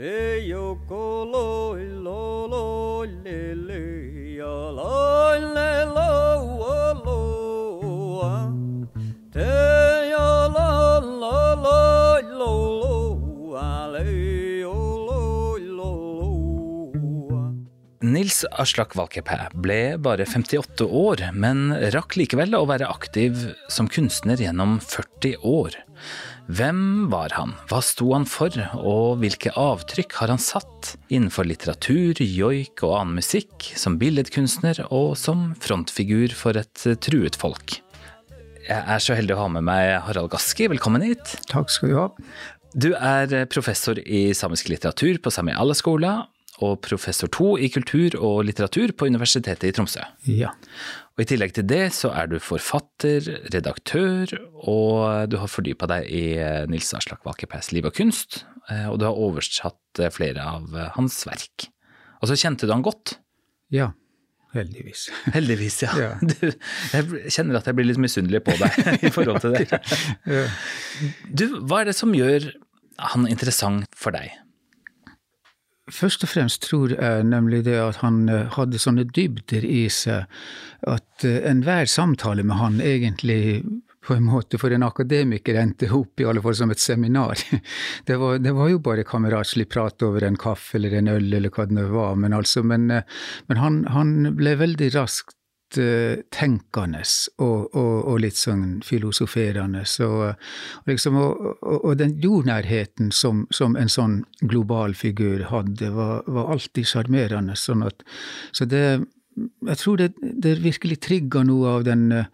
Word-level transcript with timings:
Te 0.00 0.40
yoko 0.48 1.28
loi 1.30 1.84
lo 2.04 2.46
lo 2.48 3.04
le 3.04 3.54
le 3.54 3.82
ya 4.38 4.56
loi 4.72 5.19
Aslak 18.60 18.94
Valkeapää 18.96 19.50
ble 19.54 19.96
bare 20.02 20.24
58 20.26 20.86
år, 20.86 21.22
men 21.32 21.72
rakk 21.94 22.16
likevel 22.18 22.56
å 22.58 22.66
være 22.68 22.88
aktiv 22.90 23.36
som 23.72 23.88
kunstner 23.90 24.40
gjennom 24.40 24.78
40 24.82 25.42
år. 25.46 25.76
Hvem 26.50 26.80
var 27.12 27.34
han, 27.36 27.52
hva 27.70 27.78
sto 27.84 28.08
han 28.14 28.24
for, 28.26 28.54
og 28.80 29.20
hvilke 29.22 29.52
avtrykk 29.58 30.16
har 30.18 30.32
han 30.32 30.42
satt 30.42 30.94
innenfor 31.12 31.46
litteratur, 31.46 32.18
joik 32.24 32.82
og 32.86 32.96
annen 33.00 33.20
musikk, 33.20 33.70
som 33.78 34.00
billedkunstner 34.00 34.82
og 34.88 35.14
som 35.20 35.52
frontfigur 35.60 36.34
for 36.34 36.58
et 36.60 36.86
truet 37.04 37.38
folk? 37.38 37.78
Jeg 38.66 38.80
er 38.80 39.02
så 39.02 39.16
heldig 39.18 39.36
å 39.36 39.44
ha 39.44 39.52
med 39.58 39.66
meg 39.66 39.94
Harald 40.08 40.32
Gaski, 40.32 40.70
velkommen 40.72 41.06
hit. 41.06 41.36
Takk 41.50 41.70
skal 41.72 41.92
du 41.92 41.96
ha. 42.00 42.08
Du 42.70 42.92
er 42.94 43.32
professor 43.50 43.98
i 43.98 44.28
samisk 44.36 44.68
litteratur 44.70 45.18
på 45.22 45.32
Sami 45.34 45.54
Allaskola, 45.58 46.20
og 46.60 46.80
professor 46.84 47.30
to 47.32 47.54
i 47.58 47.70
kultur 47.72 48.16
og 48.18 48.44
litteratur 48.48 48.92
på 48.96 49.08
Universitetet 49.10 49.68
i 49.70 49.74
Tromsø. 49.76 50.02
Ja. 50.28 50.52
Og 51.16 51.24
I 51.24 51.28
tillegg 51.32 51.54
til 51.56 51.66
det 51.68 51.90
så 51.96 52.12
er 52.16 52.30
du 52.30 52.38
forfatter, 52.40 53.26
redaktør, 53.52 54.32
og 54.60 55.30
du 55.32 55.38
har 55.42 55.50
fordypa 55.52 55.88
deg 55.90 56.08
i 56.08 56.24
eh, 56.40 56.66
Nils 56.70 56.92
Aslak 56.96 57.24
Valkeapääs 57.26 57.72
liv 57.76 57.88
og 57.88 57.96
kunst, 57.96 58.44
eh, 58.70 58.86
og 58.88 59.00
du 59.00 59.06
har 59.08 59.18
oversatt 59.20 60.00
eh, 60.00 60.12
flere 60.14 60.44
av 60.44 60.76
hans 60.96 61.18
verk. 61.28 61.68
Og 62.20 62.30
så 62.30 62.38
kjente 62.40 62.68
du 62.68 62.76
han 62.76 62.86
godt. 62.86 63.18
ja. 63.72 63.92
Heldigvis. 64.50 65.04
Heldigvis, 65.36 65.76
ja. 65.84 65.92
Ja. 65.94 66.08
Du, 66.26 66.48
jeg 66.50 67.30
kjenner 67.30 67.60
at 67.60 67.68
jeg 67.70 67.76
blir 67.78 67.86
litt 67.86 68.00
misunnelig 68.02 68.40
på 68.42 68.56
deg 68.58 68.88
i 69.06 69.12
forhold 69.14 69.44
til 69.44 69.54
det. 69.54 69.78
Du, 71.30 71.44
hva 71.70 71.84
er 71.84 71.92
det 71.92 71.94
som 71.94 72.10
gjør 72.16 72.48
han 73.12 73.28
interessant 73.30 73.86
for 73.94 74.10
deg? 74.16 74.32
Først 75.90 76.24
og 76.24 76.30
fremst 76.32 76.62
tror 76.66 76.94
jeg 76.94 77.26
nemlig 77.26 77.64
det 77.66 77.76
at 77.80 78.00
han 78.04 78.24
eh, 78.30 78.48
hadde 78.56 78.80
sånne 78.80 79.06
dybder 79.10 79.66
i 79.66 79.84
seg 79.92 80.28
at 80.88 81.26
eh, 81.26 81.40
enhver 81.50 81.90
samtale 81.90 82.44
med 82.46 82.60
han 82.60 82.80
egentlig 82.84 83.64
på 84.06 84.14
en 84.16 84.24
måte 84.24 84.58
for 84.58 84.72
en 84.72 84.86
akademiker 84.86 85.58
endte 85.60 85.90
opp 85.92 86.22
i 86.22 86.26
alle 86.28 86.40
fall 86.44 86.56
som 86.56 86.70
et 86.72 86.80
seminar. 86.80 87.40
Det 88.08 88.16
var, 88.16 88.38
det 88.42 88.54
var 88.56 88.70
jo 88.70 88.78
bare 88.82 89.04
kameratslig 89.06 89.68
prat 89.70 90.02
over 90.02 90.24
en 90.24 90.38
kaffe 90.40 90.78
eller 90.78 90.96
en 90.98 91.10
øl 91.12 91.28
eller 91.36 91.52
hva 91.52 91.66
det 91.68 91.76
nå 91.76 91.84
var, 91.92 92.16
men 92.18 92.32
altså, 92.34 92.62
men, 92.66 92.88
eh, 92.90 93.20
men 93.46 93.60
han, 93.60 93.82
han 93.92 94.32
ble 94.38 94.56
veldig 94.58 94.88
raskt 94.96 95.36
tenkende 95.76 97.02
og, 97.38 97.74
og, 97.76 97.94
og 98.10 98.18
litt 98.24 98.38
sånn 98.38 98.80
filosoferende. 98.86 99.84
Og, 100.06 100.34
liksom, 100.90 101.18
og, 101.20 101.62
og 101.62 101.94
den 102.00 102.16
jordnærheten 102.22 103.12
som, 103.14 103.46
som 103.54 103.76
en 103.78 103.92
sånn 103.92 104.20
global 104.40 104.96
figur 104.98 105.46
hadde, 105.50 105.92
var, 105.94 106.24
var 106.26 106.52
alltid 106.56 106.90
sjarmerende. 106.90 107.56
Sånn 107.58 107.86
at, 107.86 108.04
så 108.52 108.68
det 108.68 108.84
Jeg 109.40 109.78
tror 109.78 109.96
det, 109.96 110.08
det 110.20 110.58
virkelig 110.60 110.98
trigga 111.00 111.44
noe 111.46 111.76
av 111.78 111.84
den 111.86 112.10
eh, 112.12 112.26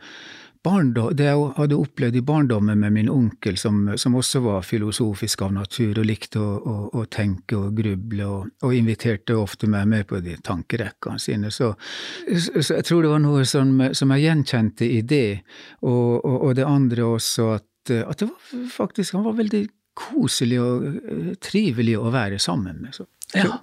barndom, 0.67 1.13
det 1.17 1.29
jeg 1.29 1.51
hadde 1.57 1.79
opplevd 1.79 2.19
i 2.19 2.25
barndommen 2.27 2.81
med 2.83 2.95
min 2.97 3.11
onkel, 3.13 3.57
som, 3.61 3.79
som 3.99 4.17
også 4.19 4.43
var 4.45 4.67
filosofisk 4.67 5.47
av 5.47 5.55
natur 5.55 6.01
og 6.03 6.09
likte 6.09 6.43
å, 6.43 6.57
å, 6.59 6.77
å 6.99 7.05
tenke 7.13 7.59
og 7.59 7.79
gruble, 7.79 8.27
og, 8.27 8.51
og 8.67 8.75
inviterte 8.75 9.39
ofte 9.39 9.71
meg 9.71 9.87
med 9.93 10.09
på 10.11 10.21
de 10.25 10.35
tankerekkene 10.45 11.23
sine. 11.23 11.53
Så, 11.55 11.73
så 12.27 12.81
jeg 12.81 12.89
tror 12.89 13.07
det 13.07 13.15
var 13.15 13.25
noe 13.25 13.47
som, 13.49 13.73
som 13.95 14.13
jeg 14.17 14.27
gjenkjente 14.27 14.91
i 14.91 15.01
det, 15.07 15.41
og, 15.87 16.19
og, 16.21 16.37
og 16.37 16.59
det 16.59 16.67
andre 16.67 17.09
også 17.15 17.49
at, 17.61 17.97
at 18.03 18.19
det 18.19 18.27
var 18.33 18.69
faktisk 18.75 19.15
Han 19.15 19.29
var 19.29 19.37
veldig 19.39 19.63
koselig 19.97 20.59
og 20.61 20.87
eh, 20.91 21.33
trivelig 21.41 21.97
å 21.99 22.13
være 22.15 22.39
sammen 22.43 22.83
med. 22.83 22.97
Så. 22.97 23.07
Ja. 23.37 23.61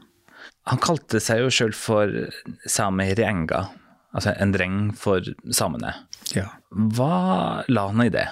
Han 0.71 0.81
kalte 0.83 1.21
seg 1.23 1.43
jo 1.43 1.51
sjøl 1.53 1.75
for 1.75 2.11
Sami 2.69 3.11
Renga, 3.19 3.65
altså 4.15 4.33
en 4.39 4.53
dreng 4.55 4.79
for 4.97 5.25
samene. 5.51 5.93
Ja. 6.31 6.47
Hva 6.71 7.63
la 7.67 7.89
han 7.89 8.05
i 8.05 8.09
det? 8.13 8.29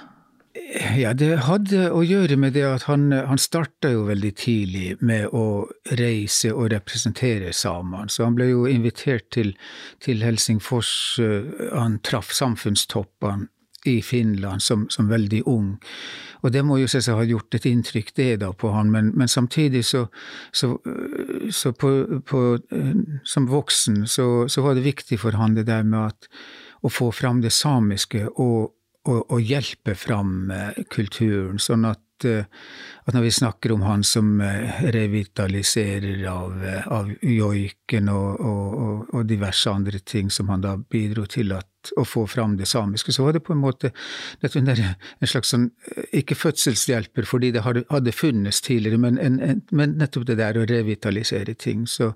Ja, 1.00 1.14
det 1.16 1.30
hadde 1.48 1.86
å 1.96 2.02
gjøre 2.04 2.36
med 2.40 2.54
det 2.56 2.64
at 2.68 2.86
han, 2.90 3.12
han 3.12 3.40
starta 3.40 3.92
jo 3.94 4.04
veldig 4.08 4.32
tidlig 4.40 4.88
med 5.00 5.32
å 5.32 5.68
reise 6.00 6.52
og 6.52 6.72
representere 6.74 7.54
samene. 7.56 8.12
Så 8.12 8.26
han 8.28 8.36
ble 8.36 8.50
jo 8.52 8.66
invitert 8.68 9.30
til, 9.32 9.54
til 10.04 10.24
Helsingfors. 10.26 10.92
eh, 11.24 11.72
Han 11.76 12.00
traff 12.04 12.34
samfunnstoppene 12.36 13.48
i 13.86 14.02
Finland 14.06 14.62
som, 14.62 14.86
som 14.90 15.10
veldig 15.10 15.42
ung. 15.50 15.72
Og 16.42 16.52
det 16.54 16.62
må 16.66 16.78
jo 16.78 16.90
selvsagt 16.90 17.18
ha 17.18 17.26
gjort 17.26 17.56
et 17.58 17.66
inntrykk, 17.70 18.12
det 18.18 18.30
da, 18.44 18.52
på 18.54 18.72
han, 18.76 18.92
men, 18.94 19.12
men 19.18 19.32
samtidig 19.32 19.84
så, 19.86 20.06
så, 20.54 20.76
øh, 20.86 21.48
så 21.50 21.72
på, 21.72 22.22
på, 22.28 22.44
øh, 22.72 23.22
som 23.26 23.48
voksen 23.50 24.06
så, 24.08 24.48
så 24.48 24.66
var 24.66 24.78
det 24.78 24.86
viktig 24.86 25.20
for 25.22 25.38
han 25.38 25.58
det 25.58 25.68
der 25.70 25.84
med 25.84 26.12
at 26.12 26.30
å 26.82 26.90
få 26.90 27.12
fram 27.14 27.42
det 27.42 27.54
samiske 27.54 28.28
og, 28.32 28.72
og, 29.08 29.20
og 29.32 29.42
hjelpe 29.42 29.96
fram 29.98 30.52
eh, 30.54 30.82
kulturen, 30.94 31.60
sånn 31.62 31.86
at, 31.90 32.26
eh, 32.28 32.46
at 33.06 33.16
når 33.16 33.28
vi 33.28 33.34
snakker 33.38 33.76
om 33.76 33.86
han 33.86 34.06
som 34.08 34.34
eh, 34.46 34.82
revitaliserer 34.94 36.26
av, 36.32 36.62
av 36.88 37.12
joiken 37.22 38.12
og, 38.14 38.46
og 39.12 39.26
diverse 39.30 39.72
andre 39.72 40.02
ting 40.06 40.32
som 40.34 40.50
han 40.54 40.66
da 40.66 40.78
bidro 40.78 41.28
til 41.30 41.54
at, 41.58 41.71
å 41.98 42.06
få 42.06 42.26
fram 42.30 42.58
det 42.60 42.68
samiske, 42.70 43.14
så 43.16 43.26
var 43.26 43.38
det 43.38 43.44
på 43.46 43.56
en 43.56 43.62
måte 43.62 43.92
en 44.42 45.28
slags 45.28 45.52
sånn, 45.54 45.70
eh, 45.96 46.06
ikke 46.22 46.38
fødselshjelper 46.38 47.28
fordi 47.28 47.52
det 47.56 47.64
hadde, 47.66 48.14
funnes 48.16 48.62
tidligere, 48.62 49.00
men, 49.02 49.18
en, 49.18 49.40
en, 49.42 49.62
men 49.72 49.96
nettopp 50.00 50.28
det 50.28 50.38
der 50.42 50.60
å 50.60 50.66
revitalisere 50.70 51.56
ting. 51.56 51.86
Så 51.88 52.12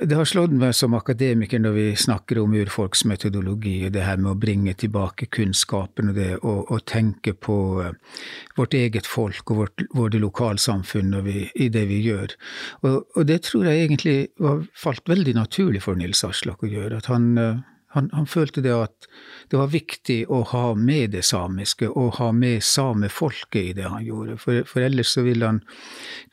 det 0.00 0.16
har 0.16 0.28
slått 0.28 0.54
meg 0.56 0.74
som 0.78 0.94
akademiker 0.96 1.60
når 1.62 1.76
vi 1.76 1.86
snakker 1.98 2.40
om 2.42 2.54
urfolks 2.56 3.04
metodologi, 3.08 3.76
og 3.86 3.94
det 3.96 4.06
her 4.06 4.20
med 4.20 4.32
å 4.32 4.38
bringe 4.40 4.74
tilbake 4.78 5.28
kunnskapen 5.32 6.12
og 6.12 6.18
det 6.18 6.30
å 6.40 6.78
tenke 6.86 7.34
på 7.34 7.58
eh, 7.84 8.20
vårt 8.58 8.74
eget 8.78 9.08
folk 9.08 9.50
og 9.50 9.64
vårt, 9.64 9.86
våre 9.96 10.20
lokalsamfunn 10.22 11.18
vi, 11.26 11.48
i 11.54 11.68
det 11.72 11.86
vi 11.90 12.00
gjør. 12.04 12.36
Og, 12.86 13.02
og 13.16 13.26
det 13.28 13.42
tror 13.48 13.68
jeg 13.68 13.84
egentlig 13.86 14.16
var, 14.40 14.64
falt 14.78 15.08
veldig 15.10 15.34
naturlig 15.38 15.82
for 15.84 15.98
Nils 15.98 16.22
Aslak 16.26 16.64
å 16.64 16.70
gjøre. 16.70 17.00
at 17.00 17.10
han 17.10 17.30
eh, 17.38 17.60
han, 17.92 18.10
han, 18.12 18.26
følte 18.26 18.62
det 18.62 18.74
at 18.74 19.08
det 19.50 19.58
var 19.58 19.70
viktig 19.72 20.18
å 20.30 20.44
ha 20.52 20.74
med 20.78 21.10
det 21.16 21.24
samiske, 21.26 21.88
og 21.90 22.20
ha 22.20 22.30
med 22.32 22.62
samefolket 22.62 23.60
i 23.60 23.72
det 23.80 23.88
han 23.90 24.04
gjorde. 24.06 24.36
For, 24.38 24.62
for, 24.68 24.84
ellers 24.86 25.10
så 25.16 25.24
ville 25.26 25.48
han 25.48 25.62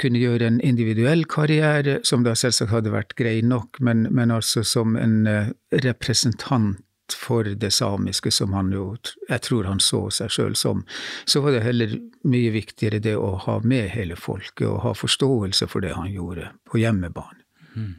kunne 0.01 0.22
gjøre 0.22 0.51
en 0.51 0.59
individuell 0.62 1.25
karriere, 1.25 2.00
som 2.06 2.25
da 2.28 2.35
selvsagt 2.38 2.73
hadde 2.75 2.94
vært 2.94 3.17
grei 3.17 3.40
nok, 3.41 3.81
men, 3.81 4.06
men 4.13 4.34
altså 4.34 4.62
som 4.62 4.94
en 5.01 5.23
uh, 5.25 5.50
representant 5.73 6.84
for 7.16 7.47
det 7.57 7.72
samiske, 7.72 8.31
som 8.35 8.53
han 8.53 8.69
jo 8.75 8.97
Jeg 9.29 9.41
tror 9.41 9.63
han 9.63 9.79
så 9.79 10.09
seg 10.12 10.29
sjøl 10.29 10.56
som. 10.56 10.84
Så 11.25 11.41
var 11.41 11.56
det 11.56 11.63
heller 11.63 11.94
mye 12.28 12.51
viktigere 12.51 13.00
det 13.00 13.16
å 13.16 13.38
ha 13.47 13.59
med 13.63 13.90
hele 13.96 14.16
folket, 14.19 14.67
og 14.67 14.84
ha 14.84 14.94
forståelse 14.94 15.67
for 15.72 15.81
det 15.81 15.96
han 15.96 16.12
gjorde 16.12 16.51
på 16.69 16.84
hjemmebane. 16.84 17.41
Mm. 17.73 17.96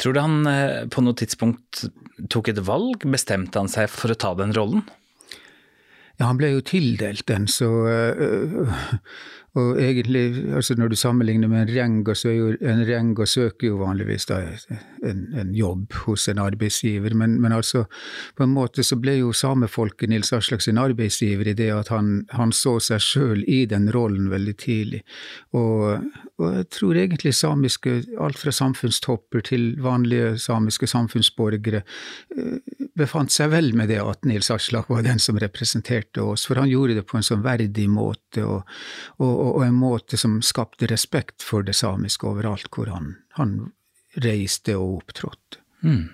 Tror 0.00 0.16
du 0.16 0.20
han 0.22 0.48
eh, 0.50 0.82
på 0.90 1.04
noe 1.04 1.18
tidspunkt 1.18 1.84
tok 2.32 2.52
et 2.52 2.62
valg? 2.66 3.06
Bestemte 3.08 3.60
han 3.62 3.70
seg 3.70 3.90
for 3.92 4.12
å 4.12 4.18
ta 4.18 4.34
den 4.38 4.54
rollen? 4.56 4.84
Ja, 6.18 6.28
han 6.28 6.38
ble 6.38 6.52
jo 6.52 6.64
tildelt 6.66 7.24
den, 7.30 7.48
så 7.50 7.68
øh, 7.88 8.74
Og 9.52 9.76
egentlig, 9.76 10.46
altså 10.56 10.74
når 10.78 10.88
du 10.88 10.96
sammenligner 10.96 11.48
med 11.48 11.66
en 11.66 11.74
renga, 11.74 12.14
så 12.16 12.30
er 12.30 12.36
jo 12.38 12.52
en 12.56 12.86
renga 12.88 13.26
søker 13.28 13.66
jo 13.66 13.80
vanligvis 13.82 14.24
da 14.30 14.38
en, 15.04 15.26
en 15.36 15.50
jobb 15.52 15.92
hos 16.06 16.24
en 16.32 16.40
arbeidsgiver, 16.40 17.12
men, 17.12 17.34
men, 17.40 17.52
altså 17.52 17.84
på 18.36 18.46
en 18.46 18.54
måte 18.54 18.80
så 18.86 18.96
ble 18.96 19.18
jo 19.18 19.34
samefolket 19.36 20.08
Nils 20.08 20.32
Aslak 20.32 20.64
sin 20.64 20.80
arbeidsgiver 20.80 21.50
i 21.52 21.56
det 21.58 21.68
at 21.74 21.92
han, 21.92 22.22
han 22.32 22.54
så 22.56 22.78
seg 22.80 23.04
sjøl 23.04 23.44
i 23.44 23.66
den 23.68 23.90
rollen 23.92 24.30
veldig 24.32 24.56
tidlig. 24.62 25.02
Og, 25.52 26.00
og 26.40 26.56
jeg 26.56 26.68
tror 26.72 27.02
egentlig 27.02 27.34
samiske, 27.36 27.98
alt 28.24 28.40
fra 28.40 28.56
samfunnstopper 28.56 29.44
til 29.52 29.74
vanlige 29.84 30.38
samiske 30.40 30.88
samfunnsborgere, 30.88 31.84
befant 32.96 33.32
seg 33.32 33.52
vel 33.52 33.72
med 33.76 33.88
det 33.92 34.00
at 34.00 34.24
Nils 34.28 34.50
Aslak 34.52 34.88
var 34.92 35.04
den 35.04 35.20
som 35.22 35.36
representerte 35.40 36.24
oss, 36.24 36.44
for 36.48 36.60
han 36.60 36.72
gjorde 36.72 36.96
det 36.98 37.06
på 37.08 37.18
en 37.20 37.26
sånn 37.26 37.44
verdig 37.44 37.88
måte, 37.92 38.44
og, 38.44 38.64
og, 39.20 39.41
og 39.42 39.62
en 39.66 39.76
måte 39.76 40.18
som 40.20 40.40
skapte 40.44 40.88
respekt 40.90 41.44
for 41.44 41.66
det 41.66 41.76
samiske 41.78 42.26
overalt 42.28 42.70
hvor 42.74 42.90
han, 42.92 43.16
han 43.38 43.72
reiste 44.22 44.76
og 44.78 45.02
opptrådte. 45.02 45.62
Mm. 45.82 46.10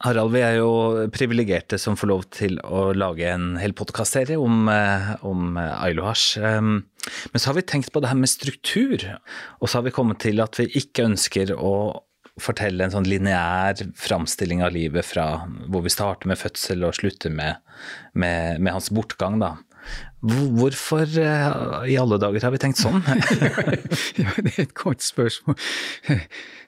Harald, 0.00 0.32
vi 0.32 0.40
er 0.40 0.54
jo 0.56 1.08
privilegerte 1.12 1.76
som 1.80 1.96
får 2.00 2.08
lov 2.08 2.22
til 2.32 2.56
å 2.64 2.86
lage 2.96 3.26
en 3.28 3.58
hel 3.60 3.74
podkastserie 3.76 4.38
om, 4.40 4.68
eh, 4.72 5.10
om 5.28 5.58
Ailohasj. 5.60 6.40
Men 6.40 7.36
så 7.36 7.50
har 7.50 7.58
vi 7.58 7.66
tenkt 7.68 7.92
på 7.92 8.00
det 8.00 8.08
her 8.08 8.16
med 8.16 8.32
struktur, 8.32 8.96
og 9.60 9.68
så 9.68 9.78
har 9.78 9.84
vi 9.84 9.92
kommet 9.92 10.20
til 10.24 10.40
at 10.40 10.56
vi 10.56 10.70
ikke 10.80 11.04
ønsker 11.04 11.52
å 11.52 12.00
fortelle 12.40 12.86
en 12.86 12.94
sånn 12.94 13.08
lineær 13.08 13.82
framstilling 13.98 14.62
av 14.64 14.72
livet 14.72 15.04
fra 15.04 15.44
hvor 15.68 15.84
vi 15.84 15.92
starter 15.92 16.30
med 16.30 16.40
fødsel 16.40 16.86
og 16.86 16.96
slutter 16.96 17.32
med, 17.34 17.60
med, 18.14 18.60
med 18.60 18.72
hans 18.72 18.88
bortgang, 18.94 19.36
da. 19.42 19.58
Hvorfor 20.20 21.08
eh, 21.18 21.92
i 21.92 21.96
alle 21.96 22.18
dager 22.20 22.44
har 22.44 22.52
vi 22.52 22.60
tenkt 22.60 22.80
sånn? 22.82 23.00
ja, 24.20 24.32
det 24.36 24.52
er 24.52 24.64
et 24.66 24.74
godt 24.76 25.00
spørsmål. 25.04 25.56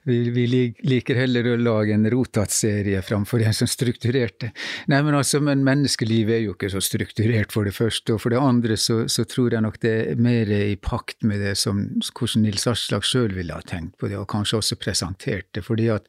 Vi, 0.09 0.17
vi 0.35 0.47
liker 0.83 1.21
heller 1.21 1.47
å 1.53 1.59
lage 1.61 1.93
en 1.95 2.09
rotatserie 2.11 3.03
framfor 3.07 3.45
en 3.45 3.55
som 3.55 3.69
strukturerte. 3.71 4.51
Nei, 4.91 5.03
men 5.05 5.15
altså, 5.15 5.39
men 5.45 5.63
menneskelivet 5.67 6.39
er 6.39 6.43
jo 6.47 6.57
ikke 6.57 6.73
så 6.73 6.81
strukturert, 6.83 7.53
for 7.55 7.69
det 7.69 7.77
første. 7.77 8.17
Og 8.17 8.25
for 8.25 8.35
det 8.35 8.41
andre 8.41 8.79
så, 8.81 9.03
så 9.13 9.27
tror 9.29 9.55
jeg 9.55 9.63
nok 9.63 9.79
det 9.85 9.95
er 10.01 10.25
mer 10.25 10.51
i 10.57 10.75
pakt 10.81 11.21
med 11.29 11.45
det 11.45 11.55
som 11.61 11.85
hvordan 12.09 12.47
Nils 12.49 12.67
Aslak 12.73 13.07
sjøl 13.07 13.37
ville 13.37 13.55
ha 13.55 13.63
tenkt 13.69 14.01
på 14.01 14.09
det, 14.09 14.17
og 14.19 14.31
kanskje 14.33 14.63
også 14.63 14.81
presentert 14.81 15.53
det. 15.53 15.67
Fordi 15.69 15.93
at, 15.93 16.09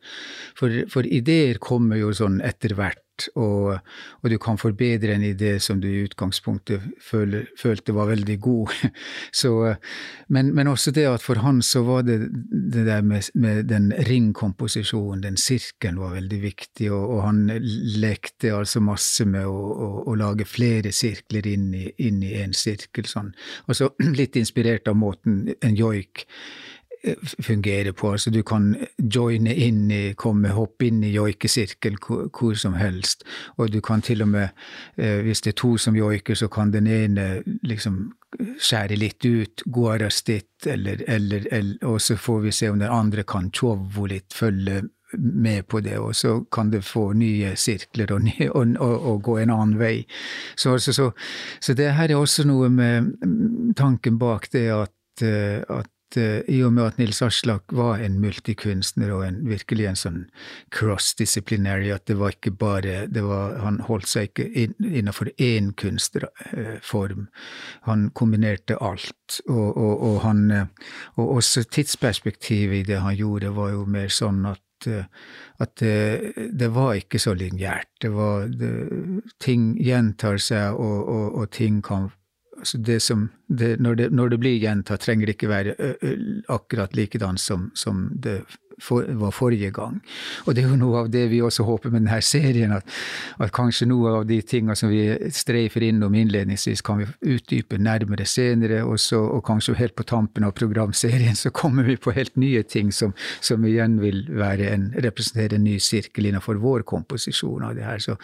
for, 0.57 0.74
for 0.89 1.06
ideer 1.06 1.60
kommer 1.62 2.00
jo 2.00 2.16
sånn 2.16 2.39
etter 2.42 2.74
hvert 2.80 3.02
og, 3.36 3.80
og, 4.21 4.30
du 4.30 4.38
kan 4.42 4.57
forbedre 4.57 5.13
en 5.15 5.25
idé 5.25 5.57
som 5.62 5.81
du 5.81 5.88
i 5.88 6.04
utgangspunktet 6.07 6.81
føl, 7.01 7.44
følte 7.60 7.95
var 7.95 8.10
veldig 8.10 8.38
god. 8.42 8.74
Så, 9.42 9.75
men, 10.30 10.54
men, 10.56 10.68
også 10.68 10.92
det 10.92 11.06
at 11.10 11.24
for 11.24 11.42
han 11.44 11.62
så 11.62 11.83
var 11.86 12.01
det 12.07 12.19
det 12.51 12.86
der 12.88 13.01
med, 13.01 13.30
med 13.33 13.63
den 13.69 13.92
ringkomposisjonen, 14.10 15.24
den 15.24 15.38
sirkelen, 15.38 16.00
var 16.00 16.15
veldig 16.18 16.42
viktig, 16.42 16.92
og, 16.92 17.10
og 17.18 17.24
han 17.27 17.44
lekte 18.01 18.54
altså 18.56 18.81
masse 18.83 19.25
med 19.25 19.45
å, 19.45 19.56
å, 19.56 19.89
å 20.10 20.18
lage 20.19 20.48
flere 20.50 20.92
sirkler 20.92 21.48
inn 21.48 21.71
i, 21.74 22.33
en 22.42 22.54
sirkel. 22.57 23.07
Sånn. 23.10 23.33
Og 23.68 23.77
så 23.77 23.89
litt 24.19 24.38
inspirert 24.39 24.89
av 24.89 24.98
måten 25.00 25.54
en 25.62 25.75
joik 25.77 26.25
fungerer 27.41 27.91
på. 27.91 28.11
Altså 28.11 28.31
du 28.31 28.41
kan 28.44 28.75
joine 28.97 29.53
inn 29.55 29.91
i, 29.91 30.13
komme, 30.13 30.53
hoppe 30.55 30.88
inn 30.88 31.03
i 31.03 31.13
joikesirkel 31.13 31.97
hvor, 32.00 32.55
som 32.55 32.77
helst. 32.79 33.23
Og 33.57 33.71
du 33.73 33.81
kan 33.81 34.01
til 34.01 34.21
og 34.21 34.31
med, 34.33 34.50
eh, 34.97 35.21
hvis 35.21 35.41
det 35.41 35.53
er 35.53 35.59
to 35.61 35.77
som 35.77 35.95
joiker, 35.95 36.35
så 36.35 36.47
kan 36.47 36.71
den 36.73 36.88
ene 36.88 37.44
liksom 37.63 38.13
skjære 38.59 38.97
litt 38.97 39.25
ut, 39.25 39.63
gå 39.65 39.97
dit, 40.25 40.65
eller, 40.65 41.03
eller, 41.07 41.47
eller, 41.51 41.77
og 41.85 42.01
så 42.01 42.15
får 42.17 42.39
vi 42.41 42.51
se 42.51 42.69
om 42.69 42.79
den 42.79 42.89
andre 42.89 43.23
kan 43.23 43.51
tjovo 43.51 44.05
litt, 44.05 44.33
følge 44.33 44.81
med 45.17 45.67
på 45.67 45.79
det, 45.79 45.97
og 46.00 46.15
så 46.15 46.39
kan 46.51 46.71
det 46.71 46.83
få 46.85 47.11
nye 47.13 47.55
sirkler 47.55 48.11
og, 48.15 48.29
og, 48.50 48.75
og, 48.79 49.07
og 49.11 49.21
gå 49.23 49.38
en 49.38 49.53
annen 49.53 49.79
vei. 49.79 50.05
Så, 50.55 50.77
så, 50.79 50.94
så, 50.94 51.11
så, 51.61 51.73
det 51.73 51.94
her 51.94 52.09
er 52.09 52.17
også 52.17 52.47
noe 52.50 52.69
med 52.69 53.13
tanken 53.77 54.17
bak 54.17 54.50
det 54.53 54.69
at, 54.73 55.25
eh, 55.25 55.61
uh, 56.18 56.42
i 56.50 56.60
og 56.65 56.74
med 56.75 56.86
at 56.86 57.00
Nils 57.01 57.21
Aslak 57.25 57.74
var 57.75 58.01
en 58.04 58.19
multikunstner 58.21 59.12
og 59.15 59.25
en, 59.27 59.39
virkelig 59.48 59.88
en 59.89 60.00
sånn 60.00 60.19
cross-disciplinary, 60.75 61.92
at 61.94 62.06
det 62.10 62.18
var 62.19 62.36
ikke 62.36 62.54
bare 62.57 63.06
var, 63.13 63.57
Han 63.63 63.80
holdt 63.88 64.10
seg 64.10 64.31
ikke 64.31 64.48
inn, 64.63 64.75
innenfor 64.80 65.31
én 65.38 65.71
kunstnerform. 65.80 67.27
Han 67.88 68.10
kombinerte 68.15 68.77
alt. 68.81 69.39
Og, 69.48 69.77
og, 69.77 70.04
og, 70.04 70.19
han, 70.25 70.44
og 71.15 71.38
også 71.39 71.63
tidsperspektivet 71.71 72.83
i 72.83 72.88
det 72.94 73.00
han 73.01 73.15
gjorde, 73.18 73.56
var 73.56 73.74
jo 73.74 73.88
mer 73.89 74.12
sånn 74.13 74.45
at 74.51 74.62
at 74.83 75.77
det, 75.80 76.33
det, 76.60 76.68
var 76.75 76.98
ikke 77.00 77.19
så 77.21 77.31
lineært. 77.38 77.88
Det 78.01 78.10
var 78.12 78.50
Ting 79.39 79.74
gjentar 79.80 80.42
seg, 80.44 80.75
og, 80.75 81.07
og, 81.07 81.38
og 81.39 81.51
ting 81.56 81.81
kan 81.86 82.10
det 82.74 83.00
som, 83.04 83.30
det, 83.48 83.77
når, 83.80 83.95
det, 83.95 84.10
når, 84.15 84.30
det, 84.30 84.38
blir 84.44 84.57
gjentatt, 84.62 85.04
trenger 85.04 85.30
det 85.30 85.36
ikke 85.38 85.51
være 85.51 85.75
akkurat 86.51 86.95
likedan 86.95 87.38
som, 87.38 87.69
som 87.75 88.07
det 88.13 88.42
for, 88.81 89.06
var 89.20 89.31
forrige 89.36 89.72
gang. 89.72 90.00
Og 90.46 90.56
det 90.56 90.64
er 90.64 90.72
jo 90.72 90.80
noe 90.80 91.04
av 91.04 91.10
det 91.14 91.28
vi 91.31 91.42
også 91.44 91.66
håper 91.68 91.92
med 91.94 92.04
denne 92.04 92.20
serien, 92.25 92.74
at, 92.75 92.88
at 93.44 93.54
kanskje 93.56 93.88
noe 93.90 94.18
av 94.20 94.25
de 94.30 94.40
tingene 94.42 94.75
som 94.78 94.92
vi 94.92 95.06
streifer 95.34 95.86
innom 95.86 96.16
innledningsvis, 96.18 96.84
kan 96.86 97.02
vi 97.02 97.36
utdype 97.36 97.78
nærmere 97.81 98.25
senere, 98.30 98.81
og, 98.84 99.00
så, 99.02 99.20
og 99.22 99.44
kanskje 99.48 99.78
helt 99.80 99.96
på 99.98 100.06
tampen 100.08 100.48
av 100.48 100.56
programserien 100.58 101.38
så 101.38 101.52
kommer 101.54 101.88
vi 101.88 101.98
på 101.98 102.14
helt 102.16 102.36
nye 102.40 102.64
ting 102.64 102.92
som, 102.94 103.14
som 103.44 103.64
igjen 103.68 104.00
vil 104.02 104.25
være 104.34 104.72
en, 104.74 104.90
representere 105.04 105.58
en 105.58 105.66
ny 105.68 105.78
sirkel 105.81 106.30
innenfor 106.30 106.62
vår 106.64 106.86
komposisjon 106.90 107.66
av 107.68 107.78
det 107.78 107.86
her. 107.88 108.02
Så, 108.04 108.18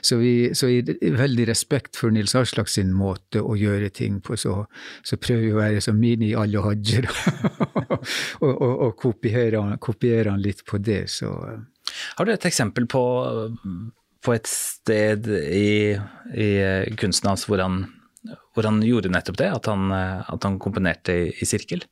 så, 0.00 0.20
vi, 0.22 0.52
så 0.56 0.70
i 0.70 0.82
veldig 1.16 1.48
respekt 1.50 1.98
for 1.98 2.14
Nils 2.14 2.36
Aslak 2.38 2.70
sin 2.72 2.92
måte 2.96 3.42
å 3.42 3.56
gjøre 3.58 3.90
ting 3.94 4.20
på, 4.24 4.38
så, 4.40 4.62
så 5.06 5.18
prøver 5.20 5.46
vi 5.46 5.54
å 5.54 5.60
være 5.60 5.84
som 5.84 5.98
mini-alle 6.00 6.62
hadjer 6.64 7.08
og, 7.90 8.52
og, 8.52 8.72
og 8.88 8.96
kopiere, 9.00 9.62
kopiere 9.82 9.95
kopiere 9.96 10.30
han 10.30 10.44
litt 10.44 10.62
på 10.68 10.78
det, 10.78 11.06
så 11.10 11.32
eh. 11.48 11.64
Har 12.18 12.26
du 12.26 12.32
et 12.32 12.44
eksempel 12.44 12.84
på, 12.90 13.00
på 14.26 14.32
et 14.34 14.48
sted 14.50 15.28
i, 15.30 15.94
i 16.34 16.48
kunsten 16.98 17.30
hans 17.30 17.46
hvor 17.48 17.62
han, 17.62 17.84
hvor 18.52 18.66
han, 18.66 18.82
gjorde 18.84 19.12
nettopp 19.14 19.38
det, 19.38 19.48
at 19.54 19.68
han, 19.70 19.92
at 19.94 20.44
han 20.44 20.58
komponerte 20.60 21.14
i, 21.14 21.28
i 21.40 21.48
sirkel? 21.48 21.86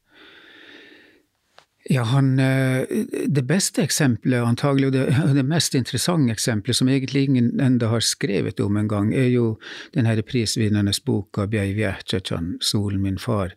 Ja, 1.84 2.02
han, 2.02 2.38
eh, 2.38 2.82
Det 3.28 3.42
beste 3.42 3.82
eksempelet, 3.82 4.40
antagelig, 4.40 4.86
og 4.86 4.92
det, 4.92 5.04
det, 5.36 5.44
mest 5.44 5.74
interessante 5.74 6.32
eksempelet, 6.32 6.76
som 6.76 6.88
egentlig 6.88 7.24
ingen 7.28 7.60
enda 7.60 7.90
har 7.92 8.00
skrevet 8.00 8.60
om 8.60 8.76
en 8.76 8.88
gang, 8.88 9.12
er 9.14 9.28
jo 9.28 9.58
den 9.92 10.06
prisvinnernes 10.06 10.24
prisvinnende 10.30 10.92
boka 11.04 11.46
Bjeivi 11.46 11.84
Ertsjetsjan, 11.84 12.58
'Solen 12.60 13.02
min 13.02 13.18
far', 13.18 13.54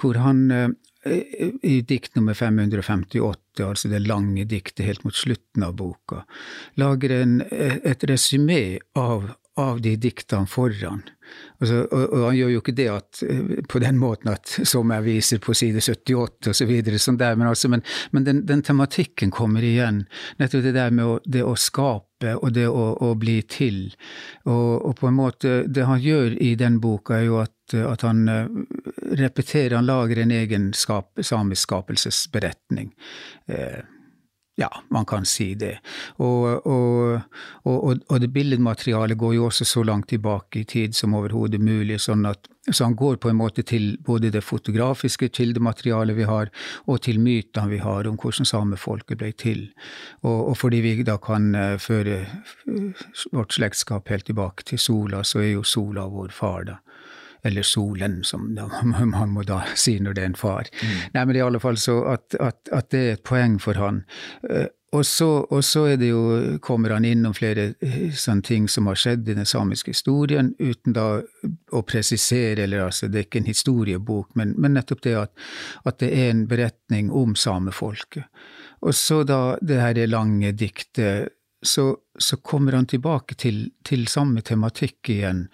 hvor 0.00 0.14
han 0.14 0.50
eh, 0.50 0.68
i 1.04 1.80
dikt 1.86 2.14
nummer 2.16 2.34
558, 2.34 3.64
altså 3.64 3.88
det 3.92 4.04
lange 4.06 4.44
diktet 4.48 4.86
helt 4.86 5.04
mot 5.04 5.16
slutten 5.16 5.66
av 5.66 5.74
boka, 5.76 6.24
lager 6.80 7.12
en, 7.20 7.40
et 7.50 8.04
resymé 8.08 8.78
av, 8.98 9.30
av 9.60 9.82
de 9.84 9.94
diktene 10.00 10.48
foran. 10.50 11.04
Altså, 11.60 11.82
og, 11.84 12.02
og, 12.04 12.24
han 12.28 12.36
gjør 12.38 12.50
jo 12.52 12.62
ikke 12.62 12.76
det 12.76 12.88
at, 12.92 13.22
på 13.70 13.80
den 13.82 13.98
måten 14.00 14.32
at 14.32 14.50
som 14.68 14.90
jeg 14.92 15.06
viser 15.06 15.40
på 15.42 15.54
side 15.56 15.82
78 15.82 16.52
og 16.52 16.56
så 16.56 16.66
videre, 16.68 17.00
sånn 17.00 17.18
men, 17.20 17.46
altså, 17.48 17.70
men, 17.72 17.84
men 18.12 18.26
den, 18.26 18.42
den, 18.48 18.62
tematikken 18.64 19.32
kommer 19.34 19.64
igjen. 19.64 20.04
Nettopp 20.40 20.66
det 20.66 20.74
der 20.76 20.94
med 20.94 21.08
å, 21.08 21.18
det 21.24 21.44
å 21.46 21.56
skape 21.58 22.13
og 22.34 22.52
det 22.56 22.66
å, 22.68 22.86
å 23.04 23.12
bli 23.20 23.38
til. 23.50 23.86
Og, 24.44 24.70
og, 24.80 24.92
på 25.00 25.10
en 25.10 25.18
måte, 25.18 25.54
det 25.68 25.86
han 25.88 26.02
gjør 26.02 26.38
i 26.42 26.54
den 26.60 26.80
boka, 26.82 27.18
er 27.18 27.28
jo 27.28 27.40
at, 27.44 27.76
at 27.78 28.04
han 28.06 28.24
repeterer, 29.14 29.76
han 29.78 29.88
lager 29.88 30.22
en 30.22 30.34
egen 30.34 30.72
skap, 30.76 31.12
samisk 31.20 31.68
skapelsesberetning. 31.68 32.92
Eh, 33.46 33.82
ja, 34.56 34.70
man 34.88 35.06
kan 35.06 35.24
si 35.26 35.54
det. 35.58 35.78
Og, 36.22 36.66
og, 36.66 37.20
og, 37.64 38.00
og, 38.08 38.20
det 38.20 38.30
billedmaterialet 38.32 39.18
går 39.18 39.34
jo 39.34 39.46
også 39.48 39.66
så 39.66 39.82
langt 39.82 40.08
tilbake 40.12 40.60
i 40.60 40.64
tid 40.64 40.94
som 40.94 41.14
overhodet 41.18 41.60
mulig, 41.60 41.98
sånn 42.00 42.26
at 42.30 42.48
så 42.72 42.86
han 42.86 42.94
går 42.96 43.18
på 43.20 43.28
en 43.28 43.36
måte 43.36 43.60
til 43.66 43.98
både 44.06 44.30
det 44.32 44.40
fotografiske 44.40 45.28
kildematerialet 45.36 46.16
vi 46.16 46.24
har, 46.24 46.48
og 46.88 47.02
til 47.04 47.18
mytene 47.20 47.68
vi 47.68 47.80
har 47.82 48.08
om 48.08 48.16
hvordan 48.16 48.48
samefolket 48.48 49.20
ble 49.20 49.34
til. 49.36 49.66
Og, 50.22 50.54
fordi 50.56 50.80
vi 50.80 50.94
da 51.04 51.18
kan 51.20 51.50
uh, 51.52 51.74
føre 51.76 52.22
vårt 53.34 53.52
slektskap 53.52 54.08
helt 54.08 54.24
tilbake 54.30 54.64
til 54.64 54.80
sola, 54.80 55.20
så 55.28 55.42
er 55.42 55.50
jo 55.58 55.66
sola 55.68 56.06
vår 56.08 56.32
far, 56.32 56.64
da 56.70 56.80
eller 57.44 57.62
solen, 57.62 58.22
som 58.24 58.46
man 59.16 59.34
må 59.34 59.44
da 59.46 59.62
si 59.76 59.98
når 60.00 60.16
det 60.16 60.22
er 60.22 60.32
en 60.32 60.38
far. 60.38 60.70
Mm. 60.80 60.96
Nei, 61.16 61.26
men 61.26 61.36
i 61.36 61.44
alle 61.44 61.60
fall 61.62 61.78
så 61.80 62.00
at, 62.14 62.34
at, 62.40 62.62
at, 62.72 62.88
det 62.94 63.02
er 63.02 63.18
et 63.18 63.26
poeng 63.26 63.58
for 63.62 63.78
han. 63.80 64.04
Eh, 64.48 64.70
og 64.94 65.06
så, 65.06 65.28
og 65.50 65.64
så 65.66 65.84
det 65.98 66.08
jo, 66.12 66.58
kommer 66.62 66.94
han 66.94 67.04
innom 67.04 67.34
flere 67.34 67.72
eh, 67.82 68.12
sånne 68.14 68.46
ting 68.46 68.68
som 68.70 68.86
har 68.86 68.98
skjedd 69.00 69.28
i 69.28 69.36
den 69.36 69.48
samiske 69.48 69.90
historien, 69.90 70.52
uten 70.58 70.94
da 70.94 71.06
å 71.74 71.82
presisere, 71.82 72.64
eller 72.64 72.86
altså 72.86 73.08
det 73.10 73.20
er 73.20 73.26
ikke 73.26 73.42
en 73.42 73.50
historiebok, 73.50 74.34
men, 74.38 74.54
men 74.54 74.76
nettopp 74.78 75.02
det 75.06 75.16
at, 75.18 75.32
at, 75.82 75.98
det 76.02 76.12
er 76.14 76.30
en 76.30 76.44
beretning 76.50 77.10
om 77.10 77.34
samefolket. 77.34 78.28
Og 78.84 78.94
så 78.94 79.22
da 79.26 79.56
det 79.64 79.80
her 79.82 80.06
lange 80.06 80.52
diktet, 80.54 81.34
så, 81.64 81.96
så 82.18 82.36
kommer 82.36 82.76
han 82.76 82.86
tilbake 82.86 83.34
til, 83.40 83.70
til 83.82 84.06
samme 84.12 84.44
tematikk 84.44 85.10
igjen, 85.10 85.46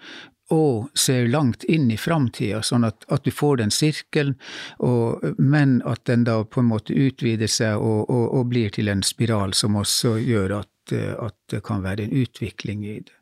og 0.51 0.89
ser 0.97 1.29
langt 1.31 1.63
inn 1.63 1.89
i 1.91 1.97
framtida, 1.97 2.61
sånn 2.65 2.83
at, 2.87 3.05
at, 3.07 3.23
du 3.23 3.31
får 3.31 3.61
den 3.61 3.71
sirkelen, 3.71 4.35
og, 4.83 5.23
men 5.39 5.79
at 5.87 6.03
den 6.09 6.25
da 6.27 6.41
på 6.43 6.61
en 6.61 6.71
måte 6.73 6.95
utvider 6.95 7.49
seg 7.51 7.79
og, 7.79 8.09
og, 8.09 8.25
og 8.39 8.51
blir 8.51 8.73
til 8.75 8.91
en 8.91 9.03
spiral 9.05 9.55
som 9.57 9.79
også 9.79 10.17
gjør 10.19 10.57
at, 10.59 10.95
at, 10.95 11.37
det 11.51 11.63
kan 11.67 11.83
være 11.83 12.07
en 12.07 12.15
utvikling 12.23 12.83
i 12.87 12.99
det. 12.99 13.15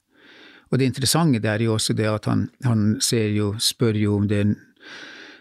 Og 0.69 0.77
det 0.77 0.89
interessante 0.89 1.41
der 1.41 1.57
er 1.57 1.65
jo 1.65 1.77
også 1.77 1.95
det 1.97 2.09
at 2.09 2.27
han, 2.29 2.47
han 2.65 2.99
ser 3.01 3.31
jo, 3.33 3.55
spør 3.61 3.97
jo 3.97 4.17
om 4.19 4.27
det 4.29 4.43
eh, 4.45 4.57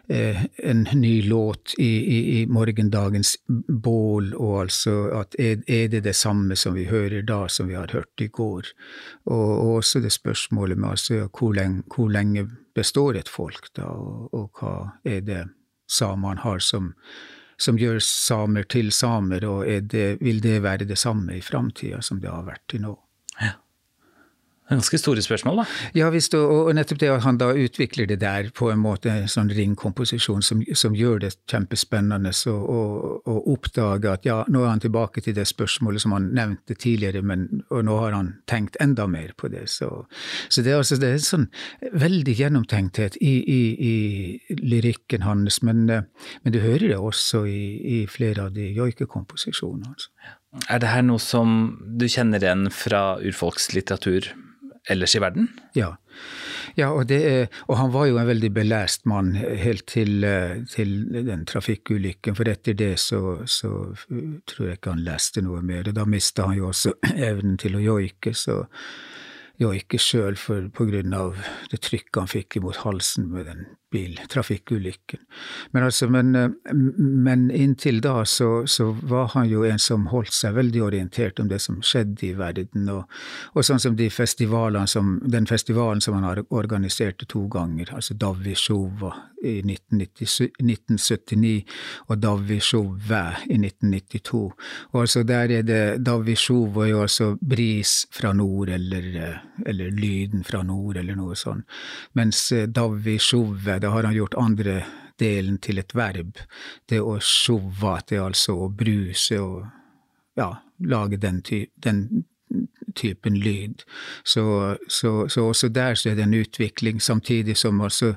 en 0.08 0.86
ny 0.94 1.22
låt 1.22 1.74
i, 1.78 1.84
i, 1.84 2.18
i, 2.40 2.46
morgendagens 2.46 3.36
bål, 3.68 4.30
og 4.34 4.54
altså 4.62 4.94
at 5.20 5.36
er, 5.38 5.60
det 5.92 6.00
det 6.06 6.16
samme 6.16 6.56
som 6.56 6.76
vi 6.78 6.86
hører 6.88 7.26
da, 7.28 7.42
som 7.48 7.68
vi 7.68 7.76
har 7.76 7.92
hørt 7.92 8.24
i 8.24 8.30
går? 8.32 8.72
Og, 9.28 9.50
og 9.52 9.74
også 9.82 10.00
det 10.00 10.12
spørsmålet 10.16 10.78
med 10.78 10.96
altså, 10.96 11.26
hvor, 11.28 11.52
lenge, 11.52 11.84
hvor 11.94 12.08
lenge 12.08 12.46
består 12.74 13.20
et 13.20 13.28
folk, 13.28 13.68
da, 13.76 13.90
og, 13.92 14.32
og 14.32 14.48
hva 14.56 14.76
er 15.04 15.20
det 15.26 15.42
samene 15.88 16.40
har 16.44 16.64
som 16.64 16.94
som 17.58 17.78
gjør 17.78 17.98
samer 18.04 18.68
til 18.70 18.92
samer, 18.94 19.42
og 19.42 19.66
det, 19.90 20.20
vil 20.22 20.38
det 20.42 20.60
være 20.62 20.86
det 20.86 20.98
samme 20.98 21.40
i 21.40 21.42
framtida 21.42 21.98
som 22.06 22.20
det 22.22 22.30
har 22.30 22.46
vært 22.46 22.62
til 22.70 22.84
nå? 22.84 22.94
Ganske 24.68 24.98
store 25.00 25.22
spørsmål, 25.24 25.62
da. 25.62 25.64
Ja 25.96 26.10
visst, 26.12 26.34
og, 26.36 26.68
nettopp 26.76 26.98
det 27.00 27.08
at 27.08 27.22
han 27.24 27.38
da 27.40 27.46
utvikler 27.56 28.08
det 28.10 28.18
der 28.20 28.50
på 28.52 28.68
en 28.68 28.80
måte, 28.82 29.08
en 29.08 29.30
sånn 29.30 29.48
ringkomposisjon 29.56 30.42
som, 30.44 30.60
som 30.76 30.96
gjør 30.96 31.22
det 31.22 31.30
kjempespennende 31.48 32.34
å 32.52 33.36
oppdage 33.48 34.10
at 34.12 34.26
ja, 34.28 34.42
nå 34.52 34.66
er 34.66 34.74
han 34.74 34.82
tilbake 34.84 35.22
til 35.24 35.36
det 35.38 35.46
spørsmålet 35.48 36.04
som 36.04 36.12
han 36.12 36.26
nevnte 36.36 36.76
tidligere, 36.76 37.22
men, 37.24 37.46
og 37.72 37.86
nå 37.88 37.96
har 38.02 38.16
han 38.16 38.34
tenkt 38.50 38.76
enda 38.84 39.06
mer 39.08 39.32
på 39.40 39.48
det. 39.48 39.64
Så, 39.72 39.88
så 40.52 40.64
det, 40.64 40.74
er 40.74 40.82
altså, 40.82 40.98
det 41.00 41.14
er 41.14 41.24
sånn 41.24 41.48
veldig 42.04 42.34
gjennomtenkthet 42.36 43.16
i, 43.24 43.32
i, 43.40 43.62
i 43.88 44.58
lyrikken 44.60 45.24
hans, 45.24 45.62
men, 45.64 45.86
men, 45.88 46.52
du 46.52 46.60
hører 46.60 46.90
det 46.90 46.98
også 47.00 47.46
i, 47.48 47.62
i 48.02 48.02
flere 48.10 48.50
av 48.50 48.52
de 48.58 48.68
joikekomposisjonene. 48.76 49.94
Altså. 49.94 50.12
Er 50.68 50.84
det 50.84 50.92
her 50.92 51.08
noe 51.08 51.20
som 51.22 51.56
du 52.00 52.04
kjenner 52.08 52.44
igjen 52.44 52.68
fra 52.72 53.16
urfolkslitteratur? 53.24 54.28
Ellers 54.88 55.14
i 55.14 55.22
verden? 55.22 55.48
Ja. 55.76 55.92
ja 56.76 56.90
og, 56.92 57.08
det, 57.10 57.48
og, 57.66 57.76
han 57.80 57.92
var 57.94 58.08
jo 58.08 58.18
en 58.20 58.28
veldig 58.28 58.50
belæst 58.54 59.06
mann 59.06 59.34
helt 59.36 59.86
til, 59.90 60.24
eh, 60.24 60.58
til 60.72 60.96
den 61.28 61.44
trafikkulykken. 61.48 62.36
For 62.38 62.50
etter 62.50 62.76
det 62.78 62.94
så, 63.02 63.40
så, 63.46 63.72
tror 64.48 64.66
jeg 64.66 64.80
ikke 64.80 64.96
han 64.96 65.06
leste 65.06 65.44
noe 65.44 65.62
mer. 65.62 65.88
Og 65.88 65.98
da 65.98 66.08
mista 66.08 66.48
han 66.48 66.58
jo 66.58 66.72
også 66.72 66.96
evnen 67.30 67.58
til 67.60 67.78
å 67.78 67.84
joike. 67.84 68.34
så 68.34 68.64
joike 69.58 69.98
sjøl 69.98 70.36
av 70.38 71.40
det 71.72 71.80
trykket 71.82 72.20
han 72.20 72.30
fikk 72.30 72.60
imot 72.60 72.84
halsen 72.84 73.26
med 73.32 73.48
den 73.50 73.64
biltrafikkulykken. 73.90 75.20
Men, 75.70 75.82
altså, 75.82 76.08
men, 76.08 76.36
eh, 76.36 76.48
men 76.98 77.50
inntil 77.50 78.00
da 78.00 78.24
så, 78.24 78.66
så, 78.66 78.96
var 79.02 79.30
han 79.34 79.48
jo 79.48 79.64
en 79.64 79.78
som 79.78 80.06
holdt 80.12 80.34
seg 80.34 80.56
veldig 80.58 80.82
orientert 80.82 81.40
om 81.40 81.48
det 81.48 81.60
som 81.64 81.80
skjedde 81.82 82.26
i 82.26 82.34
verden, 82.36 82.88
og, 82.92 83.08
og 83.54 83.64
sånn 83.64 83.80
som 83.80 83.96
de 83.96 84.10
som, 84.86 85.20
den 85.24 85.46
festivalen 85.46 86.00
som 86.00 86.14
han 86.14 86.24
har 86.24 86.44
organisert 86.50 87.24
to 87.28 87.46
ganger, 87.48 87.94
altså 87.94 88.14
Davishova 88.14 89.14
i 89.44 89.62
1979 89.62 91.64
og 92.08 92.18
Davishova 92.18 93.22
i 93.46 93.58
1992. 93.58 94.52
Og 94.92 95.00
altså 95.00 95.22
der 95.22 95.52
er 95.58 95.62
det 95.62 96.06
Davishova 96.06 96.84
er 96.84 96.90
jo 96.90 97.02
altså 97.02 97.36
bris 97.40 98.06
fra 98.10 98.32
nord, 98.32 98.68
eller, 98.68 99.38
eller 99.66 99.90
lyden 99.90 100.44
fra 100.44 100.62
nord, 100.62 100.96
eller 100.96 101.18
noe 101.18 101.36
sånt, 101.38 101.66
mens 102.18 102.40
eh, 102.52 102.66
Davishova 103.78 103.80
da 103.80 103.88
har 103.88 104.04
han 104.04 104.14
gjort 104.14 104.34
andre 104.34 104.84
delen 105.18 105.58
til 105.58 105.78
et 105.78 105.94
verb. 105.94 106.38
Det 106.86 107.00
å 107.00 107.18
sjova, 107.20 108.00
det 108.06 108.16
er 108.16 108.26
altså 108.26 108.56
å 108.64 108.68
bruse 108.68 109.38
og 109.40 109.66
ja, 110.36 110.58
lage 110.78 111.18
den, 111.18 111.42
ty 111.42 111.66
den 111.74 112.24
typen 112.98 113.36
lyd. 113.38 113.84
Så, 114.24 114.76
så, 114.88 115.12
så, 115.28 115.46
også 115.48 115.70
der 115.72 115.94
så 115.98 116.10
er 116.10 116.18
det 116.18 116.26
en 116.26 116.36
utvikling, 116.38 117.00
samtidig 117.02 117.56
som 117.56 117.80
altså 117.84 118.14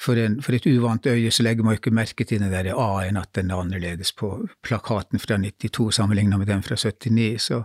for, 0.00 0.18
en, 0.18 0.40
for 0.42 0.56
et 0.56 0.66
uvant 0.66 1.06
øye 1.06 1.30
så 1.30 1.44
legger 1.46 1.66
man 1.66 1.78
ikke 1.78 1.92
merke 1.94 2.24
til 2.24 2.40
den 2.42 2.52
der 2.52 2.72
A-en, 2.74 3.18
at 3.20 3.34
den 3.36 3.50
er 3.50 3.62
annerledes 3.62 4.12
på 4.16 4.32
plakaten 4.64 5.20
fra 5.22 5.38
92 5.38 5.94
sammenlignet 5.94 6.38
med 6.38 6.48
den 6.50 6.62
fra 6.62 6.76
79. 6.76 7.42
Så, 7.42 7.62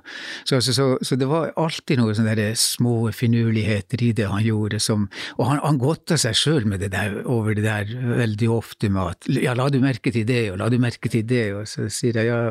altså, 0.52 0.98
så 1.02 1.16
det 1.16 1.30
var 1.30 1.54
alltid 1.58 2.00
noen 2.00 2.18
sånne 2.18 2.50
små 2.60 3.12
finurligheter 3.16 4.04
i 4.04 4.12
det 4.16 4.28
han 4.30 4.44
gjorde, 4.46 4.80
som, 4.84 5.08
og 5.38 5.46
han, 5.50 5.62
han 5.64 5.80
godta 5.82 6.18
seg 6.20 6.38
sjøl 6.38 6.68
over 6.70 7.56
det 7.56 7.64
der 7.66 7.94
veldig 7.94 8.50
ofte 8.52 8.90
med 8.90 9.16
at 9.16 9.30
ja, 9.40 9.56
la 9.58 9.70
du 9.72 9.80
merke 9.84 10.12
til 10.14 10.28
det, 10.28 10.50
og 10.52 10.60
la 10.62 10.70
du 10.70 10.80
merke 10.82 11.12
til 11.12 11.26
det, 11.28 11.46
og 11.56 11.68
så 11.70 11.88
sier 11.94 12.20
jeg 12.20 12.30
ja 12.30 12.42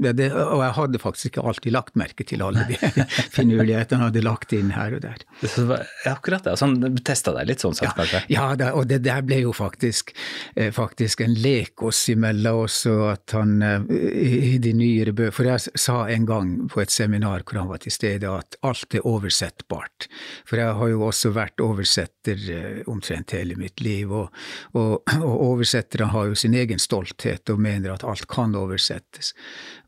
ja, 0.00 0.12
det, 0.16 0.30
og 0.32 0.62
jeg 0.64 0.76
hadde 0.78 1.02
faktisk 1.02 1.30
ikke 1.32 1.46
alltid 1.50 1.74
lagt 1.76 1.98
merke 2.00 2.26
til 2.26 2.44
alle 2.44 2.66
de 2.68 2.78
finurlighetene 3.36 4.08
hadde 4.08 4.24
lagt 4.24 4.54
inn 4.56 4.72
her 4.74 4.96
og 4.96 5.04
der. 5.04 5.24
Så, 5.44 5.66
akkurat 6.08 6.46
det. 6.46 6.56
Sånn, 6.60 6.78
testa 7.06 7.34
deg 7.36 7.50
litt 7.50 7.64
sånn 7.64 7.76
sett, 7.76 7.90
ja, 7.90 7.96
kanskje? 7.98 8.22
Ja, 8.32 8.46
det, 8.58 8.70
og 8.76 8.88
det 8.90 9.02
der 9.06 9.24
ble 9.26 9.42
jo 9.44 9.54
faktisk, 9.56 10.14
eh, 10.54 10.70
faktisk 10.74 11.24
en 11.24 11.36
lek 11.40 11.84
oss 11.86 12.02
imellom 12.12 12.50
også, 12.50 12.94
at 13.12 13.34
han 13.36 13.60
eh, 13.62 13.84
i 13.90 14.58
de 14.62 14.72
nyere 14.76 15.12
bøkene 15.12 15.34
For 15.34 15.46
jeg 15.46 15.78
sa 15.78 15.96
en 16.10 16.24
gang 16.26 16.48
på 16.70 16.80
et 16.82 16.92
seminar 16.92 17.44
hvor 17.44 17.60
han 17.60 17.68
var 17.70 17.82
til 17.84 17.94
stede, 17.94 18.30
at 18.30 18.56
alt 18.66 18.96
er 18.96 19.06
oversettbart. 19.06 20.08
For 20.48 20.60
jeg 20.60 20.76
har 20.80 20.90
jo 20.90 21.04
også 21.06 21.32
vært 21.36 21.62
oversetter 21.64 22.46
eh, 22.54 22.80
omtrent 22.90 23.34
hele 23.36 23.56
mitt 23.60 23.82
liv, 23.84 24.10
og, 24.10 24.34
og, 24.74 25.00
og 25.20 25.36
oversetterne 25.50 26.10
har 26.14 26.30
jo 26.30 26.38
sin 26.38 26.56
egen 26.58 26.82
stolthet 26.82 27.52
og 27.52 27.62
mener 27.62 27.94
at 27.94 28.06
alt 28.06 28.26
kan 28.30 28.56
oversettes. 28.58 29.34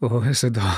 Og 0.02 0.26
så 0.36 0.50
da, 0.50 0.72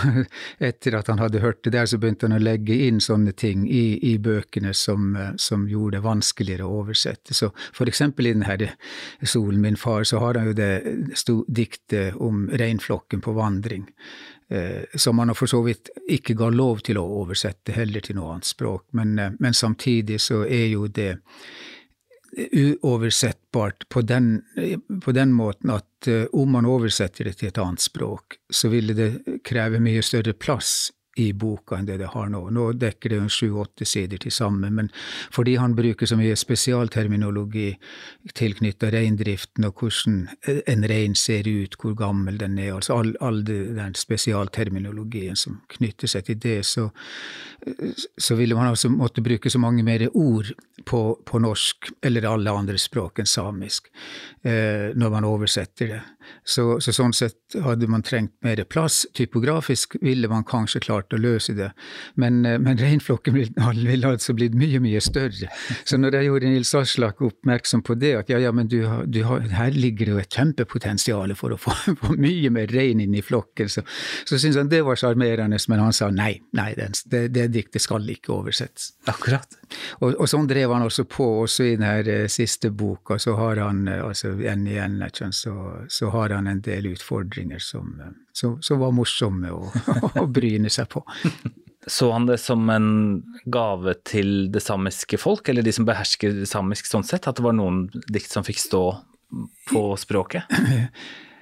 etter 0.71 0.99
at 0.99 1.09
han 1.09 1.23
hadde 1.23 1.41
hørt 1.41 1.63
det 1.65 1.73
der, 1.77 1.89
så 1.89 1.99
begynte 2.01 2.29
han 2.29 2.37
å 2.37 2.43
legge 2.43 2.77
inn 2.87 3.01
sånne 3.01 3.33
ting 3.33 3.65
i, 3.69 3.97
i 4.05 4.17
bøkene 4.21 4.75
som, 4.77 5.17
som, 5.41 5.65
gjorde 5.71 5.99
det 5.99 6.05
vanskeligere 6.05 6.67
å 6.67 6.83
oversette. 6.83 7.37
Så 7.37 7.51
for 7.73 7.89
eksempel 7.89 8.29
i 8.29 8.35
den 8.37 8.45
her 8.45 8.67
Solen 9.25 9.63
min 9.65 9.79
far, 9.81 10.05
så 10.05 10.21
har 10.21 10.39
han 10.39 10.51
jo 10.51 10.57
det 10.57 10.71
diktet 11.49 12.21
om 12.21 12.47
reinflokken 12.53 13.25
på 13.25 13.35
vandring. 13.37 13.89
Eh, 14.49 14.83
som 14.95 15.19
han 15.19 15.35
for 15.35 15.49
så 15.49 15.63
vidt 15.65 15.89
ikke 16.13 16.37
ga 16.37 16.51
lov 16.53 16.83
til 16.85 16.99
å 17.01 17.05
oversette 17.23 17.73
heller 17.73 18.05
til 18.05 18.19
noe 18.19 18.35
annet 18.35 18.49
språk. 18.49 18.85
Men, 18.93 19.19
eh, 19.19 19.33
men 19.41 19.55
samtidig 19.55 20.21
så 20.21 20.45
er 20.45 20.67
jo 20.69 20.87
det 20.87 21.17
uoversettbart 22.35 23.89
på 23.89 24.03
den, 24.03 24.43
på 25.05 25.13
den 25.13 25.33
måten 25.33 25.71
at 25.75 26.09
uh, 26.09 26.25
om 26.33 26.51
man 26.57 26.67
oversetter 26.67 27.29
det 27.29 27.39
til 27.41 27.51
et 27.53 27.61
annet 27.63 27.85
språk, 27.85 28.39
så 28.51 28.71
ville 28.73 28.97
det 28.97 29.41
kreve 29.47 29.81
mye 29.83 30.03
større 30.03 30.35
plass 30.35 30.91
i 31.17 31.33
boka 31.33 31.79
enn 31.79 31.87
det 31.87 31.99
det 32.03 32.11
har 32.15 32.29
nå. 32.33 32.43
Nå 32.51 32.67
dekker 32.79 33.15
det 33.15 33.21
sju-åtte 33.33 33.87
sider 33.87 34.19
til 34.23 34.33
sammen, 34.35 34.75
men 34.75 34.91
fordi 35.35 35.57
han 35.61 35.77
bruker 35.79 36.09
så 36.11 36.19
mye 36.19 36.37
spesialterminologi 36.39 37.71
tilknytta 38.35 38.91
reindriften 38.95 39.69
og 39.69 39.81
hvordan 39.81 40.19
en 40.67 40.89
rein 40.91 41.15
ser 41.19 41.49
ut, 41.49 41.79
hvor 41.81 41.95
gammel 41.99 42.39
den 42.41 42.59
er, 42.59 42.75
altså 42.75 42.99
all, 42.99 43.15
all 43.21 43.43
den 43.47 43.95
spesialterminologien 43.99 45.39
som 45.39 45.61
knytter 45.77 46.11
seg 46.11 46.27
til 46.29 46.41
det, 46.43 46.59
så, 46.67 46.89
så 48.19 48.39
ville 48.39 48.59
man 48.59 48.73
altså 48.73 48.91
måtte 48.93 49.25
bruke 49.25 49.51
så 49.51 49.63
mange 49.63 49.87
mer 49.87 50.09
ord 50.11 50.51
på, 50.85 51.03
på 51.25 51.43
norsk, 51.43 51.93
eller 52.05 52.27
alle 52.29 52.53
andre 52.53 52.79
språk 52.81 53.23
enn 53.23 53.31
samisk, 53.31 53.91
eh, 54.43 54.91
når 54.99 55.15
man 55.15 55.29
oversetter 55.29 55.95
det. 55.95 56.03
Så, 56.45 56.81
så, 56.85 56.93
sånn 56.93 57.15
sett 57.17 57.57
hadde 57.65 57.89
man 57.91 58.05
trengt 58.05 58.35
mer 58.45 58.61
plass. 58.69 59.05
Typografisk 59.17 59.97
ville 60.03 60.29
man 60.31 60.45
kanskje 60.49 60.83
klart 60.85 61.15
å 61.15 61.21
løse 61.21 61.55
det, 61.57 61.71
men, 62.21 62.43
eh, 62.47 62.59
men 62.61 62.79
reinflokken 62.81 63.37
ville 63.37 63.69
vil 63.89 64.07
altså 64.09 64.35
blitt 64.37 64.57
mye, 64.59 64.81
mye 64.83 65.01
større. 65.05 65.51
Så 65.85 65.99
når 66.01 66.19
jeg 66.19 66.29
gjorde 66.29 66.53
Nils 66.53 66.75
Aslak 66.79 67.23
oppmerksom 67.25 67.85
på 67.87 67.97
det, 68.01 68.15
at 68.21 68.33
ja, 68.33 68.41
ja, 68.43 68.53
men 68.55 68.69
du, 68.71 68.81
du 69.07 69.23
har, 69.29 69.45
her 69.55 69.75
ligger 69.75 70.11
det 70.11 70.15
jo 70.15 70.23
et 70.23 70.39
kjempepotensial 70.39 71.35
for 71.39 71.55
å 71.55 71.61
få, 71.61 71.75
få 72.03 72.17
mye 72.21 72.53
mer 72.55 72.73
rein 72.75 73.03
inn 73.05 73.17
i 73.17 73.25
flokken, 73.25 73.71
så, 73.73 73.85
så 74.25 74.39
syntes 74.39 74.61
han 74.61 74.73
det 74.73 74.85
var 74.87 75.01
sjarmerende, 75.01 75.61
men 75.71 75.85
han 75.87 75.97
sa 75.97 76.11
nei, 76.15 76.37
nei, 76.57 76.71
det, 76.77 77.27
det 77.35 77.49
diktet 77.55 77.85
skal 77.85 78.05
ikke 78.11 78.35
oversettes. 78.35 78.93
Akkurat. 79.11 79.59
Og, 80.01 80.13
og, 80.13 80.27
sånn 80.31 80.49
drev 80.51 80.73
han 80.75 80.85
også 80.87 81.07
på, 81.11 81.27
også 81.45 81.69
i 81.69 81.75
den 81.79 81.87
her 81.87 82.29
siste 82.33 82.71
boka, 82.75 83.19
så 83.23 83.37
har 83.39 83.61
han 83.65 83.87
eh, 83.91 84.03
altså 84.05 84.35
en, 84.45 84.67
igjen, 84.69 85.01
så, 85.35 85.55
så 85.89 86.11
har 86.15 86.33
han 86.35 86.49
en 86.51 86.63
del 86.65 86.87
utfordringer 86.95 87.61
som, 87.63 87.93
som, 88.33 88.57
som 88.63 88.81
var 88.81 88.95
morsomme 88.95 89.51
å, 89.53 89.69
å 90.23 90.27
bryne 90.31 90.73
seg 90.73 90.89
på. 90.95 91.05
Så 91.87 92.09
han 92.15 92.27
det 92.27 92.39
som 92.41 92.71
en 92.73 92.89
gave 93.45 93.97
til 94.09 94.49
det 94.53 94.63
samiske 94.65 95.19
folk, 95.21 95.51
eller 95.51 95.67
de 95.67 95.75
som 95.75 95.85
behersker 95.89 96.45
samisk 96.49 96.89
sånn 96.89 97.05
sett? 97.05 97.29
At 97.29 97.37
det 97.37 97.45
var 97.45 97.57
noen 97.57 97.87
dikt 98.09 98.33
som 98.33 98.47
fikk 98.47 98.63
stå 98.63 98.85
på 99.69 99.87
språket? 100.01 100.49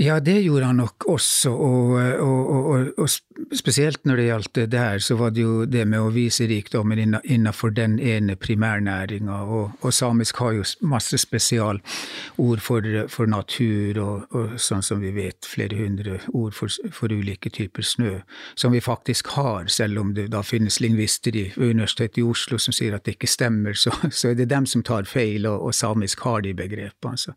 Ja, 0.00 0.20
det 0.20 0.38
gjorde 0.40 0.64
han 0.64 0.78
nok 0.80 1.04
også, 1.12 1.50
og, 1.52 1.90
og, 2.24 2.50
og, 2.50 2.86
og, 2.96 3.08
spesielt 3.52 4.06
når 4.08 4.16
det 4.16 4.24
gjaldt 4.24 4.54
det 4.56 4.62
der, 4.72 5.02
så 5.04 5.16
var 5.20 5.34
det 5.36 5.42
jo 5.42 5.66
det 5.68 5.82
med 5.84 6.00
å 6.00 6.12
vise 6.14 6.46
rikdommen 6.48 7.18
innenfor 7.20 7.74
den 7.76 7.98
ene 8.00 8.32
primærnæringa, 8.40 9.42
og, 9.44 9.84
samisk 9.92 10.40
har 10.40 10.54
jo 10.56 10.64
masse 10.88 11.20
spesialord 11.20 12.62
for, 12.64 12.88
for 13.12 13.28
natur, 13.28 14.00
og, 14.00 14.54
sånn 14.56 14.80
som 14.86 15.02
vi 15.04 15.10
vet, 15.12 15.44
flere 15.44 15.76
hundre 15.82 16.16
ord 16.32 16.56
for, 16.56 16.72
for, 16.96 17.12
ulike 17.12 17.52
typer 17.52 17.84
snø, 17.84 18.14
som 18.56 18.72
vi 18.72 18.80
faktisk 18.80 19.34
har, 19.36 19.68
selv 19.68 20.00
om 20.00 20.14
det 20.16 20.30
da 20.32 20.40
finnes 20.40 20.80
lingvister 20.80 21.36
i 21.36 21.44
Universitetet 21.58 22.22
i 22.22 22.24
Oslo 22.24 22.56
som 22.56 22.72
sier 22.72 22.96
at 22.96 23.04
det 23.04 23.18
ikke 23.18 23.28
stemmer, 23.34 23.76
så, 23.76 23.92
så 24.08 24.32
er 24.32 24.40
det 24.40 24.48
dem 24.54 24.64
som 24.64 24.80
tar 24.80 25.04
feil, 25.04 25.44
og, 25.44 25.74
samisk 25.76 26.24
har 26.24 26.40
de 26.48 26.56
begrepene. 26.56 27.12
Altså. 27.12 27.36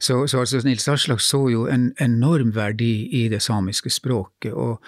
Så, 0.00 0.24
så 0.26 0.42
altså, 0.42 0.66
Nils 0.66 0.90
Aslak 0.90 1.22
så 1.22 1.44
jo 1.52 1.68
en 1.70 1.75
enorm 2.02 2.52
verdi 2.56 3.08
i 3.18 3.26
det 3.32 3.40
samiske 3.44 3.90
språket. 3.92 4.52
Og, 4.52 4.82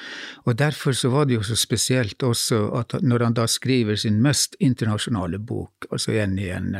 og, 0.44 0.56
derfor 0.58 0.96
så 0.96 1.10
var 1.12 1.28
det 1.28 1.38
jo 1.38 1.46
så 1.46 1.56
spesielt 1.58 2.22
også 2.22 2.60
at 2.78 2.98
når 3.02 3.26
han 3.26 3.36
da 3.38 3.46
skriver 3.50 3.96
sin 3.96 4.20
mest 4.24 4.56
internasjonale 4.60 5.38
bok, 5.38 5.88
altså 5.90 6.14
igjen 6.14 6.38
igjen, 6.38 6.74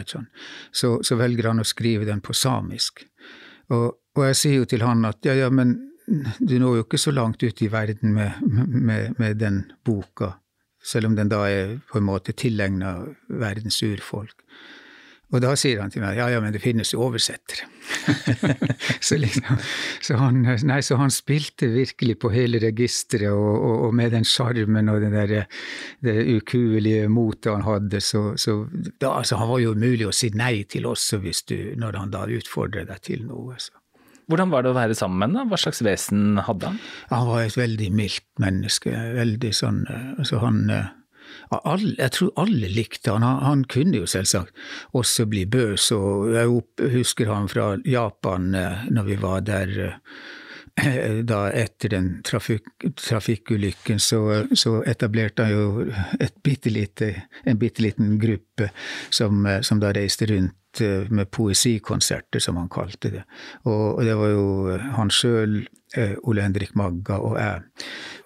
så, 0.72 0.96
så 1.02 1.18
velger 1.20 1.50
han 1.50 1.62
å 1.62 1.68
skrive 1.68 2.08
den 2.08 2.22
på 2.24 2.36
samisk. 2.36 3.04
Og, 3.68 3.86
og, 4.16 4.24
jeg 4.30 4.40
sier 4.40 4.62
jo 4.62 4.68
til 4.68 4.84
han 4.86 5.04
at 5.08 5.24
ja, 5.28 5.36
ja, 5.36 5.52
men 5.52 5.76
du 6.38 6.56
når 6.58 6.80
jo 6.80 6.86
ikke 6.86 7.00
så 7.00 7.12
langt 7.12 7.42
ut 7.44 7.62
i 7.62 7.68
verden 7.68 8.14
med, 8.16 8.40
med, 8.48 9.18
med 9.20 9.36
den 9.40 9.62
boka, 9.84 10.32
selv 10.80 11.10
om 11.10 11.16
den 11.18 11.28
da 11.28 11.42
er 11.50 11.76
på 11.90 12.00
en 12.00 12.06
måte 12.08 12.32
tilegna 12.32 12.96
verdens 13.28 13.82
urfolk. 13.84 14.46
Og 15.28 15.42
da 15.44 15.50
sier 15.61 15.82
han 15.82 15.90
til 15.92 16.00
meg 16.00 16.16
ja, 16.16 16.30
ja, 16.32 16.38
men 16.40 16.54
det 16.54 16.62
finnes 16.62 16.94
jo 16.94 17.02
oversettere. 17.04 17.66
så, 19.06 19.18
liksom, 19.20 19.58
så, 20.04 20.16
han, 20.23 20.40
nei, 20.40 20.78
så 20.85 20.97
han 21.00 21.12
spilte 21.12 21.68
virkelig 21.73 22.16
på 22.23 22.30
hele 22.32 22.61
registeret, 22.62 23.28
og, 23.35 23.50
og, 23.56 23.75
og, 23.88 23.97
med 23.99 24.14
den 24.16 24.25
sjarmen 24.28 24.88
og 24.88 25.02
den 25.04 25.16
der, 25.16 25.35
det 26.04 26.16
ukuelige 26.38 27.11
motet 27.12 27.52
han 27.52 27.66
hadde, 27.66 28.00
så, 28.04 28.30
så 28.40 28.62
da, 29.00 29.18
altså, 29.18 29.37
han 29.40 29.52
var 29.52 29.61
jo 29.64 29.75
mulig 29.76 30.08
å 30.08 30.14
si 30.16 30.32
nei 30.32 30.62
til 30.68 30.88
også 30.88 31.20
du, 31.20 31.58
når 31.76 32.00
han 32.00 32.14
da 32.14 32.25
utfordrer 32.25 32.88
deg 32.88 33.04
til 33.04 33.28
noe. 33.28 33.58
Så. 33.61 33.76
Hvordan 34.28 34.52
var 34.52 34.64
det 34.64 34.73
å 34.73 34.76
være 34.76 34.97
sammen 34.97 35.32
med 35.32 35.42
ham? 35.42 35.52
Hva 35.52 35.61
slags 35.61 35.80
vesen 35.85 36.40
hadde 36.44 36.73
han? 36.73 36.80
Han 37.12 37.28
var 37.28 37.44
et 37.44 37.56
veldig 37.56 37.88
mildt 37.97 38.26
menneske. 38.40 38.92
Veldig 39.16 39.52
sånn 39.56 39.85
altså 39.88 40.40
han 40.42 40.64
alle, 41.50 41.95
jeg 41.97 42.14
tror 42.17 42.33
alle 42.43 42.71
likte 42.73 43.14
han. 43.14 43.23
han. 43.26 43.43
han. 43.45 43.64
kunne 43.64 44.02
jo 44.02 44.09
selvsagt 44.09 44.52
også 44.97 45.26
bli 45.31 45.45
bøs, 45.47 45.90
og 45.97 46.33
jeg 46.35 46.93
husker 46.95 47.33
han 47.33 47.49
fra 47.49 47.71
Japan 47.85 48.55
eh, 48.55 48.88
når 48.90 49.09
vi 49.09 49.17
var 49.23 49.47
der 49.47 49.78
eh, 49.87 49.97
da 51.32 51.40
etter 51.50 51.94
den 51.94 52.11
trafik, 52.26 52.68
trafikkulykken, 52.99 54.00
så, 54.00 54.44
så, 54.52 54.78
etablerte 54.88 55.47
han 55.47 55.52
jo 55.52 55.88
et 56.20 56.38
bitte 56.44 56.73
lite, 56.73 57.12
en 57.44 57.58
bitte 57.58 57.85
liten 57.85 58.16
gruppe 58.20 58.70
som, 59.11 59.47
eh, 59.47 59.61
som, 59.66 59.80
da 59.82 59.92
reiste 59.97 60.28
rundt 60.30 60.54
med 61.11 61.30
poesikonserter, 61.32 62.38
som 62.44 62.58
han 62.61 62.68
kalte 62.70 63.11
det. 63.11 63.23
Og, 63.64 63.99
og 63.99 64.02
det 64.06 64.14
var 64.14 64.30
jo 64.30 64.44
han 64.94 65.11
sjøl, 65.11 65.62
Ole 66.28 66.44
Henrik 66.44 66.75
Magga 66.76 67.16
og 67.25 67.38
jeg. 67.40 67.62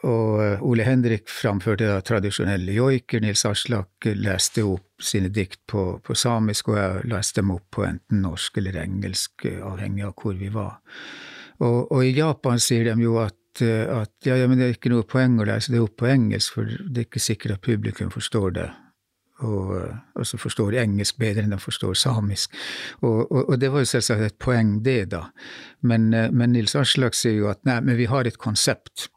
Og 0.09 0.43
eh, 0.43 0.63
Ole 0.67 0.87
Henrik 0.87 1.31
framførte 1.31 1.87
da 1.87 2.01
tradisjonelle 2.03 2.75
joiker, 2.75 3.23
Nils 3.23 3.45
Aslak 3.47 4.09
leste 4.19 4.65
opp 4.67 5.03
sine 5.03 5.31
dikt 5.31 5.61
på, 5.71 5.85
på, 6.03 6.17
samisk, 6.19 6.73
og 6.73 6.81
jeg 6.81 7.05
leste 7.13 7.41
dem 7.41 7.53
opp 7.55 7.69
på 7.75 7.87
enten 7.87 8.25
norsk 8.27 8.59
eller 8.59 8.81
engelsk, 8.83 9.47
eh, 9.47 9.63
avhengig 9.63 10.09
av 10.09 10.17
hvor 10.19 10.35
vi 10.39 10.51
var. 10.53 10.81
Og, 11.61 11.93
og 11.93 12.05
i 12.05 12.15
Japan 12.17 12.63
sier 12.63 12.89
de 12.89 12.97
jo 13.03 13.19
at, 13.23 13.65
eh, 13.65 13.85
at 13.87 14.29
ja, 14.29 14.39
ja, 14.41 14.49
men 14.49 14.59
det 14.59 14.69
er 14.69 14.79
ikke 14.79 14.93
noe 14.95 15.09
poeng 15.09 15.39
å 15.41 15.49
lese 15.49 15.75
det 15.75 15.83
opp 15.83 15.99
på 16.01 16.09
engelsk, 16.13 16.57
for 16.57 16.71
det 16.71 17.05
er 17.05 17.11
ikke 17.11 17.23
sikkert 17.23 17.59
at 17.59 17.67
publikum 17.67 18.13
forstår 18.15 18.57
det 18.61 18.71
og 19.43 19.73
altså 20.15 20.39
forstår 20.39 20.77
engelsk 20.83 21.17
bedre 21.19 21.43
enn 21.43 21.55
de 21.55 21.59
forstår 21.59 21.97
samisk. 21.99 22.53
Og, 23.01 23.25
og, 23.25 23.41
og, 23.49 23.57
det 23.61 23.73
var 23.73 23.83
jo 23.83 23.89
selvsagt 23.91 24.27
et 24.27 24.39
poeng, 24.39 24.77
det, 24.87 25.11
da. 25.11 25.25
Men, 25.89 26.11
men 26.13 26.55
Nils 26.55 26.77
Aslak 26.79 27.17
sier 27.19 27.41
jo 27.41 27.49
at 27.51 27.63
nei, 27.69 27.81
men 27.83 27.99
vi 27.99 28.07
har 28.11 28.29
et 28.29 28.39
konsept 28.39 29.09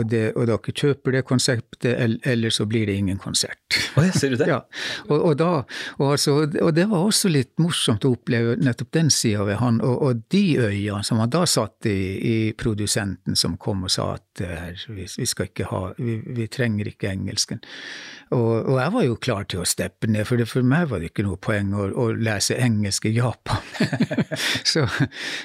og, 0.00 0.08
det, 0.10 0.24
og 0.34 0.48
dere 0.50 0.74
kjøper 0.82 1.16
det 1.16 1.24
konseptet, 1.28 2.20
eller 2.26 2.54
så 2.54 2.66
blir 2.68 2.88
det 2.88 2.96
ingen 3.00 3.20
konsert. 3.20 3.60
Oh, 3.96 4.04
ja, 4.06 4.12
ser 4.16 4.34
du 4.34 4.40
det? 4.40 4.48
ja. 4.54 4.60
Og, 5.08 5.16
og, 5.18 5.34
da, 5.40 5.50
og, 5.98 6.06
altså, 6.14 6.36
og, 6.48 6.72
det 6.76 6.86
var 6.90 7.06
også 7.06 7.30
litt 7.32 7.52
morsomt 7.62 8.06
å 8.06 8.14
oppleve 8.16 8.56
nettopp 8.60 8.92
den 8.96 9.10
sida 9.14 9.46
ved 9.48 9.60
han, 9.62 9.80
og, 9.84 10.24
de 10.30 10.44
øyene 10.60 11.04
som 11.06 11.20
han 11.22 11.30
da 11.32 11.44
satt 11.48 11.88
i, 11.88 11.98
i 12.20 12.36
produsenten 12.58 13.38
som 13.38 13.56
kom 13.60 13.86
og 13.86 13.92
sa 13.92 14.14
at 14.16 14.42
vi, 14.88 15.06
vi, 15.06 15.26
skal 15.28 15.50
ikke 15.50 15.68
ha, 15.70 15.82
vi, 15.98 16.18
vi 16.26 16.48
trenger 16.50 16.90
ikke 16.90 17.10
engelsken. 17.12 17.62
Og, 18.34 18.76
jeg 18.78 18.92
var 18.94 19.04
jo 19.06 19.16
klar 19.18 19.46
til 19.50 19.62
å 19.64 19.68
steppe 19.68 20.06
ned, 20.10 20.22
for 20.28 20.38
det, 20.38 20.46
for 20.50 20.66
meg 20.66 20.86
var 20.90 21.02
det 21.02 21.10
ikke 21.10 21.24
noe 21.26 21.38
poeng 21.42 21.72
å, 21.74 21.88
å 21.90 22.10
lese 22.14 22.54
engelsk 22.62 23.08
i 23.10 23.14
Japan. 23.16 23.64
så, 24.72 24.84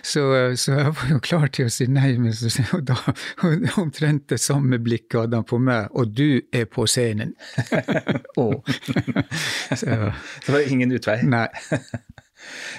så, 0.06 0.26
så, 0.54 0.76
jeg 0.78 0.94
var 1.00 1.14
jo 1.16 1.22
klar 1.26 1.50
til 1.56 1.70
å 1.70 1.74
si 1.74 1.88
nei, 1.90 2.14
men 2.22 2.36
så, 2.38 2.52
og 2.78 2.86
da 2.86 2.98
omtrent 3.82 4.28
det 4.30 4.40
samme 4.46 4.80
blikket 4.84 5.20
hadde 5.24 5.42
han 5.42 5.48
på 5.48 5.60
meg, 5.62 5.92
og 5.98 6.14
du 6.16 6.42
er 6.54 6.68
på 6.72 6.88
scenen. 6.90 7.36
oh. 8.42 8.62
så, 9.80 10.12
det 10.46 10.56
var 10.56 10.68
ingen 10.68 10.94
utvei? 10.96 11.22
Nei. 11.28 11.48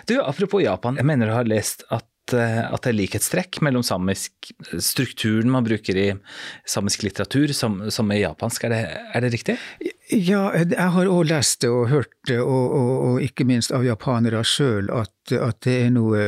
du, 0.08 0.18
apropos 0.22 0.62
Japan, 0.64 1.00
jeg 1.00 1.08
mener 1.08 1.32
du 1.32 1.36
har 1.36 1.50
lest 1.50 1.86
at 1.90 2.08
Eh, 2.34 2.62
at 2.66 2.82
det 2.82 2.90
er 2.90 2.98
likhetstrekk 2.98 3.60
mellom 3.62 3.84
samisk 3.86 4.50
strukturen 4.82 5.50
man 5.52 5.66
bruker 5.66 5.98
i 5.98 6.06
samisk 6.66 7.04
litteratur 7.06 7.52
som, 7.54 7.78
som 7.94 8.10
er 8.10 8.24
japansk. 8.24 8.66
Er 8.66 8.74
det, 8.74 8.80
er 9.14 9.24
det, 9.24 9.32
riktig? 9.36 9.56
Ja, 10.06 10.52
jeg 10.54 10.90
har 10.94 11.08
òg 11.10 11.24
lest 11.26 11.64
det 11.64 11.70
og 11.72 11.88
hørt 11.90 12.12
det, 12.28 12.38
og, 12.38 12.74
og, 12.78 12.90
og 13.06 13.22
ikke 13.24 13.46
minst 13.46 13.72
av 13.74 13.82
japanere 13.82 14.38
sjøl, 14.46 14.86
at, 14.94 15.10
at, 15.34 15.58
det 15.66 15.74
er 15.82 15.88
noe 15.94 16.20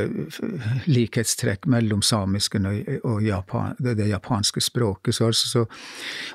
likhetstrekk 0.91 1.69
mellom 1.71 2.03
samisken 2.03 2.67
og, 2.67 2.88
og 3.07 3.23
Japan, 3.23 3.77
det, 3.79 3.95
det, 4.01 4.09
japanske 4.11 4.62
språket. 4.64 5.14
Så, 5.14 5.29
altså, 5.31 5.51
så, 5.53 5.62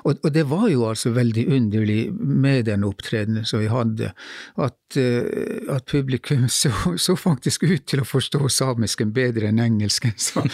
og, 0.08 0.24
det 0.32 0.46
var 0.48 0.70
jo 0.72 0.86
altså 0.88 1.12
veldig 1.12 1.44
underlig 1.58 1.98
med 2.14 2.64
den 2.70 2.86
opptredenen 2.88 3.44
som 3.44 3.60
vi 3.60 3.68
hadde, 3.68 4.14
at, 4.56 4.96
at 4.96 5.86
publikum 5.90 6.48
så, 6.62 6.72
så, 6.96 7.16
faktisk 7.16 7.68
ut 7.68 7.84
til 7.92 8.00
å 8.00 8.08
forstå 8.08 8.40
samisken 8.48 9.12
bedre 9.12 9.52
enn 9.52 9.60
engelsken. 9.60 10.16
Så, 10.16 10.46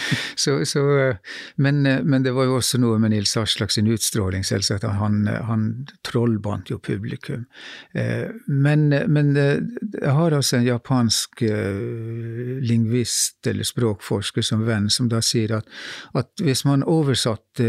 men, 1.63 1.81
men, 1.87 2.19
det 2.27 2.35
var 2.35 2.51
jo 2.51 2.59
også 2.59 2.83
noe 2.83 2.99
med 2.99 3.15
Nils 3.15 3.37
Aslak 3.39 3.71
sin 3.71 3.87
utstråling, 3.91 4.43
selvsagt. 4.43 4.89
Han, 4.99 5.23
han 5.47 5.67
trollbandt 6.03 6.75
jo 6.75 6.80
publikum. 6.81 7.45
Eh, 7.93 8.29
men, 8.47 8.89
men 8.89 9.37
eh, 9.37 9.59
jeg 10.01 10.13
har 10.17 10.35
altså 10.35 10.57
en 10.57 10.67
japansk 10.67 11.41
eh, 11.41 12.59
lingvist 12.61 13.47
eller 13.47 13.67
språkforsker 13.67 14.45
som 14.45 14.65
venn, 14.67 14.89
som 14.89 15.09
da 15.11 15.21
sier 15.25 15.57
at, 15.59 15.69
at 16.17 16.43
hvis 16.43 16.65
man 16.65 16.85
oversatte 16.87 17.67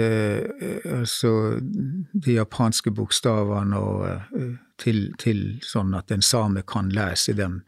altså 0.88 1.32
de 1.60 2.36
japanske 2.36 2.92
bokstavene 2.94 3.78
og 3.78 4.58
til, 4.82 5.04
til, 5.20 5.42
sånn 5.64 5.94
at 5.94 6.10
en 6.10 6.24
same 6.24 6.64
kan 6.66 6.90
lese 6.92 7.34
dem 7.38 7.60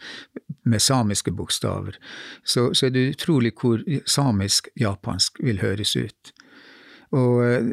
med 0.65 0.83
samiske 0.83 1.33
bokstaver, 1.37 1.99
så, 2.45 2.71
så 2.73 2.89
er 2.89 2.95
det 2.95 3.11
utrolig 3.19 3.53
hvor 3.61 3.83
samisk-japansk 4.09 5.43
vil 5.45 5.61
høres 5.61 5.95
ut. 5.97 6.33
Og 7.15 7.41
eh, 7.45 7.67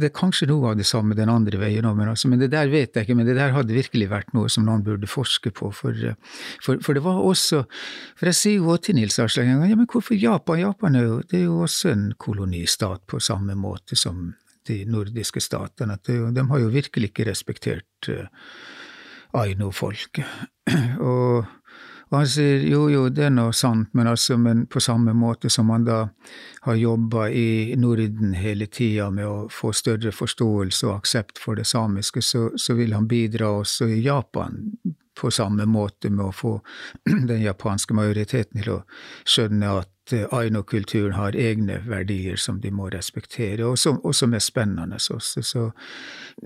det 0.00 0.08
er 0.08 0.14
kanskje 0.16 0.48
noe 0.48 0.72
av 0.72 0.78
det 0.78 0.86
samme 0.88 1.16
den 1.18 1.30
andre 1.32 1.60
veien 1.60 1.86
òg, 1.88 1.96
men, 1.98 2.10
altså, 2.12 2.30
men, 2.30 2.40
det 2.40 2.52
der 2.54 2.70
vet 2.72 2.96
jeg 2.96 3.06
ikke. 3.06 3.16
Men 3.18 3.28
det 3.28 3.36
der 3.38 3.54
hadde 3.56 3.76
virkelig 3.76 4.08
vært 4.12 4.32
noe 4.36 4.50
som 4.52 4.66
noen 4.68 4.84
burde 4.86 5.10
forske 5.10 5.52
på. 5.54 5.70
For, 5.76 5.96
eh, 5.96 6.18
for, 6.64 6.80
for 6.84 6.96
det 6.96 7.04
var 7.04 7.20
også 7.22 7.64
For 8.18 8.30
jeg 8.30 8.38
sier 8.38 8.62
jo 8.62 8.76
til 8.80 8.96
Nils 8.96 9.18
Aslak 9.20 9.48
en 9.48 9.60
gang 9.62 9.72
ja, 9.72 9.78
men 9.78 9.88
hvorfor 9.90 10.16
Japan? 10.18 10.62
Japan 10.62 10.96
er 10.98 11.08
jo, 11.08 11.18
det 11.28 11.40
er 11.40 11.48
jo 11.48 11.62
også 11.66 11.92
en 11.92 12.06
kolonistat 12.20 13.04
på 13.10 13.20
samme 13.22 13.56
måte 13.58 13.98
som 13.98 14.30
de 14.68 14.82
nordiske 14.88 15.42
statene. 15.42 15.98
At 15.98 16.06
det, 16.06 16.18
de 16.36 16.46
har 16.48 16.62
jo 16.62 16.70
virkelig 16.72 17.10
ikke 17.10 17.26
respektert 17.26 18.10
uh, 18.12 18.28
aino-folket. 19.42 20.28
og 21.02 21.48
og 22.12 22.18
han 22.18 22.28
sier 22.28 22.66
jo, 22.68 22.82
jo, 22.92 23.06
det 23.08 23.24
er 23.24 23.30
nå 23.32 23.46
sant, 23.56 23.88
men 23.96 24.10
altså, 24.10 24.36
men 24.36 24.66
på 24.68 24.82
samme 24.84 25.14
måte 25.16 25.48
som 25.50 25.70
han 25.72 25.86
da 25.86 26.02
har 26.66 26.76
jobba 26.76 27.30
i 27.32 27.72
Norden 27.80 28.34
hele 28.36 28.68
tida 28.68 29.08
med 29.10 29.24
å 29.26 29.36
få 29.48 29.72
større 29.72 30.12
forståelse 30.12 30.90
og 30.90 30.98
aksept 30.98 31.40
for 31.40 31.56
det 31.56 31.64
samiske, 31.70 32.20
så, 32.20 32.50
så 32.60 32.76
vil 32.76 32.92
han 32.92 33.08
bidra 33.08 33.48
også 33.62 33.88
i 33.88 34.02
Japan 34.04 34.60
på 35.20 35.30
samme 35.32 35.64
måte 35.68 36.10
med 36.10 36.26
å 36.26 36.36
få 36.36 36.52
den 37.30 37.42
japanske 37.46 37.96
majoriteten 37.96 38.60
til 38.60 38.74
å 38.76 38.78
skjønne 39.24 39.72
at 39.80 39.91
at 40.02 40.32
aino-kulturen 40.34 41.14
har 41.14 41.36
egne 41.38 41.78
verdier 41.86 42.36
som 42.36 42.60
de 42.60 42.70
må 42.74 42.88
respektere, 42.90 43.64
og 43.66 43.78
som, 43.78 44.00
og 44.04 44.14
som 44.14 44.34
er 44.34 44.42
spennende 44.42 44.98
også. 44.98 45.42
Så, 45.42 45.66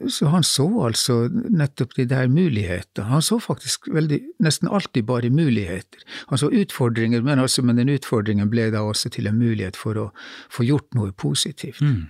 så, 0.09 0.29
han 0.33 0.45
så 0.45 0.67
altså 0.85 1.19
nettopp 1.33 1.97
de 1.97 2.07
der 2.11 2.29
mulighetene. 2.29 3.09
Han 3.09 3.23
så 3.23 3.39
faktisk 3.41 3.89
veldig, 3.93 4.21
nesten 4.45 4.69
alltid 4.69 5.07
bare 5.09 5.31
muligheter. 5.31 6.05
Han 6.29 6.39
så 6.39 6.51
utfordringer, 6.53 7.23
men, 7.23 7.39
altså, 7.39 7.63
men 7.63 7.81
den 7.81 7.93
utfordringen 7.95 8.51
ble 8.53 8.69
da 8.75 8.85
også 8.85 9.13
til 9.17 9.31
en 9.31 9.39
mulighet 9.39 9.77
for 9.77 9.97
å 9.97 10.11
få 10.53 10.67
gjort 10.69 10.93
noe 10.95 11.13
positivt. 11.13 11.81
Mm. 11.81 12.07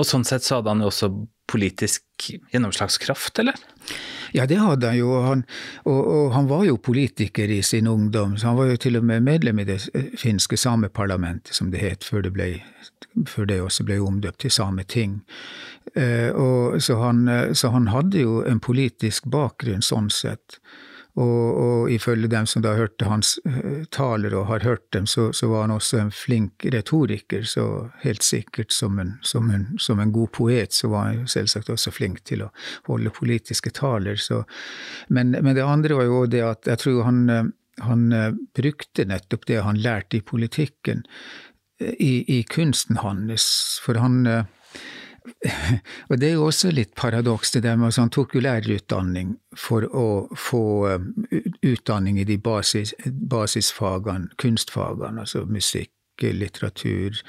Og 0.00 0.08
sånn 0.08 0.24
sett 0.28 0.44
så 0.44 0.58
hadde 0.58 0.72
han 0.72 0.82
jo 0.84 0.90
også 0.90 1.12
politisk 1.52 2.30
gjennomslagskraft, 2.52 3.38
eller? 3.42 3.58
Ja, 4.32 4.46
det 4.48 4.56
hadde 4.56 4.88
han 4.88 4.96
jo. 4.96 5.10
Han, 5.26 5.44
og, 5.84 5.98
og, 6.00 6.30
han 6.32 6.48
var 6.48 6.64
jo 6.64 6.78
politiker 6.80 7.50
i 7.50 7.60
sin 7.62 7.86
ungdom. 7.86 8.36
så 8.36 8.46
Han 8.46 8.56
var 8.56 8.70
jo 8.70 8.76
til 8.76 8.96
og 8.96 9.04
med 9.04 9.20
medlem 9.22 9.58
i 9.58 9.66
det 9.68 9.80
finske 10.18 10.56
sameparlamentet, 10.56 11.54
som 11.54 11.70
det 11.70 11.82
het, 11.84 12.04
før 12.04 12.24
det, 12.24 12.32
ble, 12.32 12.48
før 13.28 13.50
det 13.50 13.60
også 13.60 13.84
ble 13.84 14.00
omdøpt 14.00 14.40
til 14.40 14.50
Sameting. 14.50 15.20
Eh, 15.94 16.32
så, 16.78 16.96
han, 17.02 17.28
så 17.54 17.74
han 17.74 17.90
hadde 17.92 18.24
jo 18.24 18.40
en 18.48 18.60
politisk 18.60 19.28
bakgrunn 19.28 19.84
sånn 19.84 20.10
sett. 20.10 20.62
Og, 21.12 21.56
og, 21.60 21.90
ifølge 21.92 22.28
dem 22.32 22.46
som 22.48 22.62
da 22.64 22.72
hørte 22.72 23.04
hans 23.04 23.34
uh, 23.44 23.84
taler 23.92 24.32
og 24.32 24.46
har 24.48 24.64
hørt 24.64 24.86
dem, 24.96 25.04
så, 25.06 25.26
så, 25.36 25.50
var 25.50 25.66
han 25.66 25.74
også 25.74 25.98
en 26.00 26.12
flink 26.14 26.64
retoriker. 26.72 27.44
Så 27.44 27.66
helt 28.00 28.24
sikkert 28.24 28.72
som 28.72 28.98
en, 29.02 29.18
som, 29.20 29.50
en, 29.52 29.66
som 29.78 30.00
en, 30.00 30.12
god 30.12 30.32
poet, 30.32 30.72
så 30.72 30.88
var 30.88 31.10
han 31.10 31.26
selvsagt 31.28 31.68
også 31.72 31.92
flink 31.92 32.22
til 32.24 32.46
å 32.46 32.48
holde 32.88 33.12
politiske 33.12 33.74
taler. 33.76 34.16
Så, 34.16 34.42
men, 35.08 35.36
men, 35.36 35.52
det 35.56 35.66
andre 35.68 36.00
var 36.00 36.08
jo 36.08 36.24
det 36.32 36.42
at 36.48 36.72
jeg 36.72 36.80
tror 36.80 37.04
han, 37.10 37.20
eh, 37.28 37.52
han 37.84 38.08
uh, 38.16 38.32
brukte 38.56 39.04
nettopp 39.08 39.44
det 39.52 39.60
han 39.68 39.84
lærte 39.84 40.22
i 40.22 40.24
politikken, 40.24 41.04
i, 41.82 42.22
i, 42.30 42.42
kunsten 42.46 43.00
hans. 43.02 43.44
For 43.82 43.98
han 43.98 44.22
og 46.10 46.18
det 46.18 46.28
er 46.28 46.36
jo 46.36 46.46
også 46.48 46.72
litt 46.74 46.94
paradoks, 46.98 47.54
det 47.54 47.64
der 47.66 47.76
med 47.78 47.92
at 47.92 48.00
han 48.00 48.12
tok 48.12 48.36
jo 48.36 48.44
lærerutdanning 48.44 49.36
for 49.58 49.86
å 49.86 50.06
få 50.38 50.64
um, 50.90 51.10
utdanning 51.62 52.20
i 52.20 52.28
de 52.28 52.38
basis, 52.42 52.94
basisfagene, 53.06 54.32
kunstfagene, 54.42 55.26
altså 55.26 55.46
musikk, 55.46 55.92
litteratur. 56.22 57.22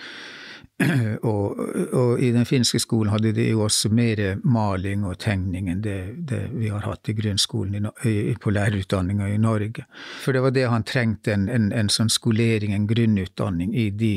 Og, 1.29 1.59
og, 1.93 2.19
i 2.19 2.31
den 2.33 2.47
finske 2.49 2.79
skolen 2.81 3.11
hadde 3.13 3.29
de 3.37 3.43
jo 3.45 3.61
også 3.63 3.91
mer 3.93 4.19
maling 4.41 5.03
og 5.07 5.19
tegning 5.21 5.69
enn 5.71 5.83
det, 5.85 5.99
det 6.27 6.39
vi 6.51 6.71
har 6.73 6.81
hatt 6.83 7.07
i 7.07 7.15
grunnskolen 7.15 7.87
i, 8.09 8.33
på 8.41 8.51
lærerutdanninga 8.51 9.29
i 9.29 9.37
Norge. 9.39 9.85
For 10.23 10.33
det 10.33 10.41
var 10.43 10.55
det 10.57 10.65
han 10.73 10.83
trengte, 10.83 11.37
en, 11.37 11.45
en, 11.47 11.69
en 11.77 11.93
sånn 11.93 12.09
skolering, 12.11 12.73
en 12.73 12.89
grunnutdanning 12.89 13.71
i 13.77 13.91
de 13.95 14.15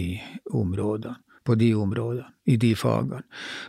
områdene 0.57 1.21
på 1.47 1.57
de 1.59 1.71
områdene, 1.79 2.29
i 2.47 2.57
de 2.63 2.73
fagene. 2.79 3.23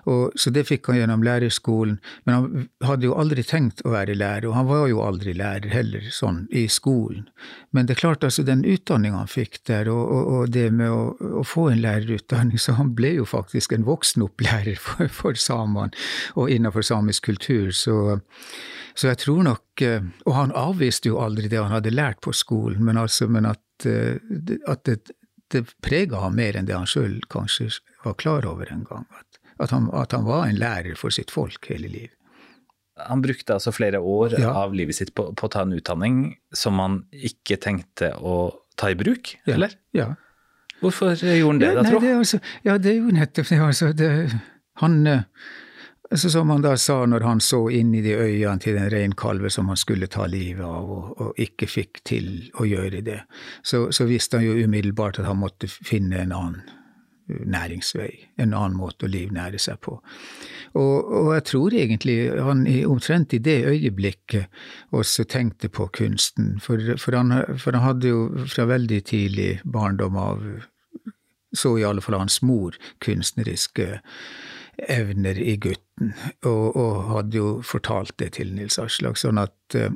Og, 0.09 0.35
så 0.37 0.51
det 0.53 0.67
fikk 0.67 0.89
han 0.91 0.99
gjennom 0.99 1.23
lærerskolen. 1.25 1.97
Men 2.27 2.35
han 2.35 2.67
hadde 2.85 3.07
jo 3.07 3.15
aldri 3.17 3.45
tenkt 3.47 3.81
å 3.85 3.93
være 3.95 4.17
lærer, 4.17 4.49
og 4.49 4.57
han 4.57 4.69
var 4.69 4.85
jo 4.91 5.01
aldri 5.05 5.33
lærer 5.37 5.73
heller, 5.73 6.05
sånn 6.13 6.43
i 6.53 6.67
skolen. 6.71 7.27
Men 7.73 7.89
det 7.89 7.97
er 7.97 8.03
klart, 8.03 8.25
altså, 8.27 8.45
den 8.45 8.65
utdanninga 8.67 9.23
han 9.23 9.31
fikk 9.31 9.61
der, 9.69 9.89
og, 9.93 10.03
og, 10.05 10.31
og 10.37 10.55
det 10.55 10.69
med 10.77 10.93
å, 10.93 11.03
å, 11.41 11.45
få 11.47 11.69
en 11.71 11.83
lærerutdanning, 11.83 12.61
så 12.61 12.77
han 12.77 12.93
ble 12.97 13.15
jo 13.17 13.27
faktisk 13.29 13.73
en 13.73 13.87
voksenopplærer 13.87 14.81
for, 14.87 15.09
for 15.13 15.37
samene 15.37 15.93
og 16.35 16.51
innenfor 16.53 16.85
samisk 16.85 17.31
kultur. 17.31 17.71
så 17.75 18.17
så 18.97 19.11
jeg 19.11 19.21
tror 19.21 19.45
nok 19.45 19.85
eh, 19.85 20.05
Og 20.25 20.35
han 20.35 20.55
avviste 20.57 21.11
jo 21.11 21.21
aldri 21.21 21.49
det 21.51 21.61
han 21.61 21.75
hadde 21.75 21.93
lært 21.93 22.21
på 22.25 22.33
skolen, 22.35 22.83
men, 22.85 22.97
altså, 22.97 23.29
men 23.29 23.49
at, 23.49 23.85
eh, 23.85 24.17
at 24.67 24.83
det, 24.89 25.13
det 25.53 25.63
prega 25.83 26.21
ham 26.23 26.37
mer 26.37 26.57
enn 26.57 26.67
det 26.67 26.75
han 26.75 26.89
sjøl 26.89 27.19
kanskje 27.31 27.69
var 28.03 28.17
klar 28.19 28.47
over 28.49 28.69
en 28.71 28.83
gang. 28.87 29.07
At, 29.15 29.39
at, 29.57 29.71
han, 29.71 29.89
at, 29.93 30.15
han, 30.15 30.27
var 30.27 30.47
en 30.47 30.59
lærer 30.59 30.97
for 30.99 31.13
sitt 31.13 31.33
folk 31.33 31.69
hele 31.71 31.89
livet. 31.91 32.13
Han 32.97 33.21
brukte 33.21 33.53
altså 33.53 33.71
flere 33.75 33.99
år 34.01 34.39
ja. 34.39 34.51
av 34.57 34.73
livet 34.73 34.97
sitt 34.97 35.13
på, 35.13 35.29
på, 35.37 35.47
å 35.47 35.53
ta 35.53 35.61
en 35.65 35.75
utdanning 35.77 36.21
som 36.55 36.79
han 36.81 37.03
ikke 37.13 37.59
tenkte 37.61 38.15
å 38.17 38.37
ta 38.77 38.89
i 38.89 38.97
bruk, 38.97 39.35
ja. 39.45 39.53
eller? 39.53 39.75
Ja. 39.93 40.07
Hvorfor 40.81 41.13
gjorde 41.13 41.51
han 41.51 41.61
det, 41.61 41.69
ja, 41.69 41.81
da, 41.81 41.91
tro? 41.91 42.01
Altså, 42.17 42.39
ja, 42.65 42.77
det 42.81 42.93
er 42.93 42.97
jo 42.99 43.13
nettopp 43.13 43.49
det. 43.49 43.59
Altså, 43.65 43.91
det 43.97 44.09
han 44.81 44.97
eh, 46.07 46.11
Altså, 46.11 46.29
som 46.29 46.49
han 46.49 46.63
da 46.63 46.77
sa 46.79 47.01
når 47.05 47.25
han 47.27 47.41
så 47.43 47.65
inn 47.69 47.93
i 47.95 48.01
de 48.01 48.15
øynene 48.15 48.61
til 48.63 48.77
den 48.77 48.89
reinkalven 48.91 49.51
som 49.51 49.67
han 49.67 49.77
skulle 49.77 50.07
ta 50.07 50.25
livet 50.25 50.63
av, 50.63 50.87
og, 50.87 51.21
og, 51.21 51.33
ikke 51.37 51.67
fikk 51.67 52.01
til 52.07 52.29
å 52.55 52.65
gjøre 52.65 53.01
det, 53.03 53.21
så, 53.61 53.89
så, 53.91 54.07
visste 54.07 54.39
han 54.39 54.47
jo 54.47 54.55
umiddelbart 54.55 55.19
at 55.19 55.27
han 55.27 55.41
måtte 55.41 55.67
finne 55.67 56.21
en 56.23 56.31
annen 56.31 56.61
uh, 56.63 57.43
næringsvei, 57.43 58.11
en 58.39 58.53
annen 58.53 58.79
måte 58.79 59.05
å 59.05 59.11
livnære 59.11 59.59
seg 59.59 59.81
på. 59.83 59.99
Og, 60.79 61.11
og 61.11 61.33
jeg 61.35 61.45
tror 61.51 61.75
egentlig 61.75 62.17
han 62.39 62.63
omtrent 62.87 63.35
i 63.35 63.43
det 63.43 63.59
øyeblikket 63.67 64.47
også 64.95 65.27
tenkte 65.27 65.67
på 65.67 65.89
kunsten, 65.91 66.55
for, 66.63 66.95
for, 66.95 67.19
han, 67.19 67.35
for 67.59 67.75
han 67.75 67.83
hadde 67.83 68.13
jo 68.13 68.47
fra 68.47 68.67
veldig 68.71 69.03
tidlig 69.11 69.57
barndom 69.65 70.15
av, 70.15 70.45
så 71.51 71.77
i 71.77 71.83
alle 71.87 72.03
fall 72.03 72.21
hans 72.21 72.41
mor, 72.45 72.79
kunstneriske 73.03 73.97
evner 74.77 75.39
i 75.41 75.55
gutten, 75.57 76.13
og, 76.45 76.75
og, 76.75 77.03
hadde 77.11 77.39
jo 77.39 77.47
fortalt 77.65 78.13
det 78.21 78.33
til 78.37 78.53
Nils 78.55 78.77
Aslak. 78.81 79.17
Sånn 79.17 79.41
at 79.41 79.77
uh, 79.79 79.89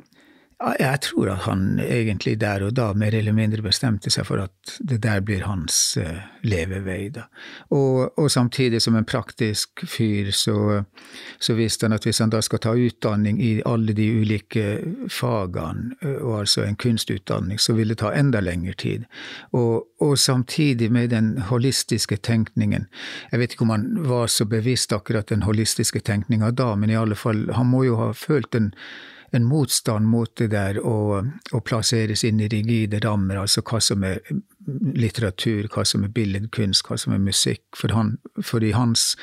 jeg 0.78 1.00
tror 1.02 1.30
at 1.32 1.44
han 1.46 1.80
egentlig 1.82 2.36
der 2.40 2.62
og 2.66 2.74
da 2.76 2.92
mer 2.94 3.14
eller 3.14 3.34
mindre 3.34 3.64
bestemte 3.64 4.10
seg 4.12 4.26
for 4.28 4.42
at 4.44 4.74
det 4.78 5.00
der 5.02 5.22
blir 5.24 5.42
hans 5.46 5.96
uh, 5.98 6.22
levevei. 6.46 7.08
Da. 7.14 7.26
Og, 7.74 8.18
og, 8.18 8.30
samtidig 8.30 8.82
som 8.82 8.96
en 8.96 9.08
praktisk 9.08 9.84
fyr 9.88 10.30
så, 10.30 10.84
så, 11.40 11.56
visste 11.58 11.86
han 11.86 11.96
at 11.96 12.06
hvis 12.06 12.22
han 12.22 12.32
da 12.32 12.40
skal 12.44 12.62
ta 12.62 12.74
utdanning 12.78 13.40
i 13.42 13.52
alle 13.66 13.94
de 13.96 14.08
ulike 14.22 14.66
fagene, 15.10 15.96
uh, 16.04 16.18
og 16.20 16.40
altså 16.44 16.66
en 16.66 16.78
kunstutdanning, 16.78 17.60
så 17.60 17.74
vil 17.78 17.94
det 17.94 17.98
ta 18.04 18.12
enda 18.14 18.40
lengre 18.40 18.76
tid. 18.78 19.06
Og, 19.52 19.88
og 20.00 20.18
samtidig 20.18 20.92
med 20.92 21.10
den 21.10 21.36
holistiske 21.48 22.16
tenkningen 22.16 22.86
Jeg 23.32 23.40
vet 23.40 23.52
ikke 23.52 23.64
om 23.64 23.70
han 23.70 23.86
var 24.06 24.26
så 24.26 24.44
bevisst 24.44 24.92
akkurat 24.92 25.28
den 25.28 25.42
holistiske 25.42 26.00
tenkninga 26.00 26.50
da, 26.50 26.74
men 26.76 26.90
i 26.90 26.98
alle 26.98 27.16
fall, 27.18 27.48
han 27.54 27.66
må 27.66 27.84
jo 27.86 27.96
ha 27.98 28.12
følt 28.16 28.54
en 28.54 28.72
en 29.32 29.44
motstand 29.44 30.06
mot 30.06 30.30
det 30.36 30.50
der 30.52 30.78
å, 30.78 31.22
å, 31.52 31.60
plasseres 31.64 32.24
inn 32.28 32.40
i 32.44 32.50
rigide 32.52 33.00
rammer, 33.04 33.40
altså 33.40 33.64
hva 33.64 33.80
som 33.80 34.04
er 34.04 34.20
litteratur, 34.92 35.70
hva 35.72 35.86
som 35.88 36.04
er 36.04 36.12
billedkunst, 36.12 36.84
hva 36.84 36.98
som 37.00 37.14
er 37.16 37.22
musikk. 37.22 37.64
For, 37.76 37.94
han, 37.96 38.18
for 38.44 38.64
i 38.64 38.74
hans 38.76 39.14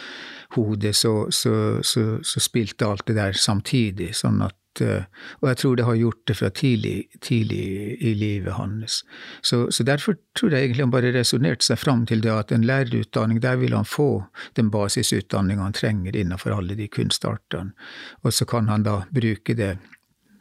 hode 0.56 0.95
så, 0.98 1.28
så, 1.30 1.54
så, 1.86 2.06
så, 2.26 2.41
spilte 2.41 2.89
alt 2.89 3.06
det 3.06 3.19
der 3.19 3.38
samtidig, 3.38 4.15
sånn 4.17 4.41
at 4.41 4.82
eh, 4.82 5.06
og 5.43 5.52
jeg 5.52 5.60
tror 5.62 5.78
det 5.78 5.86
har 5.86 6.00
gjort 6.00 6.24
det 6.32 6.38
fra 6.39 6.50
tidlig, 6.58 6.95
tidlig 7.22 7.62
i 8.02 8.15
livet 8.17 8.58
hans. 8.58 9.04
Så, 9.45 9.67
så, 9.69 9.86
derfor 9.86 10.17
tror 10.39 10.56
jeg 10.56 10.72
egentlig 10.72 10.88
han 10.88 10.95
bare 10.95 11.13
resonnerte 11.13 11.69
seg 11.69 11.78
fram 11.84 12.08
til 12.10 12.26
det 12.26 12.34
at 12.34 12.56
en 12.56 12.65
lærerutdanning, 12.65 13.43
der 13.45 13.62
vil 13.62 13.78
han 13.78 13.86
få 13.86 14.26
den 14.58 14.74
basisutdanninga 14.74 15.69
han 15.69 15.78
trenger 15.78 16.17
innenfor 16.17 16.58
alle 16.58 16.80
de 16.82 16.89
kunstartene, 16.89 17.78
og 18.26 18.34
så 18.34 18.50
kan 18.50 18.74
han 18.74 18.89
da 18.89 19.04
bruke 19.13 19.54
det 19.54 19.76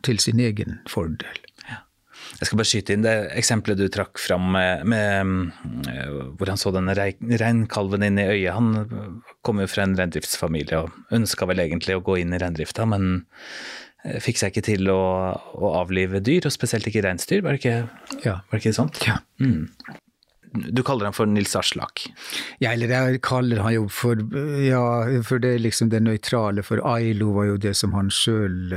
til 0.06 0.20
sin 0.22 0.40
egen 0.42 0.80
fordel. 0.90 1.44
Jeg 2.38 2.48
skal 2.48 2.61
bare 2.61 2.68
skyte 2.68 2.94
inn 2.94 3.04
det 3.04 3.14
eksempelet 3.38 3.80
du 3.80 3.88
trakk 3.92 4.20
fram 4.20 4.50
med, 4.54 4.84
med 4.88 5.88
eh, 5.90 6.18
hvor 6.38 6.50
han 6.50 6.61
så 6.61 6.72
denne 6.74 6.94
reinkalven 6.94 8.04
inn 8.06 8.20
i 8.20 8.26
øyet. 8.28 8.54
Han 8.54 9.22
kom 9.46 9.62
jo 9.62 9.68
fra 9.70 9.87
en 9.87 9.96
reindriftsfamilie 9.98 10.82
og 10.84 11.14
ønska 11.18 11.48
vel 11.50 11.64
egentlig 11.64 11.96
å 11.98 12.04
gå 12.04 12.20
inn 12.22 12.37
i 12.37 12.40
reindrifta, 12.42 12.87
men 12.90 13.24
eh, 14.04 14.20
fikk 14.22 14.42
seg 14.42 14.52
ikke 14.52 14.66
til 14.70 14.92
å, 14.92 15.00
å 15.34 15.72
avlive 15.80 16.22
dyr, 16.24 16.46
og 16.46 16.54
spesielt 16.54 16.87
ikke 16.90 17.06
reinsdyr. 17.06 17.42
Var, 17.46 17.58
ja. 17.64 18.38
var 18.38 18.54
det 18.54 18.62
ikke 18.62 18.76
sånt? 18.76 19.02
Ja. 19.08 19.18
Mm. 19.42 19.70
Du 20.48 20.84
kaller 20.87 21.08
han 21.08 21.16
for 21.16 21.28
Nils 21.28 21.56
Aslak? 21.58 22.06
Ja, 22.62 22.72
eller 22.72 22.92
jeg 22.92 23.22
kaller 23.26 23.61
han 23.66 23.74
jo 23.74 23.84
for 23.92 24.20
Ja, 24.64 25.04
for 25.26 25.42
det 25.42 25.56
er 25.56 25.64
liksom 25.64 25.90
det 25.92 26.00
nøytrale, 26.06 26.64
for 26.64 26.82
Ailo 26.88 27.34
var 27.37 27.50
jo 27.50 27.62
det 27.66 27.74
som 27.76 27.96
han 27.98 28.12
sjøl 28.14 28.72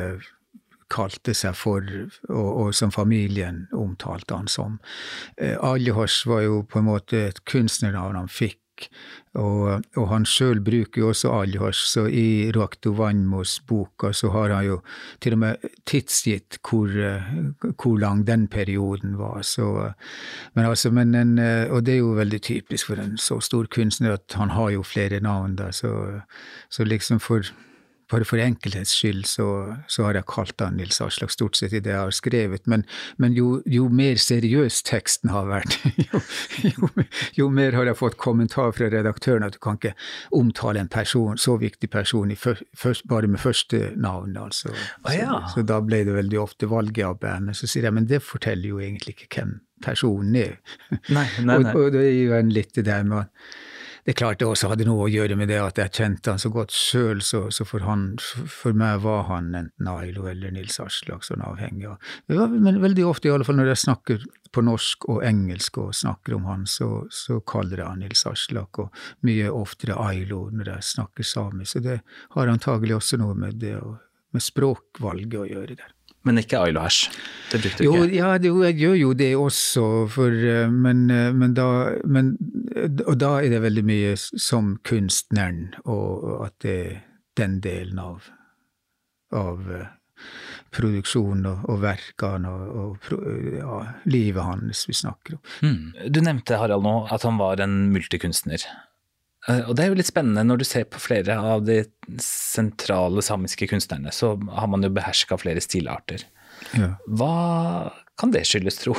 kalte 0.91 1.35
seg 1.37 1.55
for, 1.57 1.85
og, 2.29 2.49
og 2.65 2.73
som 2.77 2.93
familien 2.93 3.65
omtalte 3.77 4.37
han 4.37 4.49
som. 4.51 4.79
Eh, 5.37 5.57
Aljehors 5.57 6.23
var 6.29 6.45
jo 6.47 6.63
på 6.67 6.81
en 6.81 6.89
måte 6.91 7.27
et 7.29 7.45
kunstnernavn 7.49 8.19
han 8.19 8.31
fikk. 8.31 8.57
Og, 9.37 9.83
og 9.99 10.05
han 10.09 10.23
sjøl 10.25 10.57
bruker 10.65 11.03
jo 11.03 11.09
også 11.11 11.29
Aljehors, 11.37 11.83
så 11.91 12.07
i 12.09 12.49
Ruaktovanmos 12.55 13.59
boka 13.69 14.09
så 14.15 14.31
har 14.33 14.55
han 14.55 14.65
jo 14.65 14.79
til 15.21 15.35
og 15.35 15.41
med 15.43 15.67
tidsgitt 15.85 16.57
hvor, 16.65 16.89
hvor 17.77 17.99
lang 18.01 18.25
den 18.25 18.47
perioden 18.51 19.19
var. 19.19 19.43
Så, 19.45 19.91
men 20.57 20.65
altså, 20.65 20.89
men 20.91 21.13
en, 21.13 21.37
og 21.69 21.85
det 21.85 21.99
er 21.99 22.01
jo 22.01 22.17
veldig 22.17 22.41
typisk 22.41 22.89
for 22.89 23.03
en 23.03 23.19
så 23.21 23.37
stor 23.39 23.69
kunstner 23.69 24.17
at 24.17 24.39
han 24.39 24.55
har 24.57 24.73
jo 24.73 24.83
flere 24.83 25.21
navn, 25.21 25.59
da, 25.61 25.69
så, 25.71 25.93
så 26.73 26.87
liksom 26.87 27.21
for 27.21 27.45
bare 28.11 28.27
for 28.27 28.41
enkelhets 28.41 28.93
skyld 28.97 29.25
så, 29.29 29.47
så, 29.87 30.05
har 30.07 30.19
jeg 30.19 30.27
kalt 30.31 30.61
han 30.63 30.77
Nils 30.79 31.01
Aslak 31.03 31.33
stort 31.33 31.59
sett 31.59 31.73
i 31.73 31.81
det 31.83 31.93
jeg 31.93 31.99
har 31.99 32.15
skrevet, 32.15 32.67
men, 32.71 32.85
men 33.21 33.35
jo, 33.37 33.61
jo, 33.69 33.87
mer 33.91 34.19
seriøs 34.21 34.81
teksten 34.87 35.31
har 35.33 35.47
vært, 35.49 35.77
jo, 36.09 36.21
jo, 36.67 36.91
jo, 37.39 37.49
mer 37.53 37.77
har 37.77 37.89
jeg 37.89 37.99
fått 37.99 38.19
kommentar 38.21 38.73
fra 38.75 38.91
redaktøren 38.91 39.47
at 39.47 39.57
du 39.57 39.61
kan 39.63 39.79
ikke 39.79 39.95
omtale 40.37 40.83
en 40.83 40.91
person, 40.91 41.39
så 41.39 41.57
viktig 41.61 41.89
person 41.91 42.31
for, 42.37 42.59
bare 43.09 43.29
med 43.31 43.41
første 43.41 43.91
navn, 43.99 44.37
altså. 44.37 44.73
Ah, 45.03 45.15
ja. 45.15 45.41
så, 45.47 45.61
så, 45.61 45.65
da 45.67 45.81
ble 45.83 46.03
det 46.07 46.15
veldig 46.15 46.39
ofte 46.41 46.69
valget 46.71 47.05
av 47.07 47.19
bandet. 47.21 47.57
Så 47.57 47.69
sier 47.69 47.87
jeg 47.87 47.95
men 47.95 48.07
det 48.09 48.21
forteller 48.23 48.71
jo 48.71 48.79
egentlig 48.81 49.15
ikke 49.15 49.29
hvem 49.35 49.57
personen 49.83 50.37
er. 50.37 50.57
Nei, 51.09 51.25
nei, 51.41 51.45
nei. 51.47 51.57
og, 51.57 51.87
og 51.87 51.91
det 51.95 52.05
er 52.05 52.17
jo 52.17 52.37
en 52.37 52.53
litt 52.53 52.73
det 52.77 52.87
der 52.89 53.05
med 53.07 53.29
det 54.05 54.13
er 54.13 54.17
klart 54.17 54.39
det 54.41 54.47
også 54.49 54.71
hadde 54.71 54.87
noe 54.87 55.05
å 55.05 55.11
gjøre 55.11 55.37
med 55.37 55.51
det 55.51 55.59
at 55.61 55.77
jeg 55.77 55.93
kjente 55.99 56.33
han 56.33 56.41
så 56.41 56.49
godt 56.53 56.73
sjøl, 56.73 57.21
så, 57.25 57.43
så, 57.53 57.65
for 57.67 57.85
han, 57.85 58.07
for 58.19 58.77
meg 58.77 59.03
var 59.03 59.27
han 59.29 59.51
enten 59.57 59.89
Ailo 59.91 60.25
eller 60.31 60.53
Nils 60.55 60.79
Aslak, 60.81 61.25
sånn 61.27 61.43
avhengig 61.45 61.89
av 61.91 62.11
Men 62.31 62.81
veldig 62.81 63.05
ofte, 63.05 63.29
i 63.29 63.33
alle 63.33 63.45
fall 63.45 63.59
når 63.59 63.73
jeg 63.73 63.83
snakker 63.85 64.25
på 64.51 64.63
norsk 64.65 65.07
og 65.13 65.21
engelsk 65.23 65.77
og 65.79 65.95
snakker 65.95 66.35
om 66.39 66.49
han, 66.49 66.65
så, 66.67 67.05
så 67.13 67.39
kaller 67.47 67.83
jeg 67.83 67.87
han 67.93 68.01
Nils 68.03 68.25
Aslak, 68.27 68.81
og 68.81 69.27
mye 69.27 69.51
oftere 69.53 69.99
Ailo 70.01 70.47
når 70.51 70.73
jeg 70.75 70.89
snakker 70.95 71.27
samisk. 71.27 71.77
Så 71.77 71.83
det 71.85 72.01
har 72.35 72.51
antagelig 72.51 72.97
også 72.97 73.21
noe 73.21 73.37
med 73.37 73.61
det 73.61 73.77
med 74.31 74.43
språkvalget 74.43 75.39
å 75.39 75.47
gjøre 75.47 75.77
der. 75.77 75.93
Men 76.27 76.37
ikke 76.37 76.59
Ailo 76.61 76.83
Hash? 76.83 77.09
Det 77.49 77.61
brukte 77.63 77.81
du 77.81 77.87
ikke? 77.87 77.97
Jo, 77.97 78.09
ja, 78.13 78.33
det, 78.37 78.51
jeg 78.67 78.77
gjør 78.77 78.97
jo 78.99 79.13
det 79.17 79.29
også, 79.39 79.85
for, 80.13 80.29
eh, 80.29 80.69
men, 80.69 81.07
eh, 81.09 81.31
men, 81.33 81.55
da, 81.57 81.69
men, 82.05 82.35
Og 83.07 83.15
da 83.19 83.31
er 83.41 83.49
det 83.49 83.63
veldig 83.63 83.85
mye 83.85 84.11
som 84.19 84.75
kunstneren, 84.87 85.73
og 85.85 86.45
at 86.45 86.59
det 86.61 86.77
er 86.85 87.01
den 87.39 87.57
delen 87.63 87.99
av, 88.01 88.29
av 89.33 89.65
eh, 89.71 89.89
produksjonen 90.71 91.47
og, 91.49 91.65
og 91.73 91.81
verkene 91.81 92.51
og, 92.53 93.09
og 93.09 93.57
ja, 93.57 93.81
livet 94.05 94.45
hans 94.45 94.85
vi 94.87 94.95
snakker 94.95 95.39
om. 95.39 95.43
Mm. 95.65 96.13
Du 96.13 96.21
nevnte, 96.21 96.61
Harald, 96.61 96.85
nå 96.85 96.95
at 97.11 97.25
han 97.27 97.41
var 97.41 97.63
en 97.63 97.89
multikunstner. 97.91 98.67
Eh, 99.49 99.63
og 99.65 99.75
det 99.75 99.85
er 99.85 99.91
jo 99.91 99.97
litt 99.97 100.09
spennende 100.09 100.43
når 100.45 100.61
du 100.61 100.67
ser 100.67 100.85
på 100.89 101.01
flere 101.01 101.37
av 101.37 101.65
de 101.65 101.81
sentrale 102.21 103.23
samiske 103.25 103.67
kunstnerne, 103.71 104.13
så 104.13 104.35
har 104.37 104.69
man 104.69 104.85
jo 104.85 104.91
beherska 104.93 105.39
flere 105.41 105.63
stilarter. 105.63 106.27
Ja. 106.77 106.93
Hva 107.07 107.33
kan 108.21 108.33
det 108.35 108.45
skyldes, 108.49 108.81
tro? 108.83 108.95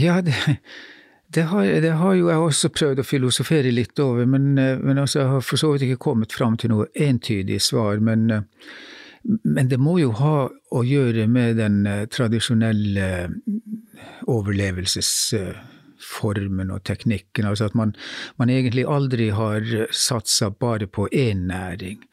Ja, 0.00 0.20
det, 0.24 0.34
det, 1.34 1.44
har, 1.50 1.68
det, 1.84 1.92
har, 2.00 2.16
jo 2.16 2.30
jeg 2.32 2.46
også 2.48 2.72
prøvd 2.72 3.02
å 3.02 3.06
filosofere 3.06 3.74
litt 3.74 4.00
over, 4.02 4.24
men, 4.26 4.54
eh, 4.58 4.80
men 4.80 5.02
altså, 5.02 5.20
jeg 5.20 5.32
har 5.34 5.44
for 5.44 5.60
så 5.60 5.74
vidt 5.74 5.86
ikke 5.90 6.06
kommet 6.08 6.34
fram 6.34 6.56
til 6.60 6.72
noe 6.72 6.88
entydig 6.96 7.60
svar. 7.62 8.00
Men, 8.00 8.26
eh, 8.32 8.48
men 9.44 9.68
det 9.68 9.80
må 9.80 9.98
jo 10.00 10.14
ha 10.18 10.48
å 10.48 10.82
gjøre 10.84 11.28
med 11.30 11.60
den 11.60 11.84
tradisjonelle 12.12 13.06
overlevelses 14.28 15.12
formen 16.04 16.70
og 16.74 16.84
teknikken. 16.84 17.46
Altså 17.48 17.68
at 17.70 17.76
man, 17.78 17.94
man 18.40 18.52
egentlig 18.52 18.84
aldri 18.88 19.30
har 19.34 19.64
satsa 19.94 20.50
bare 20.50 20.86
på 20.86 21.08
én 21.12 21.46
næring, 21.48 22.04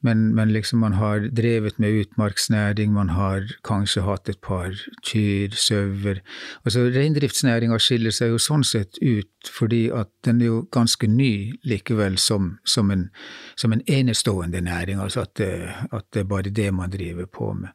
men, 0.00 0.34
men, 0.34 0.52
liksom 0.52 0.80
man 0.84 0.98
har 0.98 1.28
drevet 1.34 1.78
med 1.78 2.04
utmarksnæring, 2.04 2.92
man 2.92 3.08
har 3.16 3.48
kanskje 3.64 4.04
hatt 4.06 4.28
et 4.28 4.40
par 4.44 4.72
kyr, 5.06 5.56
sauer. 5.56 6.22
Altså 6.64 6.88
Reindriftsnæringa 6.94 7.78
skiller 7.82 8.14
seg 8.14 8.34
jo 8.34 8.42
sånn 8.42 8.64
sett 8.66 9.00
ut 9.02 9.28
fordi 9.46 9.88
at 9.94 10.08
den 10.26 10.40
er 10.42 10.50
jo 10.50 10.58
ganske 10.74 11.06
ny 11.06 11.54
likevel 11.68 12.18
som, 12.18 12.56
som, 12.66 12.90
en, 12.90 13.08
som 13.56 13.72
en, 13.72 13.82
enestående 13.88 14.60
næring, 14.60 15.00
altså 15.00 15.22
at 15.24 15.34
det, 15.38 15.52
at 15.92 16.04
det, 16.12 16.20
er 16.20 16.28
bare 16.28 16.50
det 16.54 16.68
man 16.74 16.90
driver 16.90 17.26
på 17.30 17.52
med. 17.54 17.70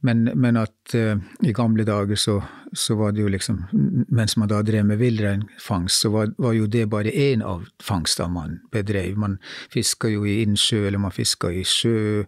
Men, 0.00 0.28
men 0.34 0.58
at 0.60 0.96
uh, 0.98 1.16
i 1.42 1.54
gamle 1.54 1.86
dager 1.86 2.18
så, 2.20 2.40
så, 2.72 2.94
var 2.98 3.12
det 3.12 3.22
jo 3.22 3.30
liksom 3.30 3.64
Mens 4.08 4.36
man 4.36 4.48
da 4.50 4.60
drev 4.62 4.84
med 4.86 4.98
villreinfangst, 5.14 6.00
så 6.00 6.10
var, 6.10 6.34
var, 6.38 6.52
jo 6.52 6.66
det 6.66 6.88
bare 6.90 7.10
én 7.10 7.42
av 7.42 7.66
fangstene 7.82 8.32
man 8.34 8.60
bedrev. 8.72 9.16
Man 9.18 9.38
fiska 9.72 10.08
jo 10.08 10.24
i 10.26 10.42
innsjø, 10.42 10.86
eller 10.86 10.98
man 10.98 11.14
fiska 11.14 11.52
i 11.52 11.64
sjø, 11.64 12.24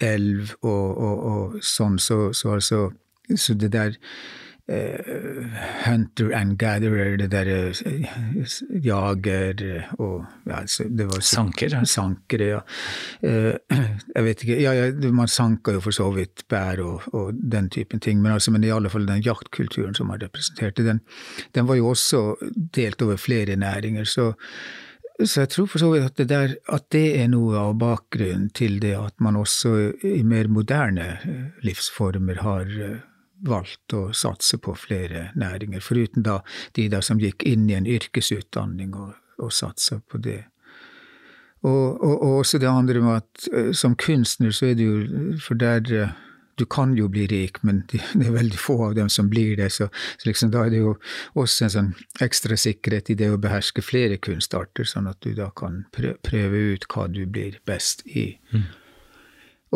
elv 0.00 0.54
og, 0.62 0.96
og, 0.96 1.24
og 1.30 1.58
sånn, 1.64 1.98
så, 1.98 2.32
så 2.32 2.56
altså 2.56 2.90
Så 3.36 3.54
det 3.54 3.68
der 3.70 3.92
hunter 5.84 6.30
and 6.36 6.58
gatherer, 6.58 7.16
det 7.18 7.30
derre 7.32 7.72
uh, 7.72 8.50
jager 8.84 9.62
og 9.98 10.26
ja, 10.46 10.60
det 10.86 11.06
var 11.08 11.20
så, 11.20 11.34
Sanker? 11.34 11.74
Sankere, 11.84 12.50
ja. 12.52 12.60
Jeg 14.16 14.24
vet 14.26 14.44
ikke 14.44 14.60
ja, 14.62 14.74
ja, 14.76 15.10
Man 15.14 15.28
sanka 15.28 15.74
jo 15.74 15.82
for 15.84 15.94
så 15.94 16.10
vidt 16.14 16.44
bær 16.50 16.82
og, 16.84 17.08
og 17.14 17.34
den 17.34 17.70
typen 17.70 18.00
ting, 18.00 18.22
men, 18.22 18.32
altså, 18.32 18.54
men 18.54 18.64
i 18.64 18.70
alle 18.74 18.90
fall 18.92 19.08
den 19.08 19.24
jaktkulturen 19.24 19.94
som 19.94 20.10
man 20.10 20.22
representerte, 20.22 20.86
den, 20.86 21.02
den 21.54 21.68
var 21.68 21.80
jo 21.80 21.90
også 21.90 22.22
delt 22.74 23.02
over 23.02 23.16
flere 23.16 23.56
næringer. 23.56 24.04
så 24.04 24.32
så 25.24 25.42
jeg 25.42 25.48
tror 25.52 25.66
for 25.66 25.78
så 25.78 25.90
vidt 25.92 26.04
at 26.04 26.16
det, 26.16 26.28
der, 26.28 26.54
at 26.72 26.84
det 26.92 27.20
er 27.20 27.26
noe 27.28 27.58
av 27.60 27.74
bakgrunnen 27.76 28.48
til 28.56 28.78
det 28.80 28.94
at 28.96 29.12
man 29.20 29.36
også 29.36 29.74
i 30.06 30.22
mer 30.24 30.48
moderne 30.48 31.18
livsformer 31.60 32.40
har 32.40 32.70
valgt 33.46 33.94
å 33.96 34.10
satse 34.16 34.58
på 34.62 34.74
flere 34.78 35.30
næringer, 35.38 35.82
foruten 35.84 36.24
da 36.26 36.40
de 36.76 36.88
da 36.92 37.00
som 37.04 37.20
gikk 37.20 37.44
inn 37.48 37.68
i 37.70 37.76
en 37.78 37.88
yrkesutdanning 37.88 38.94
og, 38.94 39.14
og 39.40 39.52
satsa 39.54 40.00
på 40.06 40.20
det. 40.22 40.44
Og, 41.60 42.00
og, 42.00 42.22
og, 42.22 42.38
også 42.40 42.58
det 42.58 42.68
andre 42.70 43.02
med 43.04 43.20
at 43.20 43.48
eh, 43.52 43.70
som 43.76 43.96
kunstner 44.00 44.52
så 44.56 44.70
er 44.70 44.78
det 44.78 44.86
jo 44.86 45.34
For 45.44 45.58
der 45.60 45.92
eh, 45.92 46.14
Du 46.56 46.64
kan 46.64 46.94
jo 46.96 47.08
bli 47.08 47.26
rik, 47.28 47.62
men 47.64 47.82
det 47.92 48.00
er 48.16 48.32
veldig 48.32 48.58
få 48.58 48.78
av 48.90 48.94
dem 48.96 49.08
som 49.08 49.28
blir 49.32 49.56
det, 49.56 49.70
så, 49.72 49.86
så 50.20 50.28
liksom 50.28 50.50
da 50.52 50.66
er 50.66 50.74
det 50.74 50.82
jo 50.82 50.90
også 51.40 51.64
en 51.64 51.72
sånn 51.72 51.88
ekstra 52.20 52.56
sikkerhet 52.60 53.08
i 53.08 53.16
det 53.16 53.30
å 53.32 53.38
beherske 53.40 53.80
flere 53.80 54.18
kunstarter, 54.20 54.84
sånn 54.84 55.08
at 55.08 55.16
du 55.24 55.32
da 55.38 55.48
kan 55.56 55.86
prøve 55.96 56.60
ut 56.74 56.84
hva 56.92 57.06
du 57.08 57.22
blir 57.24 57.56
best 57.64 58.04
i. 58.04 58.34
Mm. 58.52 58.66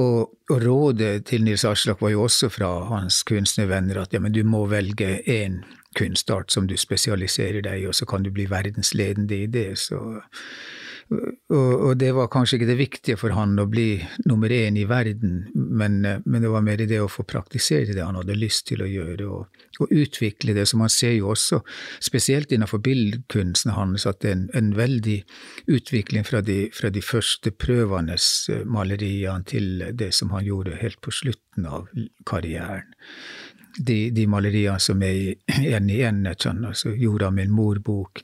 Og, 0.01 0.33
rådet 0.51 1.27
til 1.29 1.45
Nils 1.47 1.65
Aslak 1.65 2.01
var 2.03 2.11
jo 2.11 2.25
også 2.27 2.49
fra 2.51 2.71
hans 2.97 3.23
kunstnervenner 3.23 4.01
at 4.03 4.15
ja, 4.15 4.19
men 4.19 4.35
du 4.35 4.43
må 4.43 4.65
velge 4.67 5.21
én 5.31 5.61
kunstart 5.95 6.55
som 6.55 6.69
du 6.71 6.77
spesialiserer 6.81 7.65
deg 7.65 7.85
i, 7.85 7.91
og 7.91 7.95
så 7.95 8.09
kan 8.09 8.25
du 8.25 8.33
bli 8.35 8.49
verdensledende 8.51 9.45
i 9.45 9.51
det. 9.51 9.71
Så 9.79 10.01
og, 11.13 11.73
og, 11.85 11.91
det 12.01 12.11
var 12.17 12.31
kanskje 12.33 12.57
ikke 12.59 12.69
det 12.71 12.79
viktige 12.79 13.19
for 13.21 13.35
han 13.37 13.53
å 13.61 13.67
bli 13.69 13.99
nummer 14.29 14.53
én 14.53 14.79
i 14.81 14.87
verden, 14.89 15.45
men, 15.55 15.99
men, 16.01 16.41
det 16.41 16.51
var 16.51 16.65
mer 16.65 16.81
det 16.81 17.01
å 17.03 17.11
få 17.13 17.27
praktisere 17.29 17.93
det 17.95 18.05
han 18.05 18.17
hadde 18.17 18.37
lyst 18.39 18.67
til 18.71 18.83
å 18.83 18.89
gjøre, 18.89 19.29
og, 19.29 19.61
og 19.85 19.93
utvikle 19.93 20.57
det. 20.57 20.67
Så 20.71 20.81
man 20.81 20.93
ser 20.93 21.15
jo 21.19 21.31
også, 21.35 21.61
spesielt 22.03 22.55
innenfor 22.55 22.81
billedkunsten 22.85 23.75
hans, 23.77 24.09
at 24.09 24.23
det 24.25 24.33
er 24.33 24.39
en, 24.39 24.49
en 24.57 24.73
veldig 24.79 25.21
utvikling 25.77 26.27
fra 26.27 26.41
de, 26.45 26.59
fra 26.75 26.91
de 26.95 27.05
første 27.05 27.53
prøvenes 27.53 28.31
maleriene 28.65 29.45
til 29.49 29.89
det 29.93 30.13
som 30.17 30.33
han 30.35 30.47
gjorde 30.47 30.81
helt 30.81 31.03
på 31.05 31.13
slutten 31.15 31.69
av 31.69 31.91
karrieren 32.27 32.95
de, 33.79 34.11
de 34.11 34.27
maleriene 34.31 34.81
som 34.81 35.03
er 35.03 35.35
én 35.59 35.91
i 35.91 36.01
én, 36.07 36.27
altså 36.27 36.93
Jorda 36.95 37.31
min 37.31 37.51
mor-bok, 37.51 38.23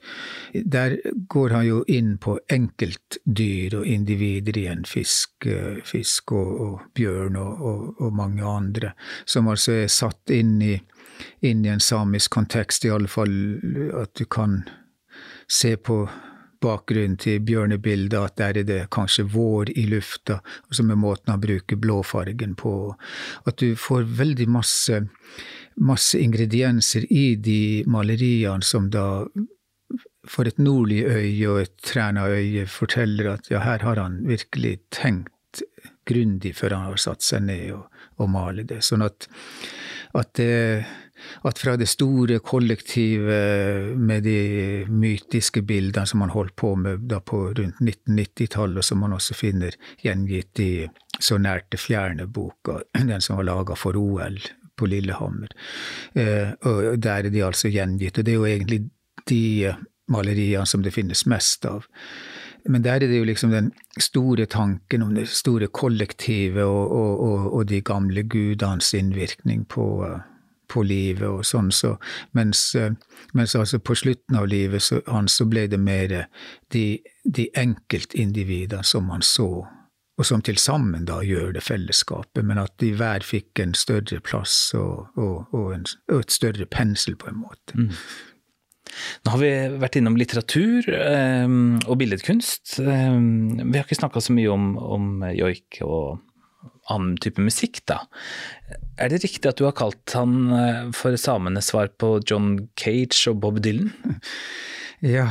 der 0.52 0.96
går 1.28 1.50
han 1.56 1.66
jo 1.66 1.82
inn 1.88 2.16
på 2.18 2.38
enkeltdyr 2.48 3.80
og 3.80 3.86
individer 3.86 4.58
igjen. 4.58 4.84
fisk, 4.84 5.46
eh, 5.46 5.82
fisk 5.84 6.32
og, 6.32 6.60
og 6.60 6.80
bjørn 6.94 7.36
og, 7.36 7.60
og, 7.60 8.00
og, 8.00 8.12
mange 8.12 8.44
andre, 8.44 8.92
som 9.26 9.48
altså 9.48 9.72
er 9.72 9.86
satt 9.88 10.30
inn 10.30 10.60
i, 10.62 10.74
inn 11.42 11.64
i 11.64 11.68
en 11.68 11.80
samisk 11.80 12.30
kontekst, 12.30 12.84
i 12.84 12.90
alle 12.90 13.08
fall 13.08 13.60
at 14.02 14.14
du 14.18 14.24
kan 14.24 14.62
se 15.50 15.76
på 15.76 16.04
bakgrunnen 16.60 17.16
til 17.20 17.40
bjørnebildet, 17.46 18.18
at 18.18 18.36
der 18.40 18.60
er 18.60 18.68
det 18.68 18.80
kanskje 18.94 19.26
vår 19.32 19.72
i 19.78 19.86
lufta, 19.90 20.40
som 20.70 20.90
er 20.90 21.00
måten 21.00 21.32
han 21.32 21.42
bruker 21.42 21.80
blåfargen 21.80 22.56
på. 22.58 22.74
At 23.46 23.60
du 23.62 23.74
får 23.76 24.08
veldig 24.20 24.48
masse, 24.50 25.02
masse 25.80 26.20
ingredienser 26.20 27.06
i 27.10 27.34
de 27.36 27.84
maleriene 27.90 28.66
som 28.66 28.90
da 28.92 29.24
for 30.28 30.48
et 30.48 30.58
nordlig 30.60 31.04
øye 31.08 31.48
og 31.48 31.60
et 31.62 31.76
trena 31.82 32.26
øye 32.28 32.66
forteller 32.68 33.32
at 33.32 33.50
ja, 33.50 33.62
her 33.64 33.82
har 33.86 34.00
han 34.02 34.20
virkelig 34.28 34.78
tenkt 34.92 35.62
grundig 36.06 36.52
før 36.58 36.76
han 36.76 36.90
har 36.90 37.00
satt 37.00 37.24
seg 37.24 37.46
ned 37.46 37.70
og, 37.76 37.86
og 38.20 38.30
male 38.32 38.66
det. 38.68 38.82
Sånn 38.84 39.04
at, 39.06 39.28
at 40.16 40.34
det 40.38 40.52
at 41.48 41.58
fra 41.58 41.76
det 41.80 41.88
store 41.90 42.38
kollektivet 42.44 43.96
med 43.98 44.24
de 44.24 44.40
mytiske 44.88 45.62
bildene 45.66 46.06
som 46.06 46.22
man 46.22 46.32
holdt 46.34 46.56
på 46.56 46.74
med 46.76 47.12
på 47.26 47.42
rundt 47.58 47.80
1990-tallet, 47.82 48.84
som 48.84 49.02
man 49.04 49.16
også 49.16 49.36
finner 49.36 49.76
gjengitt 50.02 50.60
i 50.60 50.72
Så 51.20 51.36
nært 51.36 51.66
det 51.68 51.80
fjerne 51.82 52.24
boka, 52.26 52.78
den 53.10 53.20
som 53.20 53.36
var 53.36 53.44
laga 53.44 53.74
for 53.76 53.96
OL 53.96 54.38
på 54.80 54.86
Lillehammer. 54.88 55.50
Eh, 56.14 56.54
der 56.96 57.26
er 57.26 57.30
de 57.30 57.44
altså 57.44 57.68
gjengitt. 57.68 58.18
Og 58.18 58.24
det 58.24 58.32
er 58.32 58.38
jo 58.38 58.46
egentlig 58.48 58.80
de 59.28 59.74
maleriene 60.10 60.66
som 60.66 60.84
det 60.84 60.94
finnes 60.96 61.26
mest 61.26 61.66
av. 61.68 61.86
men 62.68 62.82
der 62.84 63.00
er 63.00 63.08
det 63.08 63.16
jo 63.16 63.24
liksom 63.24 63.50
den 63.50 63.70
store 63.98 64.44
tanken 64.46 65.02
om 65.02 65.14
det 65.14 65.28
store 65.32 65.66
kollektivet 65.72 66.64
og, 66.64 66.92
og, 66.92 67.20
og, 67.20 67.46
og 67.54 67.66
de 67.66 67.80
gamle 67.80 68.22
gudenes 68.22 68.92
innvirkning 68.94 69.64
på, 69.64 69.86
på 70.70 70.84
livet 70.86 71.28
og 71.28 71.42
sånn. 71.46 71.72
Så, 71.74 71.96
mens, 72.38 72.62
mens 73.36 73.56
altså 73.58 73.80
på 73.82 73.96
slutten 73.98 74.38
av 74.38 74.48
livet 74.50 74.84
så, 74.86 75.02
hans 75.10 75.40
så 75.40 75.48
ble 75.50 75.66
det 75.70 75.80
mer 75.82 76.14
de, 76.72 76.86
de 77.24 77.50
enkeltindivider 77.58 78.86
som 78.86 79.10
han 79.10 79.26
så, 79.26 79.50
og 80.20 80.26
som 80.28 80.42
til 80.44 80.58
sammen 80.60 81.06
da 81.08 81.22
gjør 81.24 81.54
det 81.56 81.62
fellesskapet, 81.64 82.44
men 82.44 82.60
at 82.60 82.74
de 82.82 82.92
hver 82.92 83.24
fikk 83.24 83.62
en 83.62 83.72
større 83.78 84.20
plass 84.20 84.74
og, 84.76 85.06
og, 85.16 85.54
og, 85.56 85.70
en, 85.78 85.86
og 86.12 86.26
et 86.26 86.34
større 86.34 86.66
pensel, 86.68 87.16
på 87.16 87.30
en 87.30 87.40
måte. 87.40 87.78
Mm. 87.78 87.94
Nå 89.24 89.32
har 89.32 89.40
vi 89.40 89.50
vært 89.80 89.96
innom 90.00 90.18
litteratur 90.18 90.88
eh, 90.92 91.52
og 91.86 92.00
billedkunst. 92.00 92.80
Eh, 92.82 93.16
vi 93.62 93.78
har 93.78 93.86
ikke 93.86 94.00
snakka 94.02 94.22
så 94.24 94.36
mye 94.36 94.50
om, 94.52 94.74
om, 94.76 95.08
joik 95.36 95.80
og 95.86 96.20
annen 96.90 97.16
type 97.22 97.42
musikk, 97.42 97.82
da. 97.90 98.02
Er 99.00 99.12
det 99.12 99.22
riktig 99.24 99.48
at 99.48 99.60
du 99.60 99.66
har 99.68 99.76
kalt 99.78 100.16
han 100.16 100.50
eh, 100.56 100.82
for 100.96 101.16
samenes 101.20 101.70
svar 101.72 101.92
på 102.00 102.18
John 102.26 102.68
Cage 102.80 103.30
og 103.30 103.40
Bob 103.44 103.62
Dylan? 103.64 103.94
Ja, 105.00 105.30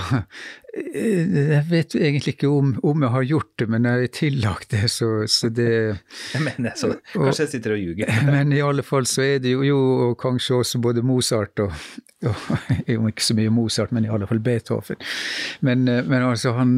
jeg 0.74 1.60
vet 1.70 1.94
egentlig 1.94 2.32
ikke 2.34 2.48
om, 2.50 2.72
om, 2.82 3.04
jeg 3.06 3.14
har 3.14 3.26
gjort 3.30 3.52
det, 3.62 3.68
men 3.70 3.86
jeg 3.86 4.00
har 4.00 4.12
tillagt 4.18 4.72
det, 4.74 4.88
så, 4.90 5.10
så 5.30 5.52
det 5.54 5.68
Jeg 6.34 6.42
mener 6.42 6.74
så 6.74 6.90
kanskje 7.14 7.46
jeg 7.46 7.52
sitter 7.52 7.76
og 7.76 7.84
ljuger. 7.84 8.10
Men 8.34 8.50
i 8.50 8.64
alle 8.66 8.82
fall 8.82 9.06
så 9.06 9.22
er 9.28 9.44
det 9.44 9.54
jo, 9.54 9.62
jo 9.68 9.80
kanskje 10.18 10.58
også 10.58 10.82
både 10.82 11.06
Mozart 11.06 11.62
og, 11.62 11.78
og 12.26 13.08
ikke 13.12 13.28
så 13.28 13.38
mye 13.38 13.54
Mozart, 13.54 13.94
men 13.94 14.10
i 14.10 14.10
alle 14.10 14.26
fall 14.26 14.42
Beethoven. 14.42 14.98
Men, 15.62 15.86
men 15.86 16.26
altså, 16.26 16.56
han 16.58 16.74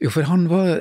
jo, 0.00 0.10
for 0.10 0.22
han 0.22 0.48
var, 0.48 0.80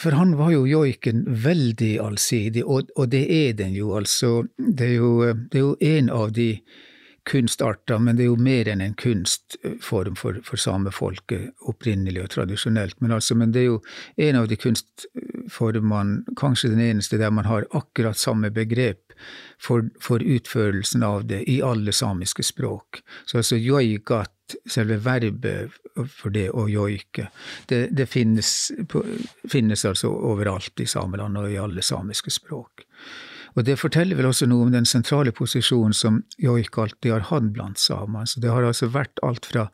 for 0.00 0.16
han 0.16 0.36
var 0.38 0.54
jo 0.54 0.64
joiken 0.66 1.24
veldig 1.44 1.92
allsidig, 2.00 2.64
og, 2.64 2.88
og, 2.96 3.10
det 3.12 3.26
er 3.28 3.52
den 3.58 3.76
jo, 3.76 3.92
altså. 3.98 4.46
Det 4.56 4.88
er 4.88 4.96
jo, 4.96 5.12
det 5.52 5.60
er 5.60 5.64
jo 5.66 5.76
en 5.80 6.10
av 6.10 6.32
de 6.32 6.48
kunstarter, 7.28 8.00
men 8.00 8.16
det 8.16 8.24
er 8.24 8.30
jo 8.30 8.40
mer 8.40 8.68
enn 8.72 8.82
en 8.84 8.96
kunstform 9.00 10.16
for, 10.16 10.40
for 10.44 10.60
samefolket, 10.60 11.54
opprinnelig 11.68 12.24
og 12.24 12.32
tradisjonelt. 12.36 13.00
Men, 13.00 13.16
altså, 13.16 13.36
men 13.36 13.52
det 13.52 13.64
er 13.64 13.70
jo 13.70 13.78
en 14.28 14.40
av 14.40 14.48
de 14.48 14.58
kunstformene, 14.60 16.36
kanskje 16.40 16.72
den 16.72 16.84
eneste, 16.84 17.20
der 17.20 17.32
man 17.32 17.48
har 17.48 17.68
akkurat 17.72 18.20
samme 18.20 18.52
begrep 18.52 19.03
for, 19.58 19.88
for 20.00 20.22
utførelsen 20.22 21.02
av 21.02 21.26
det 21.30 21.42
i 21.50 21.60
alle 21.62 21.92
samiske 21.92 22.42
språk. 22.42 23.02
Så 23.26 23.40
altså 23.40 23.58
joigat, 23.60 24.30
selve 24.68 24.98
verbet 25.00 25.72
for 26.10 26.34
det 26.34 26.50
å 26.52 26.66
joike, 26.68 27.30
det, 27.70 27.86
det 27.96 28.06
finnes, 28.12 28.72
finnes 29.50 29.84
altså 29.88 30.10
overalt 30.12 30.80
i 30.84 30.88
Sameland 30.90 31.38
og 31.40 31.52
i 31.52 31.60
alle 31.60 31.82
samiske 31.82 32.34
språk. 32.34 32.84
Og 33.54 33.62
det 33.66 33.76
forteller 33.78 34.18
vel 34.18 34.28
også 34.30 34.48
noe 34.50 34.66
om 34.66 34.72
den 34.74 34.86
sentrale 34.88 35.30
posisjonen 35.34 35.94
som 35.94 36.20
joik 36.42 36.78
alltid 36.80 37.12
har 37.12 37.26
hatt 37.30 37.52
blant 37.54 37.78
samer. 37.78 38.26
Så 38.26 38.42
det 38.42 38.50
har 38.50 38.66
altså 38.66 38.88
vært 38.90 39.22
alt 39.26 39.46
fra 39.46 39.68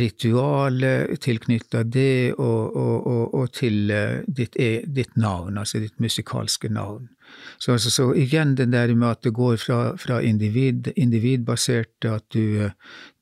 ritualet 0.00 1.20
tilknytta 1.20 1.84
det, 1.84 2.32
og, 2.38 2.76
og, 2.76 2.96
og, 3.06 3.24
og 3.42 3.52
til 3.56 3.92
uh, 3.92 4.20
ditt, 4.26 4.56
e, 4.56 4.80
ditt, 4.86 5.16
navn, 5.20 5.60
altså 5.60 5.82
ditt 5.82 6.00
musikalske 6.00 6.72
navn. 6.72 7.10
Så, 7.58 7.76
altså, 7.76 7.92
så, 7.92 8.08
igjen 8.16 8.56
den 8.58 8.72
der 8.72 8.94
med 8.94 9.12
at 9.12 9.24
det 9.26 9.34
går 9.36 9.60
fra, 9.60 9.80
fra 10.00 10.20
individ, 10.24 10.90
individbasert, 10.96 12.08
at 12.08 12.24
du, 12.32 12.70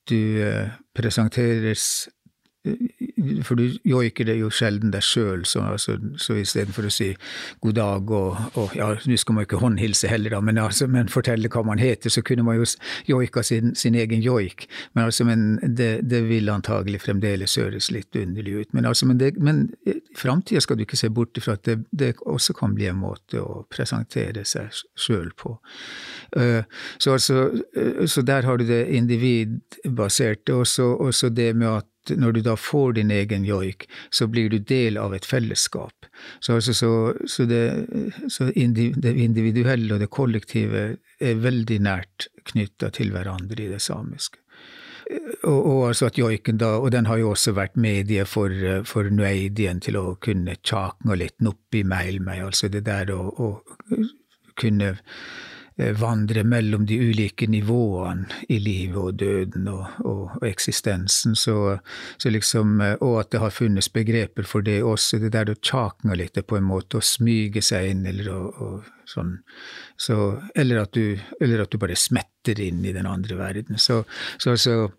du 0.09 0.21
uh, 0.47 0.79
presenteres 0.95 2.09
for 3.47 3.59
du 3.59 3.79
joiker 3.87 4.27
det 4.27 4.35
jo 4.40 4.49
sjelden 4.53 4.90
deg 4.92 5.05
sjøl, 5.05 5.44
så, 5.47 5.62
altså, 5.73 5.94
så 6.21 6.37
istedenfor 6.40 6.88
å 6.88 6.92
si 6.92 7.11
god 7.62 7.77
dag 7.79 8.11
og, 8.14 8.57
og 8.59 8.75
ja, 8.77 8.88
nå 8.99 9.18
skal 9.21 9.37
man 9.37 9.44
jo 9.44 9.49
ikke 9.49 9.61
håndhilse 9.62 10.11
heller, 10.11 10.35
da, 10.35 10.40
men, 10.44 10.59
altså, 10.61 10.88
men, 10.90 11.11
fortelle 11.12 11.51
hva 11.53 11.62
man 11.66 11.81
heter, 11.81 12.12
så 12.12 12.23
kunne 12.27 12.44
man 12.47 12.59
jo 12.59 12.66
joika 13.09 13.44
sin, 13.47 13.75
sin 13.79 13.97
egen 13.99 14.23
joik. 14.25 14.66
Men, 14.92 15.07
altså, 15.07 15.27
men 15.29 15.47
det, 15.62 15.90
det, 16.11 16.25
vil 16.29 16.51
antagelig 16.53 17.03
fremdeles 17.05 17.55
høres 17.61 17.92
litt 17.94 18.16
underlig 18.18 18.57
ut. 18.59 18.73
Men, 18.77 18.88
altså, 18.90 19.07
men, 19.09 19.21
det, 19.23 19.33
men 19.38 19.68
framtida 20.18 20.61
skal 20.64 20.79
du 20.79 20.85
ikke 20.85 20.99
se 20.99 21.12
bort 21.14 21.38
ifra 21.38 21.57
at 21.57 21.64
det, 21.68 21.79
det, 21.90 22.14
også 22.29 22.57
kan 22.59 22.75
bli 22.75 22.88
en 22.90 22.99
måte 23.01 23.40
å 23.40 23.62
presentere 23.71 24.44
seg 24.49 24.75
sjøl 24.99 25.31
på. 25.38 25.55
Uh, 26.35 26.66
så, 26.99 27.14
altså, 27.14 27.47
uh, 27.79 28.03
så 28.11 28.25
der 28.27 28.49
har 28.49 28.59
du 28.59 28.66
det 28.68 28.83
individbaserte, 28.99 30.59
og 30.59 31.07
også 31.09 31.31
det 31.33 31.53
med 31.57 31.71
at 31.79 31.88
når 32.16 32.38
du 32.38 32.40
da 32.47 32.57
får 32.57 32.99
din 32.99 33.11
egen 33.14 33.44
joik, 33.44 33.88
så 34.11 34.27
blir 34.31 34.51
du 34.51 34.59
del 34.59 34.99
av 35.01 35.14
et 35.14 35.27
fellesskap. 35.27 36.09
Så, 36.40 36.59
altså, 36.59 36.75
så, 36.75 36.90
så, 37.27 37.47
det, 37.49 37.62
så 38.29 38.51
det, 38.55 39.14
individuelle 39.14 39.94
og 39.94 40.03
det 40.03 40.11
kollektive 40.14 40.85
er 41.21 41.40
veldig 41.42 41.81
nært 41.85 42.29
knytta 42.53 42.92
til 42.94 43.12
hverandre 43.14 43.64
i 43.64 43.73
det 43.73 43.83
samiske. 43.85 44.40
Og, 45.09 45.66
og, 45.66 45.83
altså 45.88 46.11
at 46.11 46.18
joiken 46.21 46.59
da, 46.61 46.75
og 46.77 46.90
den 46.92 47.07
har 47.09 47.16
jo 47.16 47.31
også 47.33 47.55
vært 47.57 47.79
medie 47.81 48.27
for, 48.29 48.53
for 48.85 49.09
nueidien 49.09 49.81
til 49.81 49.97
å 49.97 50.18
kunne 50.21 50.59
tjakne 50.61 51.16
litt 51.16 51.40
oppi 51.49 51.81
meg, 51.88 52.21
altså 52.29 52.68
det 52.68 52.85
der 52.85 53.14
å, 53.14 53.55
kunne 54.59 54.97
vandre 55.79 56.43
mellom 56.45 56.87
de 56.87 56.97
ulike 56.99 57.47
nivåene 57.47 58.27
i 58.51 58.59
livet 58.59 58.99
og 58.99 59.19
døden 59.21 59.69
og, 59.71 59.85
og, 60.03 60.23
og 60.41 60.47
eksistensen. 60.49 61.37
Så, 61.38 61.79
så, 62.19 62.33
liksom, 62.35 62.81
eh, 62.83 62.97
og 62.99 63.21
at 63.21 63.31
det 63.31 63.43
har 63.45 63.55
funnes 63.55 63.87
begreper 63.95 64.49
for 64.49 64.67
det 64.67 64.81
også. 64.83 65.21
Det 65.23 65.31
der 65.37 65.53
å 65.53 65.59
tjakne 65.62 66.19
litt 66.19 66.38
på 66.38 66.59
en 66.59 66.67
måte, 66.67 66.99
å 66.99 67.05
smyge 67.05 67.62
seg 67.62 67.93
inn, 67.93 68.03
eller, 68.11 68.33
og, 68.35 68.59
og 68.59 69.07
sånn. 69.07 69.37
Så, 69.95 70.19
eller, 70.59 70.83
at 70.83 70.99
du, 70.99 71.14
eller, 71.38 71.62
at 71.62 71.71
du, 71.71 71.79
bare 71.79 71.99
smetter 71.99 72.59
inn 72.64 72.83
i 72.83 72.97
den 72.97 73.07
andre 73.07 73.38
verden. 73.38 73.79
Så, 73.79 74.03
så, 74.43 74.57
så, 74.59 74.91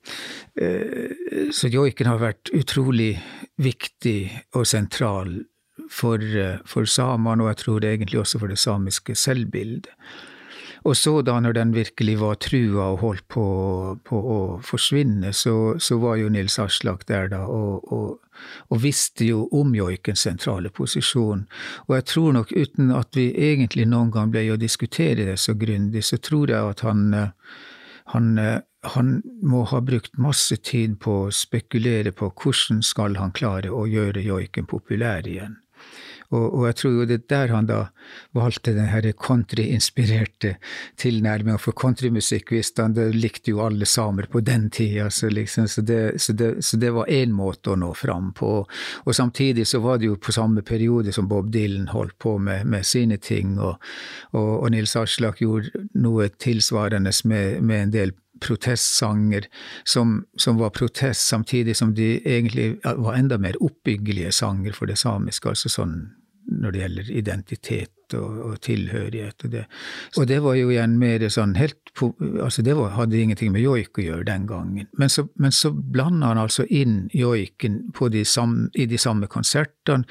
eh, 0.56 1.52
joiken 1.52 2.08
har 2.08 2.24
vært 2.24 2.56
utrolig 2.56 3.18
viktig 3.60 4.20
og 4.56 4.64
sentral 4.68 5.42
for, 5.92 6.24
for 6.70 6.88
samene, 6.88 7.44
og 7.44 7.52
jeg 7.52 7.64
tror 7.66 7.84
det 7.84 7.96
egentlig 7.98 8.24
også 8.24 8.40
for 8.40 8.52
det 8.52 8.62
samiske 8.62 9.16
selvbildet. 9.20 9.92
Og 10.88 10.96
så 10.98 11.20
da 11.26 11.36
når 11.44 11.56
den 11.58 11.74
virkelig 11.76 12.16
var 12.22 12.40
trua 12.44 12.92
og 12.94 13.02
holdt 13.04 13.26
på, 13.32 13.46
på 14.08 14.20
å 14.36 14.40
forsvinne, 14.64 15.34
så, 15.36 15.76
så, 15.80 15.98
var 16.00 16.20
jo 16.22 16.30
Nils 16.32 16.60
Aslak 16.62 17.06
der 17.10 17.28
da 17.34 17.42
og, 17.48 17.92
og, 17.92 18.40
og, 18.70 18.78
visste 18.84 19.28
jo 19.28 19.44
om 19.56 19.76
joikens 19.76 20.24
sentrale 20.28 20.72
posisjon. 20.72 21.46
Og 21.88 21.96
jeg 21.98 22.08
tror 22.14 22.40
nok, 22.40 22.56
uten 22.56 22.94
at 22.96 23.20
vi 23.20 23.30
egentlig 23.52 23.90
noen 23.90 24.14
gang 24.16 24.32
ble 24.32 24.48
å 24.54 24.60
diskutere 24.60 25.28
det 25.32 25.40
så 25.42 25.58
grundig, 25.60 26.06
så 26.08 26.22
tror 26.24 26.54
jeg 26.54 26.74
at 26.76 26.86
han, 26.88 27.06
han, 28.16 28.30
han 28.96 29.16
må 29.44 29.66
ha 29.74 29.82
brukt 29.84 30.16
masse 30.18 30.56
tid 30.64 31.00
på 31.04 31.26
å 31.26 31.32
spekulere 31.36 32.16
på 32.16 32.32
hvordan 32.32 32.84
skal 32.86 33.20
han 33.20 33.36
klare 33.36 33.74
å 33.74 33.84
gjøre 33.90 34.24
joiken 34.24 34.70
populær 34.70 35.28
igjen. 35.28 35.60
Og, 36.30 36.46
og, 36.46 36.66
jeg 36.68 36.76
tror 36.78 36.92
jo 36.94 37.06
det 37.10 37.16
er 37.18 37.30
der 37.32 37.54
han 37.56 37.68
da 37.70 37.80
valgte 38.38 38.76
den 38.76 38.90
her 38.92 39.08
countryinspirerte 39.18 40.56
tilnærmingen, 41.02 41.58
for 41.62 41.74
countrymusikk 41.74 42.54
visste 42.54 42.86
han, 42.86 42.94
det 42.94 43.08
likte 43.16 43.56
jo 43.56 43.64
alle 43.66 43.88
samer 43.90 44.30
på 44.30 44.44
den 44.46 44.68
tida, 44.70 45.10
så, 45.10 45.32
liksom, 45.34 45.68
så, 45.68 45.82
det, 45.82 46.22
så, 46.22 46.36
det, 46.38 46.52
så 46.66 46.78
det, 46.78 46.94
var 46.94 47.10
én 47.10 47.34
måte 47.34 47.74
å 47.74 47.80
nå 47.80 47.92
fram 47.98 48.30
på. 48.38 48.52
Og 49.06 49.16
samtidig 49.16 49.66
så 49.70 49.82
var 49.82 49.98
det 49.98 50.12
jo 50.12 50.20
på 50.22 50.36
samme 50.36 50.62
periode 50.62 51.14
som 51.16 51.28
Bob 51.30 51.50
Dylan 51.54 51.90
holdt 51.90 52.20
på 52.22 52.38
med, 52.38 52.68
med 52.70 52.86
sine 52.86 53.18
ting, 53.18 53.58
og, 53.58 53.82
og, 54.32 54.52
og 54.60 54.72
Nils 54.76 54.96
Aslak 55.00 55.42
gjorde 55.42 55.88
noe 55.98 56.30
tilsvarende 56.38 57.14
med, 57.26 57.62
med 57.66 57.88
en 57.88 57.96
del 57.96 58.18
protestsanger 58.42 59.48
som, 59.84 60.24
som, 60.38 60.58
var 60.58 60.74
protest, 60.76 61.28
samtidig 61.28 61.76
som 61.78 61.94
de 61.96 62.18
egentlig 62.26 62.80
var 62.84 63.18
enda 63.18 63.38
mer 63.38 63.60
oppbyggelige 63.64 64.32
sanger 64.32 64.74
for 64.74 64.90
det 64.90 64.98
samiske. 65.00 65.50
altså 65.50 65.70
sånn 65.70 66.00
når 66.50 66.74
det 66.74 66.84
gjelder 66.84 67.12
identitet 67.22 68.16
og, 68.18 68.38
og 68.46 68.62
tilhørighet. 68.66 69.46
Og 69.46 69.52
det. 69.54 69.66
og 70.18 70.28
det 70.28 70.40
var 70.44 70.58
jo 70.58 70.72
igjen 70.74 70.98
mer 71.02 71.26
sånn 71.30 71.56
helt 71.60 71.78
altså 72.00 72.62
Det 72.64 72.76
var, 72.78 72.94
hadde 72.96 73.18
ingenting 73.20 73.52
med 73.52 73.64
joik 73.64 73.98
å 74.00 74.04
gjøre 74.04 74.26
den 74.28 74.46
gangen. 74.48 74.88
Men 74.98 75.10
så, 75.12 75.26
men 75.36 75.52
så 75.52 75.72
blanda 75.74 76.30
han 76.32 76.40
altså 76.40 76.64
inn 76.64 77.10
joiken 77.12 77.82
de 78.14 78.22
samme, 78.26 78.70
i 78.74 78.86
de 78.88 78.98
samme 78.98 79.28
konsertene. 79.28 80.06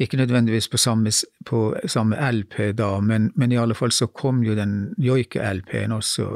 Ikke 0.00 0.16
nødvendigvis 0.16 0.70
på 0.72 0.80
samme, 0.80 1.12
på 1.44 1.60
samme 1.90 2.16
LP 2.30 2.72
da, 2.78 2.94
men, 3.00 3.30
men, 3.36 3.52
i 3.52 3.60
alle 3.60 3.76
fall 3.76 3.92
så 3.92 4.08
kom 4.08 4.42
jo 4.46 4.56
den 4.56 4.94
joike-LP-en 4.96 5.92
også 5.92 6.30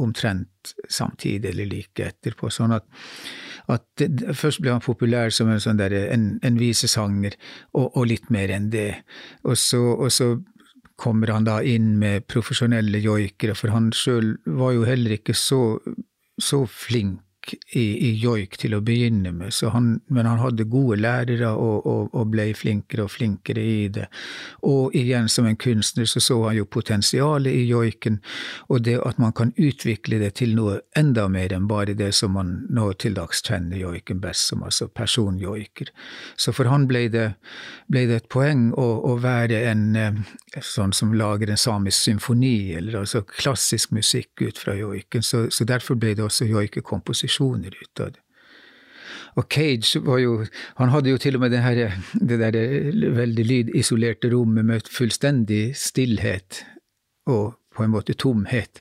omtrent 0.00 0.74
samtidig 0.88 1.52
eller 1.52 1.70
like 1.70 2.10
etterpå. 2.10 2.50
sånn 2.50 2.74
at 2.74 2.88
at 3.74 3.86
det, 4.00 4.34
først 4.38 4.62
ble 4.62 4.74
han 4.74 4.84
populær 4.84 5.32
som 5.34 5.50
en, 5.50 5.62
sånn 5.62 5.80
der, 5.80 5.94
en, 6.14 6.32
en 6.46 6.60
visesanger, 6.60 7.36
og, 7.72 7.90
og, 7.94 8.04
litt 8.10 8.30
mer 8.34 8.52
enn 8.54 8.70
det. 8.72 9.02
Og 9.44 9.58
så, 9.60 9.82
og 9.96 10.10
så, 10.14 10.34
kommer 11.00 11.30
han 11.32 11.46
da 11.46 11.62
inn 11.64 11.94
med 11.96 12.26
profesjonelle 12.28 12.98
joikere, 13.00 13.54
for 13.56 13.72
han 13.72 13.86
sjøl 13.96 14.34
var 14.44 14.74
jo 14.76 14.82
heller 14.84 15.14
ikke 15.14 15.32
så, 15.32 15.78
så 16.36 16.66
flink 16.68 17.22
i, 17.52 17.84
i 18.08 18.10
joik 18.20 18.56
til 18.60 18.74
å 18.76 18.82
begynne 18.84 19.32
med, 19.34 19.54
han, 19.72 19.90
men 20.08 20.28
han 20.28 20.40
hadde 20.42 20.66
gode 20.70 21.00
lærere 21.00 21.50
og, 21.52 21.86
og, 21.86 22.14
og, 22.14 22.26
ble 22.30 22.50
flinkere 22.54 23.04
og 23.06 23.12
flinkere 23.14 23.62
i 23.62 23.88
det. 23.92 24.06
Og 24.66 24.94
igjen, 24.96 25.28
som 25.28 25.48
en 25.48 25.58
kunstner, 25.60 26.08
så 26.08 26.20
så 26.20 26.38
han 26.46 26.58
jo 26.58 26.66
potensialet 26.66 27.52
i 27.54 27.64
joiken, 27.68 28.20
og 28.68 28.84
det 28.86 28.98
at 29.06 29.18
man 29.22 29.34
kan 29.36 29.52
utvikle 29.58 30.20
det 30.22 30.34
til 30.40 30.54
noe 30.58 30.80
enda 30.98 31.26
mer 31.32 31.54
enn 31.54 31.68
bare 31.70 31.96
det 31.98 32.12
som 32.16 32.34
man 32.36 32.52
nå 32.70 32.90
til 33.00 33.16
dags 33.18 33.42
kjenner 33.46 33.80
joiken 33.80 34.20
best 34.22 34.50
som, 34.50 34.64
altså 34.66 34.88
personjoiker. 34.88 35.90
Så 36.36 36.54
for 36.56 36.70
han 36.70 36.86
ble 36.90 37.06
det, 37.12 37.26
ble 37.90 38.06
det 38.10 38.22
et 38.22 38.30
poeng 38.32 38.70
å, 38.78 38.86
å 39.10 39.16
være 39.20 39.64
en 39.70 39.84
eh, 39.98 40.20
sånn 40.62 40.94
som 40.96 41.14
lager 41.16 41.50
en 41.50 41.60
samisk 41.60 42.08
symfoni, 42.08 42.72
eller 42.78 43.00
altså 43.02 43.24
klassisk 43.26 43.94
musikk 43.96 44.44
ut 44.44 44.58
fra 44.60 44.76
joiken. 44.78 45.24
Så, 45.26 45.46
så 45.54 45.66
derfor 45.68 45.98
ble 46.00 46.14
det 46.18 46.24
også 46.24 46.48
joikekomposisjoner 46.50 47.39
ut 47.40 47.78
utad. 47.82 48.18
Og 49.38 49.46
Cage 49.50 50.00
var 50.04 50.18
jo 50.18 50.46
Han 50.76 50.88
hadde 50.88 51.10
jo 51.10 51.18
til 51.18 51.36
og 51.36 51.40
med 51.40 51.50
det, 51.50 51.62
her, 51.62 51.92
det 52.14 52.40
der 52.40 52.58
veldig 53.16 53.46
lydisolerte 53.46 54.30
rommet 54.34 54.64
med 54.64 54.90
fullstendig 54.90 55.76
stillhet 55.76 56.64
og 57.30 57.54
på 57.70 57.84
en 57.84 57.92
måte 57.92 58.14
tomhet. 58.18 58.80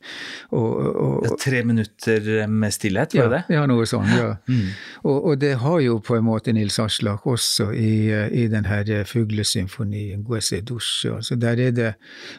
Og, 0.49 0.69
og, 0.79 1.11
og, 1.21 1.35
tre 1.39 1.61
minutter 1.63 2.47
med 2.49 2.73
stillhet, 2.73 3.13
var 3.15 3.27
ja, 3.27 3.29
det? 3.35 3.41
Ja, 3.53 3.65
noe 3.69 3.85
sånt. 3.89 4.09
ja. 4.17 4.35
Mm. 4.49 4.71
Og, 5.05 5.35
det 5.37 5.53
har 5.61 5.79
jo 5.83 5.99
på 6.01 6.15
en 6.17 6.25
måte 6.25 6.51
Nils 6.55 6.79
Aslak 6.81 7.27
også 7.29 7.69
i, 7.77 8.09
i 8.33 8.47
den 8.49 8.65
her 8.65 9.03
fuglesymfonien, 9.05 10.23
Guese 10.25 10.61
Dusche. 10.65 11.13
Altså 11.15 11.37
der 11.39 11.61
er 11.67 11.71
det, 11.71 11.91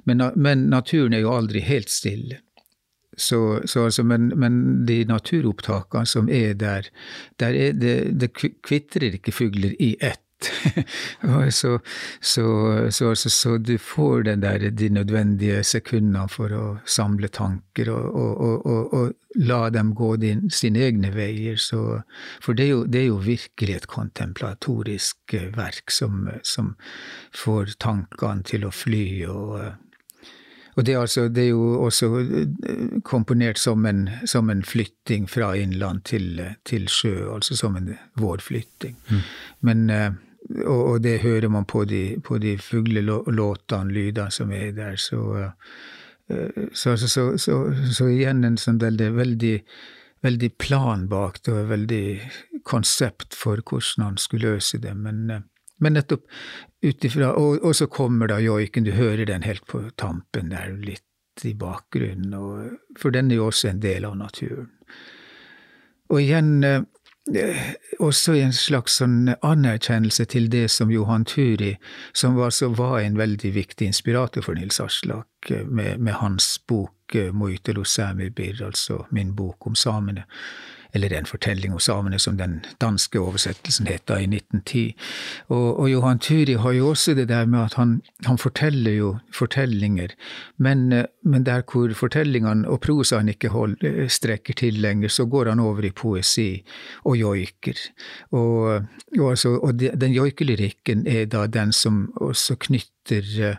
men, 0.04 0.24
men 0.36 0.66
naturen 0.72 1.14
er 1.14 1.22
jo 1.22 1.36
aldri 1.36 1.62
helt 1.64 1.90
stille. 1.90 2.40
Så, 3.16 3.60
så 3.64 3.84
altså, 3.84 4.02
men, 4.06 4.32
men, 4.38 4.86
de 4.86 5.04
naturopptakene 5.04 6.06
som 6.06 6.28
er 6.30 6.54
der, 6.54 6.88
der 7.40 7.56
er 7.58 7.72
det, 7.72 7.96
det 8.20 8.32
kvitrer 8.38 9.18
ikke 9.18 9.34
fugler 9.34 9.74
i 9.78 9.96
ett. 10.00 10.22
så, 11.50 11.78
så, 12.20 12.44
så, 12.90 13.08
altså, 13.08 13.30
så, 13.30 13.58
du 13.58 13.78
får 13.78 14.22
der, 14.22 14.70
de 14.70 14.88
nødvendige 14.88 15.62
sekundene 15.64 16.28
for 16.32 16.54
å 16.56 16.64
samle 16.88 17.28
tanker 17.28 17.90
og, 17.92 18.06
og, 18.16 18.66
og, 18.66 18.94
og 18.94 19.42
la 19.44 19.60
dem 19.70 19.92
gå 19.94 20.14
din, 20.16 20.48
sine 20.50 20.86
egne 20.86 21.12
veier. 21.14 21.58
for 22.40 22.54
det 22.54 22.64
er, 22.64 22.70
jo, 22.70 22.84
det 22.86 23.00
er, 23.00 23.06
jo, 23.10 23.20
virkelig 23.26 23.74
et 23.74 23.86
kontemplatorisk 23.86 25.34
verk 25.56 25.90
som, 25.90 26.30
som 26.42 26.74
får 27.34 27.76
tankene 27.78 28.42
til 28.42 28.64
å 28.64 28.70
fly. 28.70 29.24
og 29.28 29.89
og 30.80 30.86
det, 30.86 30.94
altså, 30.96 31.28
det, 31.28 31.42
er 31.42 31.48
jo 31.52 31.82
også 31.84 32.06
eh, 32.20 33.00
komponert 33.04 33.58
som 33.60 33.84
en, 33.86 34.06
som 34.24 34.48
en 34.50 34.62
flytting 34.64 35.26
fra 35.28 35.52
innland 35.54 36.06
til, 36.08 36.40
til, 36.64 36.86
sjø, 36.88 37.34
altså 37.34 37.56
som 37.56 37.76
en 37.76 37.90
vårflytting. 38.16 38.96
Mm. 39.10 39.20
Men, 39.60 39.90
eh, 39.90 40.10
og, 40.64 40.80
og, 40.86 41.02
det 41.04 41.18
hører 41.20 41.48
man 41.52 41.68
på 41.68 41.84
de, 41.84 42.16
på 42.24 42.38
de 42.40 42.56
fuglelåtene, 42.58 43.92
lydene 43.92 44.32
som 44.32 44.52
er 44.56 44.72
der. 44.72 44.96
Så, 44.96 45.20
eh, 46.32 46.64
så, 46.72 46.96
så, 46.96 47.28
så 47.36 48.08
igjen 48.08 48.40
en 48.48 48.56
sånn 48.56 48.80
veldig, 48.80 49.12
veldig, 49.20 49.54
veldig 50.24 50.52
plan 50.56 51.04
bak 51.12 51.42
det, 51.44 51.52
og 51.52 51.72
veldig 51.74 52.04
konsept 52.64 53.36
for 53.36 53.60
hvordan 53.60 54.06
han 54.06 54.20
skulle 54.22 54.56
løse 54.56 54.80
det. 54.80 54.96
Men 54.96 55.28
men 55.80 55.96
nettopp 55.96 56.26
ut 56.84 57.04
ifra 57.04 57.32
og, 57.36 57.60
og, 57.64 57.74
så 57.76 57.88
kommer 57.92 58.30
da 58.30 58.40
joiken, 58.40 58.86
du 58.86 58.92
hører 58.96 59.26
den 59.28 59.44
helt 59.44 59.66
på 59.68 59.82
tampen 60.00 60.52
der, 60.54 60.72
litt 60.80 61.44
i 61.44 61.54
bakgrunnen, 61.56 62.34
og, 62.36 62.76
for 63.00 63.14
den 63.14 63.30
er 63.30 63.40
jo 63.40 63.48
også 63.48 63.70
en 63.70 63.82
del 63.82 64.04
av 64.04 64.16
naturen. 64.18 64.68
Og 66.10 66.18
igjen 66.20 66.64
eh, 66.66 66.82
også 68.02 68.34
en 68.40 68.52
slags 68.56 68.98
sånn 69.00 69.30
anerkjennelse 69.46 70.26
til 70.32 70.50
det 70.52 70.66
som 70.74 70.90
Johan 70.92 71.24
Turi, 71.28 71.76
som 72.12 72.38
altså 72.40 72.72
var 72.74 73.00
en 73.00 73.18
veldig 73.20 73.52
viktig 73.54 73.90
inspirator 73.92 74.44
for 74.44 74.58
Nils 74.58 74.80
Aslak, 74.82 75.50
eh, 75.50 75.64
med, 75.64 76.00
med 76.00 76.18
hans 76.20 76.56
bok 76.68 77.14
eh, 77.14 77.32
Moitelo 77.32 77.84
Samibir, 77.84 78.60
altså 78.66 79.04
min 79.10 79.34
bok 79.38 79.70
om 79.70 79.78
samene 79.78 80.26
eller 80.92 81.12
en 81.14 81.26
fortelling 81.26 81.72
om 81.72 81.80
samene, 81.82 82.18
som 82.18 82.36
den 82.38 82.60
danske 82.80 83.20
oversettelsen 83.20 83.88
het 83.90 84.06
da 84.08 84.18
i 84.20 84.28
1910. 84.28 84.84
Og, 85.48 85.80
og, 85.80 85.90
Johan 85.90 86.18
Turi 86.22 86.56
har 86.60 86.72
jo 86.76 86.88
også 86.90 87.14
det 87.18 87.28
der 87.28 87.46
med 87.46 87.64
at 87.64 87.74
han, 87.74 88.00
han 88.26 88.38
forteller 88.38 88.96
jo 88.96 89.10
fortellinger, 89.34 90.14
men, 90.56 90.88
men, 91.22 91.46
der 91.46 91.62
hvor 91.72 91.92
fortellingene 91.94 92.68
og 92.68 92.80
prosaen 92.80 93.28
ikke 93.28 93.48
hold, 93.48 93.78
strekker 94.08 94.54
til 94.54 94.74
lenger, 94.74 95.08
så 95.08 95.26
går 95.26 95.48
han 95.48 95.60
over 95.60 95.84
i 95.84 95.90
poesi 95.90 96.64
og 97.04 97.16
joiker. 97.16 97.78
Og, 98.30 98.82
og, 99.18 99.30
altså, 99.30 99.56
og 99.58 99.80
den 99.80 100.12
joikelyrikken 100.12 101.06
er 101.06 101.24
da 101.30 101.46
den 101.46 101.72
som 101.72 102.12
også 102.16 102.56
knytter 102.66 103.56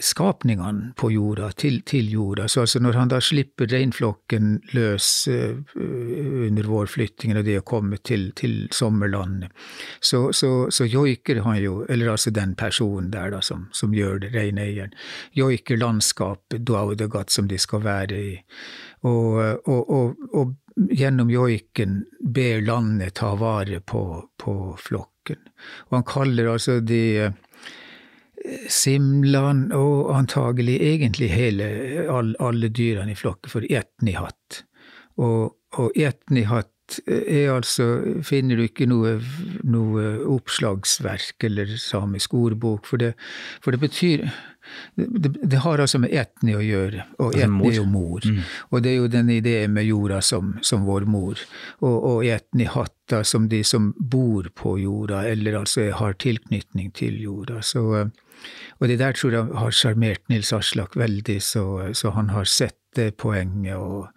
skapningene 0.00 0.90
på 0.96 1.08
jorda 1.14 1.48
til, 1.56 1.78
til, 1.88 2.10
jorda. 2.12 2.48
Så 2.48 2.60
altså 2.60 2.80
når 2.84 2.98
han 2.98 3.12
da 3.12 3.20
slipper 3.24 3.70
reinflokken 3.72 4.58
løs 4.76 5.06
uh, 5.32 5.56
under 5.78 6.68
vårflyttingen 6.68 7.40
og 7.40 7.46
det 7.46 7.56
å 7.62 7.64
komme 7.64 7.96
til, 8.04 8.26
til 8.36 8.66
sommerlandet, 8.76 9.54
så, 10.04 10.26
så, 10.36 10.50
så, 10.68 10.84
joiker 10.84 11.40
han 11.46 11.62
jo, 11.62 11.78
eller 11.88 12.12
altså 12.12 12.32
den 12.34 12.52
personen 12.60 13.08
der 13.14 13.32
da 13.32 13.40
som, 13.44 13.68
som 13.72 13.94
gjør 13.96 14.20
det, 14.26 14.34
reineieren, 14.36 14.92
joiker 15.32 15.80
landskapet, 15.80 16.60
Daudegat, 16.64 17.32
som 17.32 17.48
de 17.48 17.56
skal 17.60 17.84
være 17.84 18.20
i, 18.20 18.34
og, 19.08 19.40
og, 19.64 19.90
og, 19.90 20.28
og 20.34 20.54
gjennom 20.90 21.30
joiken 21.30 22.02
ber 22.20 22.60
landet 22.64 23.14
ta 23.20 23.34
vare 23.38 23.80
på, 23.80 24.04
på 24.40 24.54
flokken. 24.80 25.40
Og 25.88 25.98
han 25.98 26.06
kaller 26.08 26.50
altså 26.54 26.80
de 26.84 27.30
simlaen 28.68 29.70
og 29.72 30.12
antagelig 30.14 30.76
egentlig 30.84 31.30
hele, 31.32 31.66
all, 32.12 32.34
alle 32.42 32.68
dyrene 32.68 33.14
i 33.14 33.18
flokken 33.18 33.52
for 33.52 33.66
etnihatt. 33.70 34.62
Og, 35.22 35.54
og 35.78 35.96
etnihatt 35.96 36.70
er 37.08 37.48
altså 37.54 37.86
Finner 38.26 38.58
du 38.60 38.66
ikke 38.66 38.84
noe, 38.90 39.16
noe 39.64 40.08
oppslagsverk 40.34 41.46
eller 41.48 41.76
samisk 41.80 42.34
ordbok, 42.36 42.84
for 42.90 43.00
det, 43.00 43.14
for 43.64 43.72
det 43.72 43.80
betyr 43.86 44.26
det, 44.94 45.28
det, 45.42 45.56
har 45.64 45.78
altså 45.82 45.98
med 46.02 46.14
etni 46.14 46.54
å 46.56 46.62
gjøre, 46.62 47.04
og 47.18 47.26
altså 47.28 47.44
etni 47.46 47.70
er 47.70 47.76
jo 47.78 47.84
mor. 47.90 48.26
Mm. 48.26 48.40
Og 48.70 48.84
det 48.84 48.92
er 48.92 48.96
jo 48.98 49.10
den 49.12 49.30
ideen 49.34 49.74
med 49.76 49.88
jorda 49.88 50.20
som, 50.24 50.54
som 50.62 50.86
vår 50.88 51.06
mor, 51.10 51.40
og, 51.80 51.96
og 51.98 52.28
etni 52.28 52.68
hatta 52.70 53.22
som 53.26 53.48
de 53.52 53.62
som 53.66 53.92
bor 53.98 54.48
på 54.56 54.76
jorda, 54.82 55.24
eller 55.30 55.60
altså 55.60 55.90
har 55.98 56.16
tilknytning 56.22 56.92
til 56.96 57.20
jorda. 57.22 57.60
Så, 57.62 57.84
og 58.78 58.88
det 58.88 59.00
der 59.02 59.18
tror 59.18 59.36
jeg 59.36 59.60
har 59.60 59.76
sjarmert 59.76 60.24
Nils 60.32 60.52
Aslak 60.56 60.96
veldig, 60.96 61.38
så, 61.42 61.66
så, 61.92 62.14
han 62.16 62.32
har 62.34 62.48
sett 62.48 62.80
det 62.96 63.14
poenget, 63.20 63.76
og, 63.76 64.10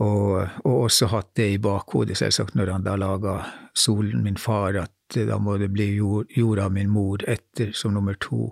og, 0.00 0.46
og, 0.64 0.74
også 0.88 1.10
hatt 1.12 1.34
det 1.36 1.52
i 1.54 1.62
bakhodet, 1.62 2.18
selvsagt, 2.18 2.56
når 2.56 2.76
han 2.76 2.86
da 2.86 2.96
laga 2.98 3.40
Solen 3.78 4.24
min 4.24 4.38
far, 4.40 4.74
at 4.80 4.92
da 5.14 5.38
må 5.40 5.56
det 5.60 5.70
bli 5.72 5.86
jord, 5.96 6.28
jorda 6.36 6.68
min 6.72 6.90
mor 6.92 7.22
etter 7.28 7.72
som 7.76 7.94
nummer 7.96 8.18
to. 8.20 8.50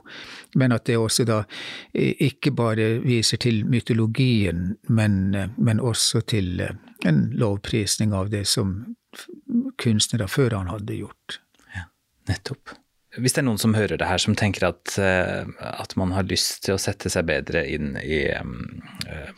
Men 0.55 0.73
at 0.77 0.87
det 0.89 0.99
også 1.01 1.27
da 1.29 1.43
ikke 2.03 2.55
bare 2.57 2.89
viser 3.05 3.41
til 3.43 3.65
mytologien, 3.69 4.77
men, 4.89 5.19
men 5.57 5.81
også 5.81 6.25
til 6.27 6.63
en 7.05 7.21
lovprisning 7.37 8.15
av 8.17 8.33
det 8.33 8.47
som 8.49 8.79
kunstnere 9.81 10.29
før 10.29 10.59
han 10.59 10.73
hadde 10.73 10.99
gjort. 11.03 11.41
Ja, 11.75 11.89
nettopp. 12.31 12.77
Hvis 13.17 13.33
det 13.33 13.41
er 13.41 13.47
noen 13.47 13.61
som 13.61 13.73
hører 13.77 13.97
det 13.97 14.09
her, 14.09 14.21
som 14.21 14.37
tenker 14.37 14.67
at, 14.69 14.97
eh, 15.01 15.49
at 15.57 15.95
man 15.97 16.13
har 16.13 16.27
lyst 16.29 16.67
til 16.67 16.77
å 16.77 16.81
sette 16.81 17.09
seg 17.13 17.29
bedre 17.31 17.63
inn 17.65 17.95
i 18.03 18.27
um, 18.37 18.83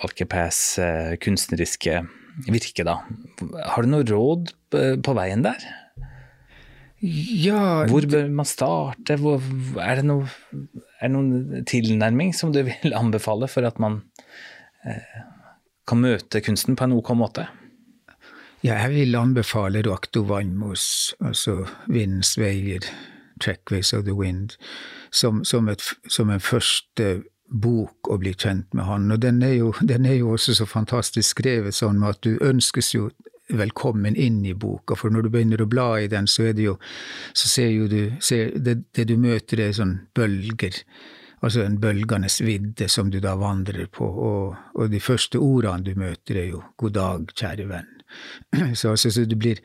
Valkeapääs 0.02 0.62
uh, 0.82 1.12
kunstneriske 1.22 2.00
virke, 2.48 2.86
da, 2.86 2.96
har 3.70 3.86
du 3.86 3.92
noe 3.92 4.06
råd 4.06 4.50
på 4.70 5.14
veien 5.14 5.44
der? 5.46 5.62
Ja 7.02 7.86
Hvor 7.86 8.06
bør 8.10 8.26
man 8.28 8.46
starte? 8.48 9.16
Hvor, 9.22 9.42
er, 9.78 10.00
det 10.00 10.06
noe, 10.08 10.26
er, 10.98 11.06
det 11.06 11.12
noen 11.14 11.66
tilnærming 11.68 12.34
som 12.34 12.50
du 12.54 12.64
vil 12.66 12.96
anbefale 13.02 13.46
for 13.50 13.66
at 13.68 13.78
man 13.82 14.00
eh, 14.82 15.22
kan 15.88 16.02
møte 16.02 16.42
kunsten 16.42 16.76
på 16.76 16.88
en 16.88 16.96
ok 16.98 17.14
måte? 17.18 17.46
Ja, 18.64 18.74
jeg 18.82 18.90
vil 18.96 19.14
anbefale 19.14 19.84
Roakto 19.86 20.24
Vannmos, 20.26 21.14
altså 21.22 21.68
Vindens 21.86 22.34
veier, 22.38 22.82
Trackways 23.38 23.92
of 23.94 24.02
the 24.04 24.14
Wind, 24.18 24.56
som, 25.14 25.44
som, 25.44 25.68
et, 25.70 25.84
som, 26.10 26.30
en 26.34 26.42
første 26.42 27.22
bok 27.46 28.10
å 28.10 28.18
bli 28.18 28.34
kjent 28.34 28.74
med 28.74 28.88
han. 28.90 29.06
Og 29.14 29.22
den 29.22 29.38
er, 29.46 29.54
jo, 29.60 29.70
den 29.78 30.04
er 30.10 30.18
jo 30.18 30.34
også 30.34 30.56
så 30.58 30.66
fantastisk 30.66 31.38
skrevet 31.38 31.78
sånn 31.78 32.02
at 32.02 32.18
du 32.26 32.34
ønskes 32.42 32.90
jo 32.96 33.06
velkommen 33.48 34.16
inn 34.16 34.44
i 34.46 34.54
boka, 34.54 34.96
for 34.96 35.12
når 35.12 35.26
du 35.26 35.30
begynner 35.32 35.62
å 35.62 35.68
bla 35.70 35.88
i 36.00 36.08
den, 36.10 36.28
så 36.28 36.50
er 36.50 36.56
det 36.58 36.68
jo 36.68 36.78
Så 37.32 37.48
ser 37.48 37.70
jo 37.70 37.86
du 37.88 38.12
ser, 38.20 38.52
det, 38.56 38.82
det, 38.94 39.04
du 39.08 39.16
møter, 39.16 39.60
er 39.60 39.72
sånn 39.72 40.00
bølger. 40.14 40.82
Altså 41.40 41.62
en 41.62 41.78
bølgende 41.78 42.28
vidde 42.42 42.88
som 42.90 43.10
du 43.10 43.20
da 43.22 43.36
vandrer 43.38 43.86
på, 43.86 44.04
og, 44.04 44.56
og 44.74 44.90
de 44.90 45.00
første 45.00 45.38
ordene 45.38 45.86
du 45.86 45.94
møter, 45.94 46.40
er 46.40 46.50
jo 46.50 46.64
god 46.76 46.96
dag, 46.96 47.30
kjære 47.38 47.68
venn. 47.68 47.94
Så, 48.74 48.90
altså, 48.90 49.10
så 49.12 49.26
du 49.28 49.34
blir, 49.36 49.58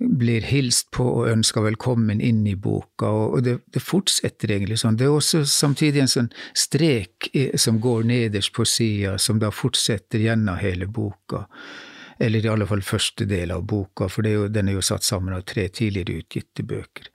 blir, 0.00 0.42
hilst 0.42 0.88
på 0.90 1.04
og 1.06 1.28
ønska 1.30 1.62
velkommen 1.62 2.18
inn 2.20 2.42
i 2.50 2.56
boka, 2.58 3.06
og, 3.06 3.36
og 3.36 3.44
det, 3.46 3.54
det, 3.70 3.82
fortsetter 3.82 4.50
egentlig 4.50 4.80
sånn. 4.82 4.98
Det 4.98 5.06
er 5.06 5.14
også 5.14 5.44
samtidig 5.46 6.02
en 6.02 6.10
sånn 6.10 6.30
strek 6.58 7.30
som 7.54 7.78
går 7.80 8.02
nederst 8.10 8.50
på 8.56 8.66
sida, 8.66 9.14
som 9.22 9.38
da 9.38 9.52
fortsetter 9.54 10.26
gjennom 10.26 10.58
hele 10.58 10.90
boka 10.90 11.46
eller 12.18 12.44
i 12.44 12.48
alle 12.48 12.66
fall 12.66 12.82
første 12.84 13.26
del 13.28 13.52
av 13.54 13.64
boka, 13.68 14.08
for 14.12 14.26
er 14.26 14.36
jo, 14.36 14.48
den 14.52 14.68
er 14.70 14.78
jo 14.78 14.84
satt 14.84 15.04
sammen 15.06 15.34
av 15.34 15.44
tre 15.48 15.66
tidligere 15.68 16.20
utgitte 16.22 16.64
bøker. 16.66 17.08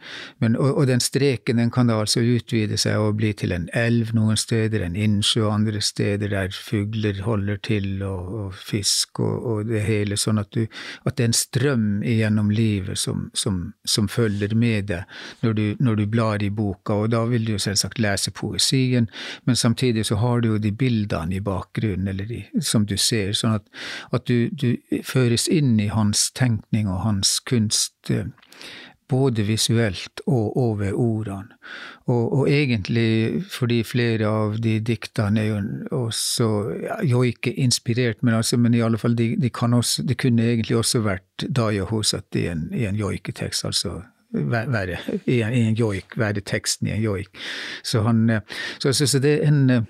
Men, 0.43 0.57
og, 0.59 0.73
og, 0.73 0.87
den 0.89 1.03
streken 1.03 1.61
den 1.61 1.71
kan 1.73 1.89
da 1.89 1.99
altså 2.01 2.23
utvide 2.23 2.77
seg 2.79 2.99
og 2.99 3.17
bli 3.19 3.31
til 3.37 3.53
en 3.55 3.69
elv 3.77 4.13
noen 4.17 4.39
steder, 4.39 4.83
en 4.83 4.97
innsjø 4.99 5.47
andre 5.49 5.81
steder, 5.83 6.31
der 6.33 6.53
fugler 6.55 7.21
holder 7.25 7.61
til, 7.65 7.89
og, 8.05 8.33
og 8.41 8.57
fisk 8.57 9.21
og, 9.23 9.35
og, 9.39 9.63
det 9.69 9.83
hele, 9.85 10.17
sånn 10.19 10.41
at, 10.41 10.51
du, 10.55 10.65
at 11.05 11.17
det 11.17 11.25
er 11.25 11.31
en 11.31 11.39
strøm 11.39 11.87
gjennom 12.05 12.51
livet 12.53 12.99
som, 12.99 13.27
som, 13.37 13.61
som 13.87 14.09
følger 14.11 14.55
med 14.57 14.89
deg 14.89 15.19
når 15.43 15.55
du, 15.55 15.65
når 15.79 15.99
du, 15.99 16.05
blar 16.09 16.41
i 16.41 16.49
boka, 16.49 16.95
og 17.03 17.11
da 17.13 17.21
vil 17.29 17.45
du 17.45 17.53
jo 17.53 17.61
selvsagt 17.61 17.99
lese 18.01 18.31
poesien, 18.35 19.05
men 19.45 19.57
samtidig 19.59 20.07
så 20.07 20.17
har 20.21 20.41
du 20.41 20.53
jo 20.53 20.61
de 20.61 20.71
bildene 20.73 21.37
i 21.37 21.43
bakgrunnen, 21.43 22.07
eller 22.09 22.25
de, 22.29 22.41
som 22.65 22.87
du 22.89 22.95
ser, 22.97 23.35
sånn 23.37 23.59
at, 23.59 23.67
at 24.15 24.25
du, 24.25 24.49
du 24.49 24.73
føres 25.03 25.47
inn 25.47 25.79
i 25.79 25.89
hans 25.93 26.29
tenkning 26.35 26.89
og 26.89 27.03
hans 27.03 27.39
kunst, 27.39 28.09
eh, 28.09 28.29
både 29.09 29.43
visuelt 29.47 30.21
og 30.27 30.57
over 30.57 30.93
ordene. 30.93 31.57
Og, 32.05 32.33
og, 32.39 32.49
egentlig 32.49 33.41
fordi 33.49 33.81
flere 33.83 34.29
av 34.29 34.59
de 34.61 34.75
diktene 34.85 35.41
er 35.41 35.47
jo 35.49 36.03
også 36.03 36.49
jo 37.09 37.23
ikke 37.25 37.53
inspirert, 37.53 38.23
men, 38.23 38.33
altså, 38.37 38.57
men 38.57 38.73
i 38.73 38.83
alle 38.85 38.97
fall 39.01 39.17
de, 39.17 39.35
de, 39.41 39.49
også, 39.49 40.03
de 40.03 40.15
kunne 40.15 40.45
egentlig 40.45 40.77
også 40.77 41.01
vært 41.05 41.47
Daya 41.55 41.89
Hosat 41.89 42.35
i 42.35 42.45
en, 42.51 42.69
i 42.73 42.85
en 42.85 42.95
joiketekst, 42.95 43.65
altså 43.65 44.01
være, 44.31 44.97
i 45.25 45.41
en, 45.41 45.53
en 45.53 45.75
joik, 45.75 46.17
være 46.17 46.41
teksten 46.45 46.87
i 46.87 46.91
en 46.91 47.01
joik. 47.01 47.29
Så, 47.83 48.01
han, 48.05 48.29
eh, 48.29 48.41
så, 48.79 48.93
så, 48.93 49.07
så 49.07 49.19
det 49.19 49.39
er 49.39 49.47
en 49.47 49.87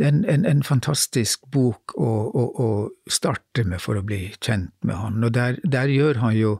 eh, 0.00 0.08
en, 0.08 0.24
en, 0.24 0.44
en, 0.48 0.62
fantastisk 0.66 1.44
bok 1.52 1.94
å, 1.96 2.10
å, 2.28 2.44
å, 2.64 2.68
starte 3.10 3.64
med 3.68 3.82
for 3.82 3.98
å 3.98 4.04
bli 4.06 4.32
kjent 4.40 4.72
med 4.86 4.96
han. 4.96 5.20
Og 5.24 5.34
der, 5.36 5.58
der 5.62 5.92
gjør 5.92 6.20
han 6.22 6.36
jo 6.38 6.54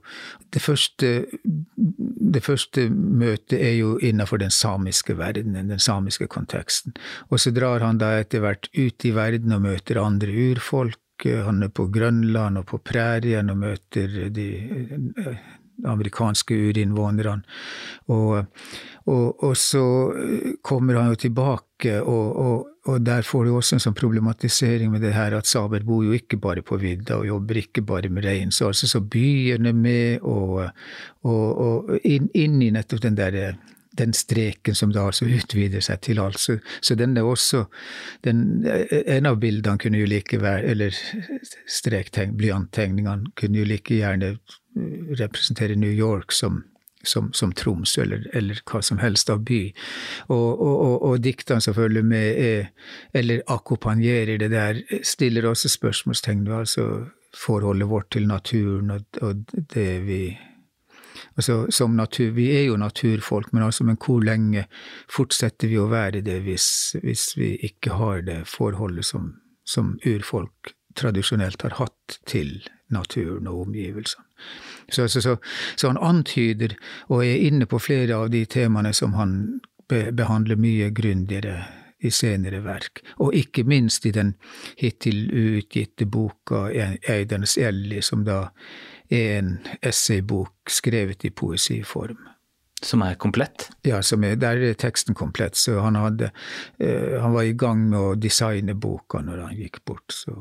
det 0.55 0.63
første, 0.63 1.13
første 2.45 2.89
møtet 2.93 3.57
er 3.59 3.75
jo 3.79 3.97
innenfor 3.99 4.43
den 4.43 4.55
samiske 4.55 5.17
verdenen, 5.19 5.73
den 5.73 5.83
samiske 5.83 6.29
konteksten. 6.31 6.95
Og 7.31 7.43
så 7.43 7.55
drar 7.55 7.85
han 7.85 7.99
da 8.03 8.15
etter 8.21 8.45
hvert 8.45 8.71
ut 8.77 9.09
i 9.09 9.15
verden 9.17 9.57
og 9.57 9.67
møter 9.67 10.03
andre 10.03 10.37
urfolk. 10.51 11.01
Han 11.25 11.63
er 11.63 11.71
på 11.71 11.87
Grønland 11.95 12.59
og 12.61 12.67
på 12.69 12.81
prærien 12.85 13.51
og 13.51 13.61
møter 13.63 14.17
de 14.35 14.49
amerikanske 15.83 16.57
urinnvånerne. 16.69 17.43
Og, 18.13 18.45
og, 19.11 19.45
og, 19.45 19.55
så 19.59 19.85
kommer 20.63 21.01
han 21.01 21.13
jo 21.13 21.21
tilbake, 21.27 21.74
og, 22.01 22.71
og, 22.87 22.97
der 23.05 23.23
får 23.27 23.45
du 23.45 23.55
også 23.57 23.77
en 23.77 23.85
sånn 23.85 23.97
problematisering 23.97 24.91
med 24.93 25.05
det 25.05 25.15
her 25.17 25.37
at 25.37 25.49
samer 25.49 25.85
bor 25.87 26.05
jo 26.05 26.15
ikke 26.17 26.39
bare 26.43 26.65
på 26.67 26.79
vidda 26.81 27.21
og 27.21 27.29
jobber 27.29 27.61
ikke 27.63 27.85
bare 27.87 28.11
med 28.13 28.27
rein. 28.27 28.53
Så 28.53 28.71
altså 28.73 28.91
så 28.91 29.01
byene 29.01 29.73
med, 29.77 30.21
og, 30.23 30.67
inn, 32.05 32.29
inn, 32.35 32.61
i 32.63 32.73
nettopp 32.75 33.05
den 33.07 33.21
der 33.21 33.57
den 33.95 34.13
streken 34.13 34.75
som 34.75 34.93
da 34.93 35.07
altså 35.07 35.27
utvider 35.31 35.83
seg 35.85 36.01
til 36.03 36.21
alt. 36.23 36.41
Så, 36.43 36.59
så 36.83 36.97
den 36.99 37.17
er 37.17 37.27
også 37.29 37.65
den, 38.27 38.67
En 38.67 39.27
av 39.31 39.39
bildene 39.39 39.79
kunne 39.79 40.01
jo 40.01 40.09
like 40.11 40.41
være 40.43 40.73
Eller 40.73 40.97
strektegn, 41.71 42.35
blyanttegningene 42.39 43.31
kunne 43.39 43.63
jo 43.63 43.69
like 43.69 43.95
gjerne 43.95 44.37
representere 45.21 45.77
New 45.79 45.93
York 45.93 46.33
som, 46.35 46.65
som, 47.05 47.33
som 47.33 47.53
Tromsø, 47.53 48.03
eller, 48.03 48.25
eller, 48.33 48.61
hva 48.71 48.83
som 48.83 49.01
helst 49.03 49.31
av 49.31 49.45
by. 49.47 49.61
Og, 50.29 50.49
og, 50.53 50.75
og, 50.75 50.97
og 51.09 51.21
diktene 51.25 51.65
som 51.65 51.77
følger 51.77 52.07
med, 52.07 52.41
er, 52.41 52.73
eller 53.15 53.45
akkompagnerer 53.53 54.41
det 54.41 54.51
der, 54.55 54.81
stiller 55.05 55.51
også 55.51 55.71
spørsmålstegn 55.73 56.47
ved 56.49 56.57
altså 56.65 56.89
forholdet 57.35 57.89
vårt 57.91 58.13
til 58.15 58.29
naturen 58.31 58.91
og, 58.95 59.07
og 59.23 59.47
det 59.75 59.93
vi 60.07 60.25
Altså, 61.37 61.67
som 61.71 61.97
natur, 61.97 62.31
Vi 62.31 62.51
er 62.57 62.63
jo 62.65 62.77
naturfolk, 62.77 63.53
men, 63.53 63.63
altså, 63.63 63.85
men 63.85 63.97
hvor 63.97 64.21
lenge 64.23 64.67
fortsetter 65.11 65.69
vi 65.69 65.79
å 65.79 65.89
være 65.91 66.21
det 66.23 66.41
hvis, 66.45 66.95
hvis 67.03 67.37
vi 67.37 67.55
ikke 67.67 67.97
har 67.99 68.23
det 68.27 68.37
forholdet 68.47 69.07
som, 69.07 69.33
som 69.67 69.97
urfolk 70.07 70.74
tradisjonelt 70.97 71.63
har 71.63 71.77
hatt 71.79 72.19
til 72.31 72.59
naturen 72.95 73.49
og 73.51 73.67
omgivelsene. 73.69 74.25
Så, 74.93 75.09
så, 75.09 75.21
så, 75.21 75.37
så, 75.77 75.89
han 75.89 75.99
antyder, 76.01 76.75
og 77.09 77.25
er 77.25 77.47
inne 77.47 77.67
på 77.67 77.81
flere 77.81 78.19
av 78.19 78.29
de 78.35 78.45
temaene 78.45 78.93
som 78.93 79.15
han 79.17 79.39
be, 79.89 80.11
behandler 80.13 80.61
mye 80.61 80.91
grundigere 80.95 81.63
i 82.05 82.11
senere 82.13 82.61
verk, 82.65 83.01
og 83.25 83.33
ikke 83.35 83.65
minst 83.65 84.05
i 84.07 84.13
den 84.13 84.35
hittil 84.77 85.25
utgitte 85.33 86.05
boka 86.07 86.67
Eidernes 86.69 87.57
Elli, 87.57 88.03
som 88.05 88.27
da 88.27 88.43
er 89.09 89.39
en 89.39 89.57
essaybok 89.81 90.71
skrevet 90.71 91.25
i 91.25 91.33
poesiform. 91.33 92.29
Som 92.85 93.01
er 93.01 93.17
komplett? 93.17 93.71
Ja, 93.87 94.03
er, 94.03 94.35
der 94.37 94.61
er 94.61 94.75
teksten 94.77 95.15
komplett. 95.17 95.57
Så 95.57 95.79
han, 95.81 95.97
hadde, 95.97 96.31
uh, 96.83 97.21
han 97.23 97.33
var 97.33 97.47
i 97.49 97.57
gang 97.57 97.87
med 97.89 97.99
å 97.99 98.15
designe 98.21 98.75
boka 98.77 99.23
når 99.25 99.47
han 99.47 99.57
gikk 99.57 99.81
bort. 99.89 100.13
Så 100.13 100.35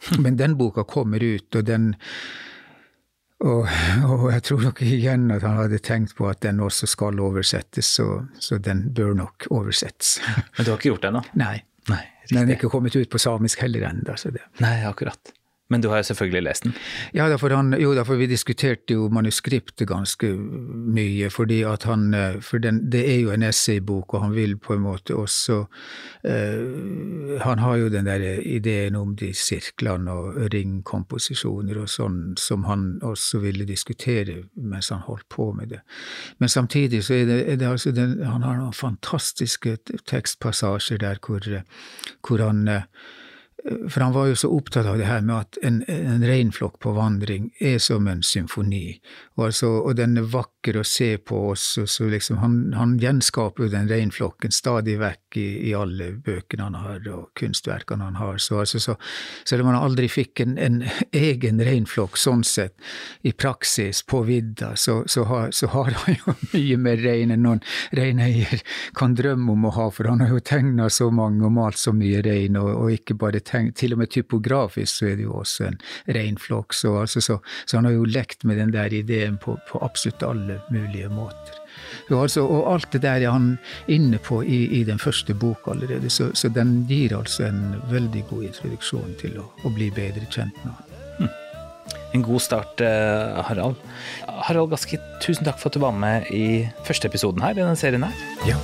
men 0.24 0.38
den 0.40 0.56
boka 0.58 0.84
kommer 0.88 1.22
ut, 1.22 1.54
og 1.54 1.66
den 1.66 1.92
og, 3.40 3.64
og, 4.04 4.26
jeg 4.34 4.42
tror 4.44 4.64
nok 4.66 4.82
igjen 4.84 5.30
at 5.32 5.44
han 5.46 5.56
hadde 5.56 5.78
tenkt 5.80 6.12
på 6.18 6.26
at 6.28 6.42
den 6.44 6.60
også 6.60 6.84
skal 6.90 7.20
oversettes, 7.24 7.88
så, 7.96 8.26
så 8.36 8.58
den 8.60 8.90
bør 8.92 9.14
nok 9.16 9.46
oversettes. 9.48 10.18
Men 10.58 10.66
du 10.66 10.72
har 10.74 10.76
ikke 10.76 10.90
gjort 10.90 11.06
det 11.06 11.12
ennå? 11.14 11.22
Nei. 11.40 11.54
Nei 11.88 12.02
den 12.30 12.44
er 12.44 12.56
ikke 12.58 12.70
kommet 12.70 12.96
ut 12.96 13.10
på 13.10 13.18
samisk 13.20 13.62
heller 13.64 13.88
ennå. 13.88 14.16
Nei, 14.60 14.74
akkurat. 14.86 15.32
Men 15.70 15.80
du 15.80 15.88
har 15.88 16.02
selvfølgelig 16.02 16.42
lest 16.42 16.64
den? 16.64 16.72
Ja, 17.14 17.28
derfor 17.28 17.48
for, 17.48 17.56
han, 17.56 17.74
jo, 17.80 17.94
derfor 17.94 18.18
vi 18.18 18.26
diskuterte 18.26 18.94
jo 18.94 19.08
manuskriptet 19.08 19.88
ganske 19.88 20.32
mye. 20.36 21.30
fordi 21.30 21.62
at 21.62 21.82
han, 21.82 22.14
eh, 22.14 22.40
For 22.40 22.58
den, 22.58 22.90
det 22.90 23.14
er 23.14 23.20
jo 23.20 23.30
en 23.30 23.42
essaybok, 23.42 24.14
og 24.14 24.22
han 24.22 24.34
vil 24.34 24.56
på 24.58 24.74
en 24.74 24.80
måte 24.80 25.14
også 25.14 25.58
uh, 26.24 27.40
Han 27.40 27.58
har 27.58 27.76
jo 27.76 27.88
den 27.88 28.06
der 28.06 28.40
ideen 28.40 28.96
om 28.96 29.16
de 29.16 29.32
sirklene 29.34 30.10
og 30.10 30.52
ringkomposisjoner 30.52 31.78
og 31.78 31.88
sånn, 31.88 32.34
som 32.36 32.64
han 32.64 32.98
også 33.02 33.38
ville 33.38 33.64
diskutere 33.64 34.42
mens 34.54 34.88
han 34.88 35.06
holdt 35.06 35.28
på 35.28 35.52
med 35.52 35.68
det. 35.68 35.80
Men 36.38 36.48
samtidig 36.48 37.04
så 37.04 37.14
er 37.14 37.24
det, 37.24 37.52
er 37.52 37.56
det 37.56 37.68
altså 37.68 37.90
den, 37.90 38.22
Han 38.26 38.42
har 38.42 38.58
noen 38.58 38.72
fantastiske 38.72 39.78
tekstpassasjer 40.06 40.98
der 40.98 41.18
hvor, 41.22 41.40
hvor 42.26 42.46
han 42.46 42.68
uh, 42.68 42.82
for 43.88 44.00
han 44.00 44.12
var 44.12 44.26
jo 44.30 44.36
så 44.36 44.50
opptatt 44.50 44.86
av 44.86 44.98
det 44.98 45.06
her 45.06 45.22
med 45.22 45.36
at 45.36 45.58
en, 45.66 45.80
en 45.88 46.24
reinflokk 46.26 46.78
på 46.82 46.92
vandring 46.96 47.50
er 47.60 47.78
som 47.82 48.08
en 48.10 48.22
symfoni, 48.26 48.98
og, 49.38 49.46
altså, 49.50 49.70
og 49.84 49.96
den 49.98 50.18
er 50.18 50.26
vakker 50.30 50.80
å 50.80 50.84
se 50.86 51.12
på 51.22 51.38
også, 51.52 51.86
så 51.88 52.08
liksom 52.10 52.40
han, 52.42 52.56
han 52.76 52.96
gjenskaper 53.00 53.66
jo 53.66 53.72
den 53.72 53.88
reinflokken 53.90 54.54
stadig 54.54 54.98
vekk 55.00 55.38
i, 55.40 55.46
i, 55.70 55.74
alle 55.76 56.10
bøkene 56.24 56.66
han 56.66 56.78
har 56.80 57.06
og 57.12 57.30
kunstverkene 57.38 58.08
han 58.08 58.18
har, 58.20 58.40
så 58.42 58.60
altså, 58.64 58.80
så, 58.82 58.96
selv 59.48 59.64
om 59.64 59.70
han 59.72 59.80
aldri 59.80 60.10
fikk 60.10 60.42
en, 60.44 60.56
en 60.58 60.82
egen 61.16 61.62
reinflokk 61.64 62.18
sånn 62.20 62.44
sett, 62.46 62.76
i 63.22 63.32
praksis, 63.32 64.02
på 64.02 64.24
vidda, 64.26 64.74
så, 64.76 65.00
så, 65.06 65.24
har, 65.30 65.54
så 65.56 65.70
har 65.74 65.94
han 66.04 66.18
jo 66.18 66.36
mye 66.56 66.80
mer 66.80 67.04
rein 67.04 67.34
enn 67.34 67.44
noen 67.46 67.62
reineier 67.96 68.64
kan 68.96 69.14
drømme 69.16 69.54
om 69.54 69.70
å 69.70 69.74
ha, 69.78 69.88
for 69.94 70.10
han 70.10 70.24
har 70.24 70.34
jo 70.34 70.42
tegna 70.42 70.90
så 70.90 71.10
mange 71.14 71.46
og 71.46 71.54
malt 71.54 71.78
så 71.80 71.94
mye 71.96 72.22
rein, 72.26 72.58
og, 72.60 72.70
og 72.74 72.98
ikke 72.98 73.16
bare 73.20 73.42
tegn, 73.60 73.72
til 73.76 73.94
og 73.94 74.00
med 74.00 74.10
typografisk 74.10 75.00
så 75.00 75.10
er 75.10 75.16
det 75.18 75.26
jo 75.26 75.38
også 75.40 75.68
en 75.68 75.78
reinflokk. 76.08 76.74
Så, 76.74 76.94
altså, 77.00 77.20
så, 77.20 77.38
så, 77.64 77.76
han 77.76 77.88
har 77.88 77.92
jo 77.92 78.04
lekt 78.04 78.44
med 78.44 78.58
den 78.58 78.72
der 78.72 78.92
ideen 78.92 79.38
på, 79.38 79.58
på 79.68 79.80
absolutt 79.82 80.22
alle 80.22 80.60
mulige 80.70 81.08
måter. 81.08 81.56
Og, 82.10 82.22
altså, 82.22 82.44
og, 82.46 82.72
alt 82.72 82.92
det 82.92 83.02
der 83.02 83.22
er 83.22 83.30
han 83.30 83.56
inne 83.88 84.18
på 84.18 84.42
i, 84.42 84.66
i 84.80 84.84
den 84.84 84.98
første 84.98 85.34
boka 85.34 85.72
allerede, 85.72 86.10
så, 86.10 86.30
så, 86.34 86.48
den 86.48 86.84
gir 86.88 87.16
altså 87.16 87.46
en 87.48 87.76
veldig 87.90 88.24
god 88.30 88.48
introduksjon 88.50 89.14
til 89.20 89.38
å, 89.40 89.46
å 89.64 89.74
bli 89.74 89.90
bedre 89.94 90.26
kjent 90.30 90.56
med 90.64 90.74
han. 90.74 90.86
Hm. 91.20 91.32
En 92.18 92.26
god 92.26 92.42
start, 92.42 92.82
eh, 92.82 93.40
Harald. 93.46 93.78
Harald 94.26 94.74
Gaski, 94.74 94.98
tusen 95.22 95.46
takk 95.46 95.60
for 95.62 95.70
at 95.70 95.78
du 95.78 95.84
var 95.84 95.94
med 95.94 96.30
i 96.34 96.66
første 96.88 97.10
episoden 97.10 97.42
her 97.44 97.54
i 97.54 97.62
denne 97.62 97.78
serien 97.78 98.06
her. 98.06 98.22
Ja. 98.50 98.58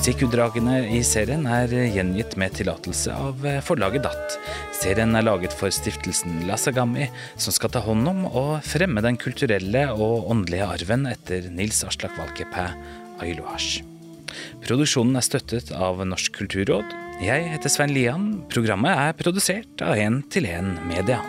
Musikkutdragene 0.00 0.78
i 0.96 1.02
serien 1.04 1.42
er 1.44 1.68
gjengitt 1.92 2.32
med 2.40 2.54
tillatelse 2.56 3.12
av 3.12 3.42
forlaget 3.66 4.06
DAT. 4.06 4.36
Serien 4.72 5.12
er 5.12 5.26
laget 5.26 5.52
for 5.52 5.68
stiftelsen 5.68 6.38
Lasagami, 6.48 7.10
som 7.36 7.52
skal 7.52 7.68
ta 7.74 7.82
hånd 7.84 8.08
om 8.08 8.22
og 8.24 8.64
fremme 8.64 9.02
den 9.04 9.18
kulturelle 9.20 9.82
og 9.92 10.30
åndelige 10.32 10.70
arven 10.72 11.04
etter 11.10 11.50
Nils 11.52 11.82
Aslak 11.84 12.16
Valkeapää 12.16 12.70
Ailuasj. 13.20 13.82
Produksjonen 14.64 15.20
er 15.20 15.26
støttet 15.26 15.68
av 15.76 16.00
Norsk 16.08 16.32
kulturråd, 16.38 16.96
Jeg 17.20 17.50
heter 17.52 17.68
Svein 17.68 17.92
Lian. 17.92 18.30
Programmet 18.48 18.96
er 18.96 19.12
produsert 19.20 19.84
av 19.84 20.00
1 20.00 20.22
til 20.32 20.48
1 20.48 20.80
Media. 20.88 21.20